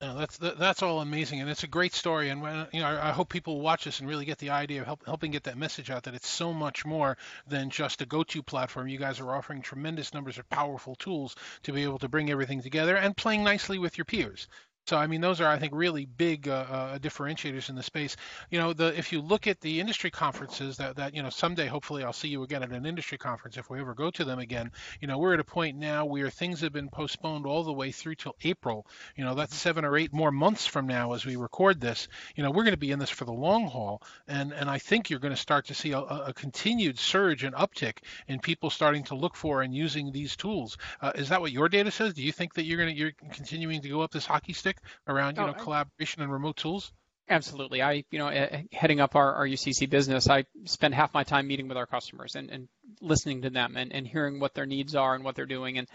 That's 0.00 0.38
that's 0.38 0.84
all 0.84 1.00
amazing, 1.00 1.40
and 1.40 1.50
it's 1.50 1.64
a 1.64 1.66
great 1.68 1.92
story. 1.92 2.28
And 2.28 2.40
when, 2.40 2.68
you 2.72 2.80
know, 2.80 2.86
I, 2.86 3.10
hope 3.10 3.28
people 3.28 3.60
watch 3.60 3.82
this 3.82 3.98
and 3.98 4.08
really 4.08 4.24
get 4.24 4.38
the 4.38 4.50
idea 4.50 4.80
of 4.80 4.86
help, 4.86 5.04
helping 5.04 5.32
get 5.32 5.42
that 5.44 5.58
message 5.58 5.90
out 5.90 6.04
that 6.04 6.14
it's 6.14 6.28
so 6.28 6.52
much 6.52 6.86
more 6.86 7.18
than 7.48 7.68
just 7.68 8.00
a 8.00 8.06
GoTo 8.06 8.42
platform. 8.42 8.86
You 8.86 8.98
guys 8.98 9.18
are 9.18 9.34
offering 9.34 9.60
tremendous 9.60 10.14
numbers 10.14 10.38
of 10.38 10.48
powerful 10.48 10.94
tools 10.94 11.34
to 11.64 11.72
be 11.72 11.82
able 11.82 11.98
to 11.98 12.08
bring 12.08 12.30
everything 12.30 12.62
together 12.62 12.96
and 12.96 13.16
playing 13.16 13.42
nicely 13.42 13.80
with 13.80 13.98
your 13.98 14.04
peers. 14.04 14.46
So 14.88 14.96
I 14.96 15.06
mean, 15.06 15.20
those 15.20 15.42
are 15.42 15.46
I 15.46 15.58
think 15.58 15.74
really 15.74 16.06
big 16.06 16.48
uh, 16.48 16.52
uh, 16.52 16.98
differentiators 16.98 17.68
in 17.68 17.74
the 17.74 17.82
space. 17.82 18.16
You 18.50 18.58
know, 18.58 18.72
the 18.72 18.98
if 18.98 19.12
you 19.12 19.20
look 19.20 19.46
at 19.46 19.60
the 19.60 19.80
industry 19.80 20.10
conferences 20.10 20.78
that 20.78 20.96
that 20.96 21.14
you 21.14 21.22
know 21.22 21.28
someday 21.28 21.66
hopefully 21.66 22.04
I'll 22.04 22.14
see 22.14 22.28
you 22.28 22.42
again 22.42 22.62
at 22.62 22.70
an 22.70 22.86
industry 22.86 23.18
conference 23.18 23.58
if 23.58 23.68
we 23.68 23.80
ever 23.80 23.92
go 23.92 24.10
to 24.10 24.24
them 24.24 24.38
again. 24.38 24.72
You 25.02 25.06
know, 25.06 25.18
we're 25.18 25.34
at 25.34 25.40
a 25.40 25.44
point 25.44 25.76
now 25.76 26.06
where 26.06 26.30
things 26.30 26.62
have 26.62 26.72
been 26.72 26.88
postponed 26.88 27.44
all 27.44 27.64
the 27.64 27.72
way 27.72 27.92
through 27.92 28.14
till 28.14 28.34
April. 28.42 28.86
You 29.14 29.26
know, 29.26 29.34
that's 29.34 29.54
seven 29.54 29.84
or 29.84 29.94
eight 29.94 30.14
more 30.14 30.32
months 30.32 30.66
from 30.66 30.86
now 30.86 31.12
as 31.12 31.26
we 31.26 31.36
record 31.36 31.82
this. 31.82 32.08
You 32.34 32.42
know, 32.42 32.50
we're 32.50 32.64
going 32.64 32.72
to 32.72 32.78
be 32.78 32.90
in 32.90 32.98
this 32.98 33.10
for 33.10 33.26
the 33.26 33.32
long 33.32 33.66
haul, 33.66 34.00
and 34.26 34.54
and 34.54 34.70
I 34.70 34.78
think 34.78 35.10
you're 35.10 35.20
going 35.20 35.34
to 35.34 35.40
start 35.40 35.66
to 35.66 35.74
see 35.74 35.92
a, 35.92 35.98
a 35.98 36.32
continued 36.32 36.98
surge 36.98 37.44
and 37.44 37.54
uptick 37.54 37.98
in 38.26 38.40
people 38.40 38.70
starting 38.70 39.04
to 39.04 39.16
look 39.16 39.36
for 39.36 39.60
and 39.60 39.74
using 39.74 40.12
these 40.12 40.34
tools. 40.34 40.78
Uh, 41.02 41.12
is 41.14 41.28
that 41.28 41.42
what 41.42 41.52
your 41.52 41.68
data 41.68 41.90
says? 41.90 42.14
Do 42.14 42.22
you 42.22 42.32
think 42.32 42.54
that 42.54 42.64
you're 42.64 42.78
going 42.78 42.94
to 42.94 42.98
you're 42.98 43.12
continuing 43.32 43.82
to 43.82 43.90
go 43.90 44.00
up 44.00 44.12
this 44.12 44.24
hockey 44.24 44.54
stick? 44.54 44.77
Around 45.06 45.36
you 45.36 45.42
oh, 45.42 45.46
know 45.48 45.52
collaboration 45.52 46.22
and 46.22 46.32
remote 46.32 46.56
tools? 46.56 46.92
Absolutely. 47.30 47.82
I, 47.82 48.04
you 48.10 48.18
know, 48.18 48.30
heading 48.72 49.00
up 49.00 49.14
our, 49.14 49.34
our 49.34 49.46
UCC 49.46 49.88
business, 49.90 50.28
I 50.30 50.46
spend 50.64 50.94
half 50.94 51.12
my 51.12 51.24
time 51.24 51.46
meeting 51.46 51.68
with 51.68 51.76
our 51.76 51.86
customers 51.86 52.36
and, 52.36 52.50
and 52.50 52.68
listening 53.02 53.42
to 53.42 53.50
them 53.50 53.76
and, 53.76 53.92
and 53.92 54.06
hearing 54.06 54.40
what 54.40 54.54
their 54.54 54.64
needs 54.64 54.94
are 54.94 55.14
and 55.14 55.22
what 55.24 55.34
they're 55.34 55.44
doing. 55.44 55.76
And, 55.76 55.88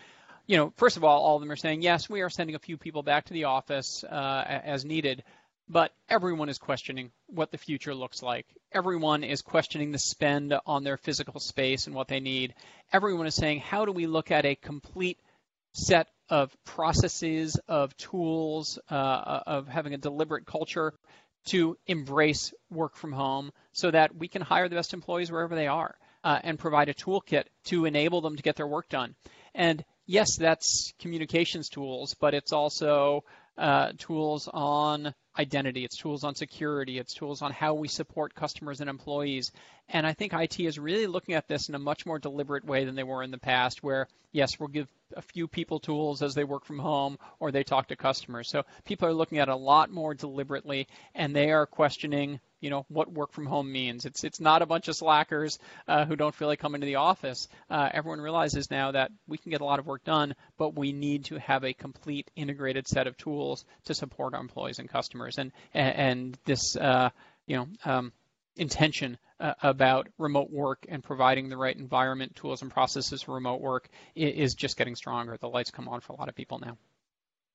you 0.45 0.57
know, 0.57 0.73
first 0.77 0.97
of 0.97 1.03
all, 1.03 1.23
all 1.23 1.35
of 1.35 1.41
them 1.41 1.51
are 1.51 1.55
saying, 1.55 1.81
yes, 1.81 2.07
we 2.07 2.21
are 2.21 2.29
sending 2.29 2.55
a 2.55 2.59
few 2.59 2.77
people 2.77 3.01
back 3.01 3.25
to 3.25 3.33
the 3.33 3.45
office 3.45 4.03
uh, 4.03 4.43
as 4.47 4.85
needed, 4.85 5.23
but 5.67 5.91
everyone 6.07 6.49
is 6.49 6.59
questioning 6.59 7.11
what 7.27 7.49
the 7.49 7.57
future 7.57 7.95
looks 7.95 8.21
like. 8.21 8.45
Everyone 8.71 9.23
is 9.23 9.41
questioning 9.41 9.91
the 9.91 9.97
spend 9.97 10.53
on 10.67 10.83
their 10.83 10.97
physical 10.97 11.39
space 11.39 11.87
and 11.87 11.95
what 11.95 12.09
they 12.09 12.19
need. 12.19 12.53
Everyone 12.91 13.25
is 13.25 13.35
saying, 13.35 13.61
how 13.61 13.85
do 13.85 13.91
we 13.91 14.05
look 14.05 14.29
at 14.29 14.45
a 14.45 14.55
complete 14.55 15.17
set 15.73 16.07
of 16.29 16.55
processes, 16.63 17.59
of 17.67 17.95
tools, 17.97 18.79
uh, 18.89 19.41
of 19.45 19.67
having 19.67 19.93
a 19.93 19.97
deliberate 19.97 20.45
culture 20.45 20.93
to 21.45 21.77
embrace 21.87 22.53
work 22.69 22.95
from 22.95 23.11
home 23.11 23.51
so 23.73 23.91
that 23.91 24.15
we 24.15 24.27
can 24.27 24.41
hire 24.41 24.69
the 24.69 24.75
best 24.75 24.93
employees 24.93 25.31
wherever 25.31 25.55
they 25.55 25.67
are 25.67 25.95
uh, 26.23 26.39
and 26.43 26.57
provide 26.57 26.89
a 26.89 26.93
toolkit 26.93 27.43
to 27.65 27.85
enable 27.85 28.21
them 28.21 28.37
to 28.37 28.43
get 28.43 28.55
their 28.55 28.67
work 28.67 28.87
done. 28.89 29.15
And 29.53 29.83
yes, 30.05 30.37
that's 30.37 30.93
communications 30.99 31.69
tools, 31.69 32.15
but 32.19 32.33
it's 32.33 32.53
also 32.53 33.23
uh, 33.57 33.91
tools 33.97 34.49
on 34.51 35.13
identity, 35.37 35.83
it's 35.83 35.97
tools 35.97 36.23
on 36.23 36.35
security, 36.35 36.99
it's 36.99 37.13
tools 37.13 37.41
on 37.41 37.51
how 37.51 37.73
we 37.73 37.87
support 37.87 38.35
customers 38.35 38.81
and 38.81 38.89
employees. 38.89 39.51
And 39.89 40.05
I 40.05 40.13
think 40.13 40.33
IT 40.33 40.59
is 40.59 40.79
really 40.79 41.07
looking 41.07 41.35
at 41.35 41.47
this 41.47 41.69
in 41.69 41.75
a 41.75 41.79
much 41.79 42.05
more 42.05 42.19
deliberate 42.19 42.65
way 42.65 42.85
than 42.85 42.95
they 42.95 43.03
were 43.03 43.23
in 43.23 43.31
the 43.31 43.37
past, 43.37 43.83
where 43.83 44.07
yes, 44.31 44.59
we'll 44.59 44.69
give 44.69 44.87
a 45.15 45.21
few 45.21 45.47
people 45.47 45.79
tools 45.79 46.21
as 46.21 46.33
they 46.33 46.43
work 46.43 46.65
from 46.65 46.79
home 46.79 47.17
or 47.39 47.51
they 47.51 47.63
talk 47.63 47.87
to 47.87 47.95
customers. 47.95 48.49
So 48.49 48.63
people 48.85 49.07
are 49.07 49.13
looking 49.13 49.39
at 49.39 49.47
it 49.47 49.51
a 49.51 49.55
lot 49.55 49.91
more 49.91 50.13
deliberately 50.13 50.87
and 51.13 51.35
they 51.35 51.51
are 51.51 51.65
questioning 51.65 52.39
you 52.63 52.69
know 52.69 52.85
what 52.87 53.11
work 53.11 53.33
from 53.33 53.45
home 53.45 53.69
means. 53.69 54.05
It's 54.05 54.23
it's 54.23 54.39
not 54.39 54.61
a 54.61 54.65
bunch 54.65 54.87
of 54.87 54.95
slackers 54.95 55.59
uh, 55.85 56.05
who 56.05 56.15
don't 56.15 56.33
feel 56.33 56.47
like 56.47 56.59
coming 56.59 56.79
to 56.79 56.85
the 56.85 56.95
office. 56.95 57.49
Uh, 57.69 57.89
everyone 57.93 58.21
realizes 58.21 58.71
now 58.71 58.91
that 58.91 59.11
we 59.27 59.37
can 59.37 59.51
get 59.51 59.59
a 59.59 59.65
lot 59.65 59.79
of 59.79 59.85
work 59.85 60.05
done, 60.05 60.33
but 60.57 60.73
we 60.73 60.93
need 60.93 61.25
to 61.25 61.37
have 61.39 61.65
a 61.65 61.73
complete 61.73 62.31
integrated 62.37 62.87
set 62.87 63.05
of 63.05 63.17
tools 63.17 63.65
to 63.83 63.93
support 63.93 64.33
our 64.33 64.39
employees 64.39 64.79
and 64.79 64.87
customers. 64.87 65.37
And 65.37 65.51
and 65.73 66.37
this 66.45 66.77
uh, 66.77 67.09
you 67.47 67.57
know 67.57 67.67
um, 67.83 68.13
intention 68.55 69.17
uh, 69.41 69.55
about 69.61 70.07
remote 70.17 70.49
work 70.49 70.85
and 70.87 71.03
providing 71.03 71.49
the 71.49 71.57
right 71.57 71.75
environment, 71.75 72.33
tools, 72.37 72.61
and 72.61 72.71
processes 72.71 73.23
for 73.23 73.35
remote 73.35 73.59
work 73.59 73.89
is 74.15 74.53
just 74.53 74.77
getting 74.77 74.95
stronger. 74.95 75.35
The 75.35 75.49
lights 75.49 75.69
come 75.71 75.89
on 75.89 75.99
for 75.99 76.13
a 76.13 76.15
lot 76.15 76.29
of 76.29 76.35
people 76.35 76.59
now. 76.59 76.77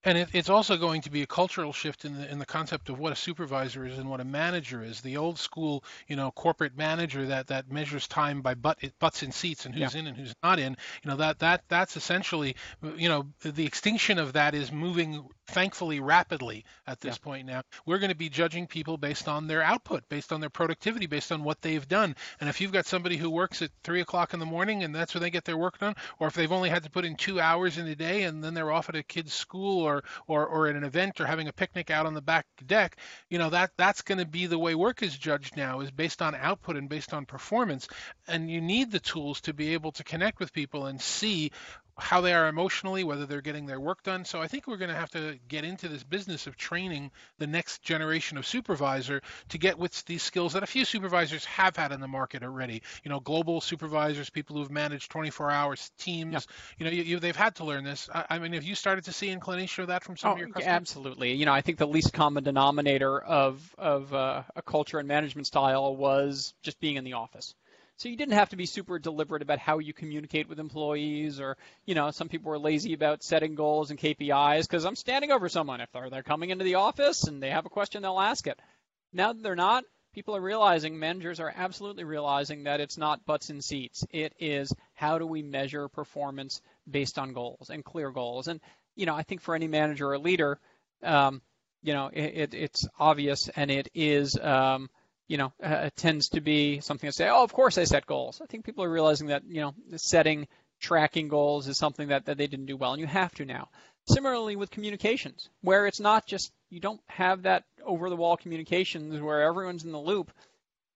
And 0.05 0.17
it, 0.17 0.29
it's 0.33 0.49
also 0.49 0.77
going 0.77 1.03
to 1.03 1.11
be 1.11 1.23
a 1.23 1.27
cultural 1.27 1.73
shift 1.73 2.05
in 2.05 2.15
the 2.15 2.31
in 2.31 2.39
the 2.39 2.47
concept 2.47 2.89
of 2.89 2.99
what 2.99 3.13
a 3.13 3.17
supervisor 3.17 3.85
is 3.85 3.99
and 3.99 4.09
what 4.09 4.21
a 4.21 4.25
manager 4.25 4.83
is. 4.83 5.01
The 5.01 5.17
old 5.17 5.39
school, 5.39 5.83
you 6.07 6.15
know, 6.15 6.31
corporate 6.31 6.77
manager 6.77 7.27
that 7.27 7.49
that 7.49 7.71
measures 7.71 8.07
time 8.07 8.41
by 8.41 8.55
butt, 8.55 8.79
butts 9.01 9.23
in 9.23 9.33
seats 9.33 9.67
and 9.67 9.75
who's 9.75 9.95
yeah. 9.95 10.01
in 10.01 10.07
and 10.07 10.17
who's 10.17 10.35
not 10.43 10.61
in. 10.61 10.77
You 11.03 11.11
know 11.11 11.17
that 11.17 11.41
that 11.41 11.65
that's 11.69 11.97
essentially, 11.97 12.55
you 12.97 13.09
know, 13.09 13.27
the 13.43 13.67
extinction 13.67 14.19
of 14.19 14.35
that 14.35 14.55
is 14.55 14.71
moving 14.71 15.29
thankfully 15.49 16.01
rapidly 16.01 16.65
at 16.87 17.01
this 17.01 17.17
yeah. 17.17 17.25
point 17.25 17.47
now. 17.47 17.63
We're 17.87 17.99
going 17.99 18.11
to 18.11 18.17
be 18.17 18.29
judging 18.29 18.67
people 18.67 18.97
based 18.97 19.29
on 19.29 19.47
their 19.47 19.63
output, 19.63 20.09
based 20.09 20.33
on 20.33 20.41
their 20.41 20.51
productivity, 20.51 21.07
based 21.07 21.33
on 21.33 21.43
what 21.43 21.61
they've 21.63 21.87
done. 21.89 22.15
And 22.41 22.49
if 22.49 22.61
you've 22.61 22.73
got 22.73 22.87
somebody 22.87 23.17
who 23.17 23.31
works 23.31 23.63
at 23.63 23.71
three 23.83 24.01
o'clock 24.01 24.35
in 24.35 24.41
the 24.41 24.47
morning 24.47 24.85
and 24.85 24.95
that's 24.95 25.15
when 25.15 25.23
they 25.23 25.31
get 25.31 25.45
their 25.45 25.57
work 25.57 25.79
done, 25.79 25.95
or 26.19 26.29
if 26.29 26.35
they've 26.35 26.53
only 26.53 26.69
had 26.69 26.85
to 26.85 26.91
put 26.91 27.05
in 27.05 27.17
two 27.17 27.41
hours 27.41 27.79
in 27.79 27.87
a 27.87 27.95
day 27.95 28.23
and 28.23 28.45
then 28.45 28.55
they're 28.55 28.71
off 28.71 28.89
at 28.89 28.97
a 28.97 29.03
kid's 29.03 29.33
school 29.33 29.83
or 29.83 30.05
or 30.27 30.47
or 30.47 30.69
at 30.69 30.77
an 30.77 30.85
event 30.85 31.21
or 31.21 31.27
having 31.27 31.49
a 31.49 31.53
picnic 31.53 31.91
out 31.91 32.07
on 32.07 32.15
the 32.15 32.21
back 32.21 32.47
deck, 32.67 32.97
you 33.31 33.39
know 33.39 33.51
that 33.51 33.71
that's 33.77 34.03
going 34.03 34.19
to 34.19 34.27
be 34.27 34.47
the 34.47 34.59
way 34.59 34.75
work 34.75 35.03
is 35.03 35.17
judged 35.17 35.57
now 35.57 35.81
is 35.81 35.91
based 35.91 36.23
on 36.23 36.35
output 36.35 36.77
and 36.77 36.89
based 36.89 37.15
on 37.15 37.27
performance. 37.27 37.89
And 38.27 38.51
you 38.51 38.61
need 38.61 38.91
the 38.91 39.01
tools 39.01 39.41
to 39.43 39.55
be 39.55 39.75
able 39.75 39.93
to 39.93 40.05
connect 40.05 40.41
with 40.41 40.53
people 40.53 40.87
and 40.87 41.01
see 41.01 41.53
how 41.99 42.21
they 42.21 42.33
are 42.33 42.49
emotionally, 42.49 43.05
whether 43.05 43.27
they're 43.27 43.41
getting 43.41 43.67
their 43.67 43.81
work 43.81 44.03
done. 44.03 44.25
So 44.25 44.41
I 44.41 44.47
think 44.47 44.67
we're 44.67 44.77
going 44.77 44.91
to 44.91 44.97
have 44.97 45.11
to 45.11 45.39
get 45.49 45.65
into 45.65 45.89
this 45.89 46.03
business 46.03 46.47
of 46.47 46.57
training 46.57 47.11
the 47.39 47.47
next 47.47 47.83
generation 47.83 48.39
of 48.39 48.47
supervisor 48.47 49.21
to 49.51 49.59
get 49.59 49.79
with 49.79 50.05
these 50.05 50.23
skills 50.23 50.53
that 50.53 50.63
a 50.63 50.67
few 50.67 50.85
supervisors 50.85 51.45
have 51.47 51.77
had 51.77 51.93
in 51.93 52.01
the 52.01 52.09
market 52.09 52.43
already. 52.43 52.83
You 53.03 53.11
know, 53.11 53.21
global 53.21 53.61
supervisors, 53.61 54.31
people 54.31 54.57
who've 54.57 54.71
managed 54.71 55.11
24 55.11 55.51
hours 55.51 55.91
teams. 55.99 56.33
Yeah. 56.33 56.41
You 56.79 56.85
know, 56.85 56.91
you, 56.91 57.03
you, 57.03 57.19
they've 57.19 57.37
had 57.37 57.57
to 57.57 57.65
learn 57.65 57.85
this. 57.85 58.09
I, 58.15 58.25
I, 58.31 58.39
mean, 58.39 58.53
have 58.53 58.65
you 58.65 58.75
started 58.75 59.05
to 59.05 59.13
see 59.13 59.29
inclination 59.29 59.83
of 59.83 59.89
that 59.89 60.05
from 60.05 60.17
some 60.17 60.31
oh, 60.31 60.33
of 60.35 60.39
your 60.39 60.49
customers? 60.49 60.67
Absolutely. 60.69 61.33
You 61.33 61.47
know, 61.47 61.53
I 61.53 61.61
think 61.61 61.79
the 61.79 61.87
least 61.87 62.13
common 62.13 62.45
denominator 62.45 63.21
of 63.21 63.75
of 63.77 64.15
uh, 64.15 64.43
a 64.55 64.63
culture 64.63 64.99
and 64.99 65.09
management 65.09 65.47
style 65.47 65.97
was 65.97 66.55
just 66.63 66.81
being 66.81 66.97
in 66.97 67.05
the 67.05 67.15
office. 67.15 67.55
So 67.99 68.09
you 68.09 68.17
didn't 68.17 68.35
have 68.35 68.51
to 68.51 68.57
be 68.57 68.67
super 68.67 69.01
deliberate 69.01 69.43
about 69.43 69.59
how 69.59 69.81
you 69.81 69.93
communicate 69.93 70.49
with 70.49 70.61
employees, 70.61 71.41
or 71.41 71.57
you 71.85 71.97
know, 71.97 72.13
some 72.13 72.29
people 72.29 72.51
were 72.51 72.59
lazy 72.59 72.93
about 72.93 73.25
setting 73.25 73.57
goals 73.57 73.91
and 73.91 73.99
KPIs 73.99 74.63
because 74.63 74.85
I'm 74.85 74.95
standing 74.95 75.33
over 75.33 75.49
someone. 75.49 75.81
If 75.81 75.91
they're, 75.91 76.09
they're 76.09 76.23
coming 76.23 76.51
into 76.51 76.65
the 76.65 76.77
office 76.77 77.25
and 77.25 77.43
they 77.43 77.51
have 77.51 77.67
a 77.67 77.71
question, 77.71 78.03
they'll 78.03 78.21
ask 78.21 78.47
it. 78.47 78.61
Now 79.13 79.33
that 79.33 79.43
they're 79.43 79.57
not, 79.57 79.83
people 80.15 80.37
are 80.37 80.41
realizing, 80.41 80.97
managers 80.97 81.41
are 81.41 81.53
absolutely 81.55 82.05
realizing 82.05 82.65
that 82.65 82.81
it's 82.81 82.99
not 82.99 83.27
butts 83.27 83.51
in 83.51 83.61
seats. 83.61 84.05
It 84.11 84.33
is 84.39 84.73
how 84.95 85.19
do 85.19 85.27
we 85.27 85.43
measure 85.43 85.89
performance 85.89 86.63
based 86.89 87.19
on 87.19 87.33
goals 87.33 87.69
and 87.69 87.85
clear 87.85 88.13
goals. 88.13 88.47
And 88.47 88.61
you 88.95 89.07
know, 89.07 89.17
I 89.17 89.25
think 89.25 89.41
for 89.41 89.57
any 89.57 89.67
manager 89.67 90.13
or 90.13 90.19
leader, 90.19 90.61
um, 91.03 91.43
you 91.83 91.95
know, 91.95 92.11
it, 92.13 92.21
it, 92.21 92.55
it's 92.55 92.87
obvious 92.97 93.49
and 93.49 93.73
it 93.73 93.89
is. 93.93 94.39
Um, 94.39 94.89
you 95.29 95.37
know, 95.37 95.53
uh, 95.63 95.91
tends 95.95 96.31
to 96.31 96.41
be 96.41 96.81
something 96.81 97.09
to 97.09 97.13
say, 97.13 97.29
oh, 97.29 97.45
of 97.45 97.53
course 97.53 97.79
I 97.79 97.85
set 97.85 98.07
goals. 98.07 98.41
I 98.43 98.47
think 98.47 98.65
people 98.65 98.83
are 98.83 98.91
realizing 98.91 99.29
that, 99.29 99.43
you 99.47 99.61
know, 99.61 99.75
setting, 99.97 100.49
tracking 100.81 101.29
goals 101.29 101.69
is 101.69 101.77
something 101.77 102.09
that, 102.09 102.25
that 102.27 102.39
they 102.39 102.47
didn't 102.47 102.67
do 102.67 102.77
well, 102.77 102.93
and 102.93 103.01
you 103.01 103.07
have 103.07 103.35
to 103.35 103.45
now. 103.45 103.69
Similarly 104.09 104.57
with 104.57 104.71
communications, 104.71 105.51
where 105.61 105.87
it's 105.87 106.01
not 106.01 106.27
just, 106.27 106.51
you 106.71 106.81
don't 106.81 107.01
have 107.09 107.43
that 107.43 107.65
over 107.85 108.09
the 108.09 108.17
wall 108.17 108.39
communications 108.39 109.21
where 109.21 109.43
everyone's 109.43 109.85
in 109.85 109.93
the 109.93 109.99
loop. 109.99 110.33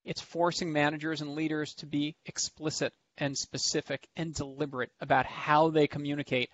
It's 0.04 0.20
forcing 0.20 0.72
managers 0.72 1.20
and 1.20 1.34
leaders 1.34 1.74
to 1.74 1.86
be 1.86 2.16
explicit 2.24 2.94
and 3.18 3.36
specific 3.36 4.08
and 4.16 4.34
deliberate 4.34 4.90
about 5.00 5.26
how 5.26 5.68
they 5.68 5.86
communicate, 5.86 6.48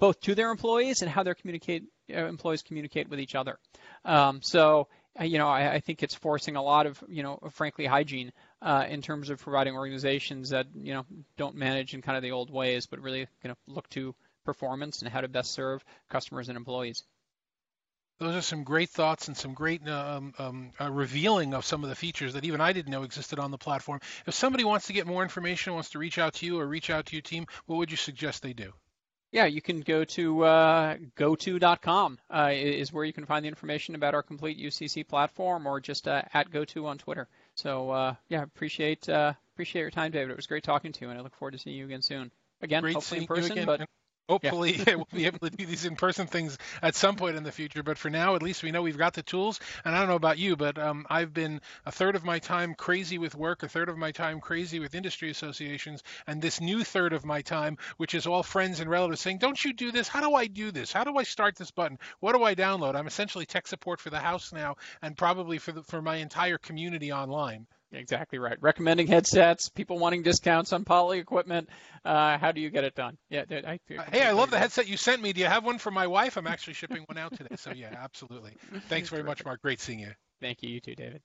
both 0.00 0.20
to 0.22 0.34
their 0.34 0.50
employees 0.50 1.02
and 1.02 1.10
how 1.10 1.22
their 1.22 1.34
communicate, 1.34 1.84
uh, 2.12 2.26
employees 2.26 2.62
communicate 2.62 3.08
with 3.08 3.20
each 3.20 3.36
other. 3.36 3.58
Um, 4.04 4.42
so 4.42 4.88
you 5.20 5.38
know, 5.38 5.48
I, 5.48 5.74
I, 5.74 5.80
think 5.80 6.02
it's 6.02 6.14
forcing 6.14 6.56
a 6.56 6.62
lot 6.62 6.86
of, 6.86 7.02
you 7.08 7.22
know, 7.22 7.40
frankly, 7.52 7.86
hygiene 7.86 8.32
uh, 8.62 8.86
in 8.88 9.02
terms 9.02 9.30
of 9.30 9.40
providing 9.40 9.74
organizations 9.74 10.50
that, 10.50 10.66
you 10.74 10.94
know, 10.94 11.04
don't 11.36 11.56
manage 11.56 11.94
in 11.94 12.02
kind 12.02 12.16
of 12.16 12.22
the 12.22 12.30
old 12.30 12.50
ways, 12.50 12.86
but 12.86 13.00
really, 13.00 13.20
you 13.20 13.48
know, 13.48 13.54
look 13.66 13.88
to 13.90 14.14
performance 14.44 15.02
and 15.02 15.10
how 15.10 15.20
to 15.20 15.28
best 15.28 15.52
serve 15.52 15.84
customers 16.08 16.48
and 16.48 16.56
employees. 16.56 17.04
Those 18.18 18.36
are 18.36 18.42
some 18.42 18.64
great 18.64 18.90
thoughts 18.90 19.28
and 19.28 19.36
some 19.36 19.54
great 19.54 19.86
um, 19.88 20.34
um, 20.38 20.70
uh, 20.78 20.90
revealing 20.90 21.54
of 21.54 21.64
some 21.64 21.82
of 21.82 21.88
the 21.88 21.96
features 21.96 22.34
that 22.34 22.44
even 22.44 22.60
I 22.60 22.74
didn't 22.74 22.90
know 22.90 23.02
existed 23.02 23.38
on 23.38 23.50
the 23.50 23.58
platform. 23.58 24.00
If 24.26 24.34
somebody 24.34 24.62
wants 24.62 24.88
to 24.88 24.92
get 24.92 25.06
more 25.06 25.22
information, 25.22 25.72
wants 25.72 25.90
to 25.90 25.98
reach 25.98 26.18
out 26.18 26.34
to 26.34 26.46
you 26.46 26.60
or 26.60 26.66
reach 26.66 26.90
out 26.90 27.06
to 27.06 27.16
your 27.16 27.22
team, 27.22 27.46
what 27.64 27.76
would 27.76 27.90
you 27.90 27.96
suggest 27.96 28.42
they 28.42 28.52
do? 28.52 28.74
Yeah, 29.32 29.44
you 29.44 29.62
can 29.62 29.80
go 29.80 30.04
to 30.04 30.44
uh, 30.44 30.96
goto.com 31.14 32.18
uh, 32.34 32.50
is 32.52 32.92
where 32.92 33.04
you 33.04 33.12
can 33.12 33.26
find 33.26 33.44
the 33.44 33.48
information 33.48 33.94
about 33.94 34.14
our 34.14 34.22
complete 34.22 34.58
UCC 34.58 35.06
platform, 35.06 35.66
or 35.66 35.80
just 35.80 36.08
uh, 36.08 36.22
at 36.34 36.50
goto 36.50 36.86
on 36.86 36.98
Twitter. 36.98 37.28
So 37.54 37.90
uh, 37.90 38.14
yeah, 38.28 38.42
appreciate 38.42 39.08
uh, 39.08 39.32
appreciate 39.54 39.82
your 39.82 39.90
time, 39.90 40.10
David. 40.10 40.30
It 40.30 40.36
was 40.36 40.48
great 40.48 40.64
talking 40.64 40.90
to 40.92 41.04
you, 41.04 41.10
and 41.10 41.18
I 41.18 41.22
look 41.22 41.36
forward 41.36 41.52
to 41.52 41.58
seeing 41.58 41.76
you 41.76 41.84
again 41.84 42.02
soon. 42.02 42.32
Again, 42.60 42.82
great 42.82 42.94
hopefully 42.94 43.20
in 43.20 43.26
person, 43.26 43.64
but 43.64 43.82
Hopefully, 44.28 44.76
yeah. 44.76 44.94
we'll 44.96 45.08
be 45.12 45.26
able 45.26 45.40
to 45.40 45.50
do 45.50 45.66
these 45.66 45.84
in-person 45.84 46.26
things 46.26 46.56
at 46.82 46.94
some 46.94 47.16
point 47.16 47.36
in 47.36 47.42
the 47.42 47.52
future. 47.52 47.82
But 47.82 47.98
for 47.98 48.10
now, 48.10 48.36
at 48.36 48.42
least 48.42 48.62
we 48.62 48.70
know 48.70 48.82
we've 48.82 48.96
got 48.96 49.14
the 49.14 49.22
tools. 49.22 49.58
And 49.84 49.94
I 49.94 49.98
don't 49.98 50.08
know 50.08 50.14
about 50.14 50.38
you, 50.38 50.56
but 50.56 50.78
um, 50.78 51.06
I've 51.10 51.34
been 51.34 51.60
a 51.84 51.92
third 51.92 52.14
of 52.16 52.24
my 52.24 52.38
time 52.38 52.74
crazy 52.74 53.18
with 53.18 53.34
work, 53.34 53.62
a 53.62 53.68
third 53.68 53.88
of 53.88 53.98
my 53.98 54.12
time 54.12 54.40
crazy 54.40 54.78
with 54.78 54.94
industry 54.94 55.30
associations, 55.30 56.02
and 56.26 56.40
this 56.40 56.60
new 56.60 56.84
third 56.84 57.12
of 57.12 57.24
my 57.24 57.42
time, 57.42 57.78
which 57.96 58.14
is 58.14 58.26
all 58.26 58.42
friends 58.42 58.80
and 58.80 58.88
relatives 58.88 59.20
saying, 59.20 59.38
"Don't 59.38 59.64
you 59.64 59.72
do 59.72 59.90
this? 59.90 60.08
How 60.08 60.20
do 60.20 60.34
I 60.34 60.46
do 60.46 60.70
this? 60.70 60.92
How 60.92 61.04
do 61.04 61.16
I 61.16 61.24
start 61.24 61.56
this 61.56 61.70
button? 61.70 61.98
What 62.20 62.34
do 62.36 62.44
I 62.44 62.54
download?" 62.54 62.94
I'm 62.94 63.06
essentially 63.06 63.46
tech 63.46 63.66
support 63.66 64.00
for 64.00 64.10
the 64.10 64.20
house 64.20 64.52
now, 64.52 64.76
and 65.02 65.16
probably 65.16 65.58
for 65.58 65.72
the, 65.72 65.82
for 65.82 66.00
my 66.02 66.16
entire 66.16 66.58
community 66.58 67.12
online. 67.12 67.66
Exactly 67.92 68.38
right. 68.38 68.56
Recommending 68.60 69.06
headsets, 69.06 69.68
people 69.68 69.98
wanting 69.98 70.22
discounts 70.22 70.72
on 70.72 70.84
poly 70.84 71.18
equipment. 71.18 71.68
Uh, 72.04 72.38
how 72.38 72.52
do 72.52 72.60
you 72.60 72.70
get 72.70 72.84
it 72.84 72.94
done? 72.94 73.18
Yeah. 73.28 73.44
I, 73.50 73.78
I, 73.98 74.04
hey, 74.10 74.24
I 74.24 74.32
love 74.32 74.50
the 74.50 74.58
headset 74.58 74.88
you 74.88 74.96
sent 74.96 75.20
me. 75.20 75.32
Do 75.32 75.40
you 75.40 75.46
have 75.46 75.64
one 75.64 75.78
for 75.78 75.90
my 75.90 76.06
wife? 76.06 76.36
I'm 76.36 76.46
actually 76.46 76.74
shipping 76.74 77.04
one 77.06 77.18
out 77.18 77.36
today. 77.36 77.56
So 77.56 77.72
yeah, 77.72 77.94
absolutely. 78.00 78.52
Thanks 78.88 79.08
very 79.08 79.24
much, 79.24 79.44
Mark. 79.44 79.60
Great 79.62 79.80
seeing 79.80 80.00
you. 80.00 80.12
Thank 80.40 80.62
you. 80.62 80.70
You 80.70 80.80
too, 80.80 80.94
David. 80.94 81.20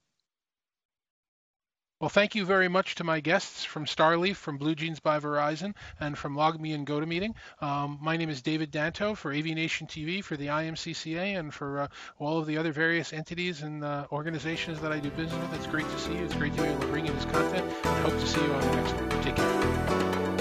Well, 2.01 2.09
thank 2.09 2.35
you 2.35 2.43
very 2.43 2.67
much 2.67 2.95
to 2.95 3.05
my 3.05 3.21
guests 3.21 3.63
from 3.63 3.85
Starleaf, 3.85 4.35
from 4.35 4.57
Blue 4.57 4.75
Jeans 4.75 4.99
by 4.99 5.19
Verizon, 5.19 5.75
and 5.97 6.17
from 6.17 6.35
LogMe 6.35 6.75
and 6.75 6.85
GoToMeeting. 6.85 7.35
Um, 7.61 7.99
my 8.01 8.17
name 8.17 8.29
is 8.29 8.41
David 8.41 8.69
Danto 8.69 9.15
for 9.15 9.33
AVNation 9.33 9.87
TV, 9.87 10.21
for 10.21 10.35
the 10.35 10.47
IMCCA, 10.47 11.39
and 11.39 11.53
for 11.53 11.79
uh, 11.79 11.87
all 12.19 12.37
of 12.37 12.47
the 12.47 12.57
other 12.57 12.73
various 12.73 13.13
entities 13.13 13.61
and 13.61 13.81
uh, 13.81 14.07
organizations 14.11 14.81
that 14.81 14.91
I 14.91 14.99
do 14.99 15.09
business 15.11 15.41
with. 15.41 15.53
It's 15.53 15.67
great 15.67 15.89
to 15.89 15.99
see 15.99 16.15
you. 16.15 16.25
It's 16.25 16.35
great 16.35 16.53
to 16.55 16.63
be 16.63 16.67
able 16.67 16.81
to 16.81 16.87
bring 16.87 17.05
you 17.05 17.13
this 17.13 17.25
content. 17.25 17.65
I 17.85 18.01
hope 18.01 18.19
to 18.19 18.27
see 18.27 18.43
you 18.43 18.51
on 18.51 18.59
the 18.59 18.75
next 18.75 18.93
one. 18.93 19.09
Take 19.23 19.35
care. 19.37 20.34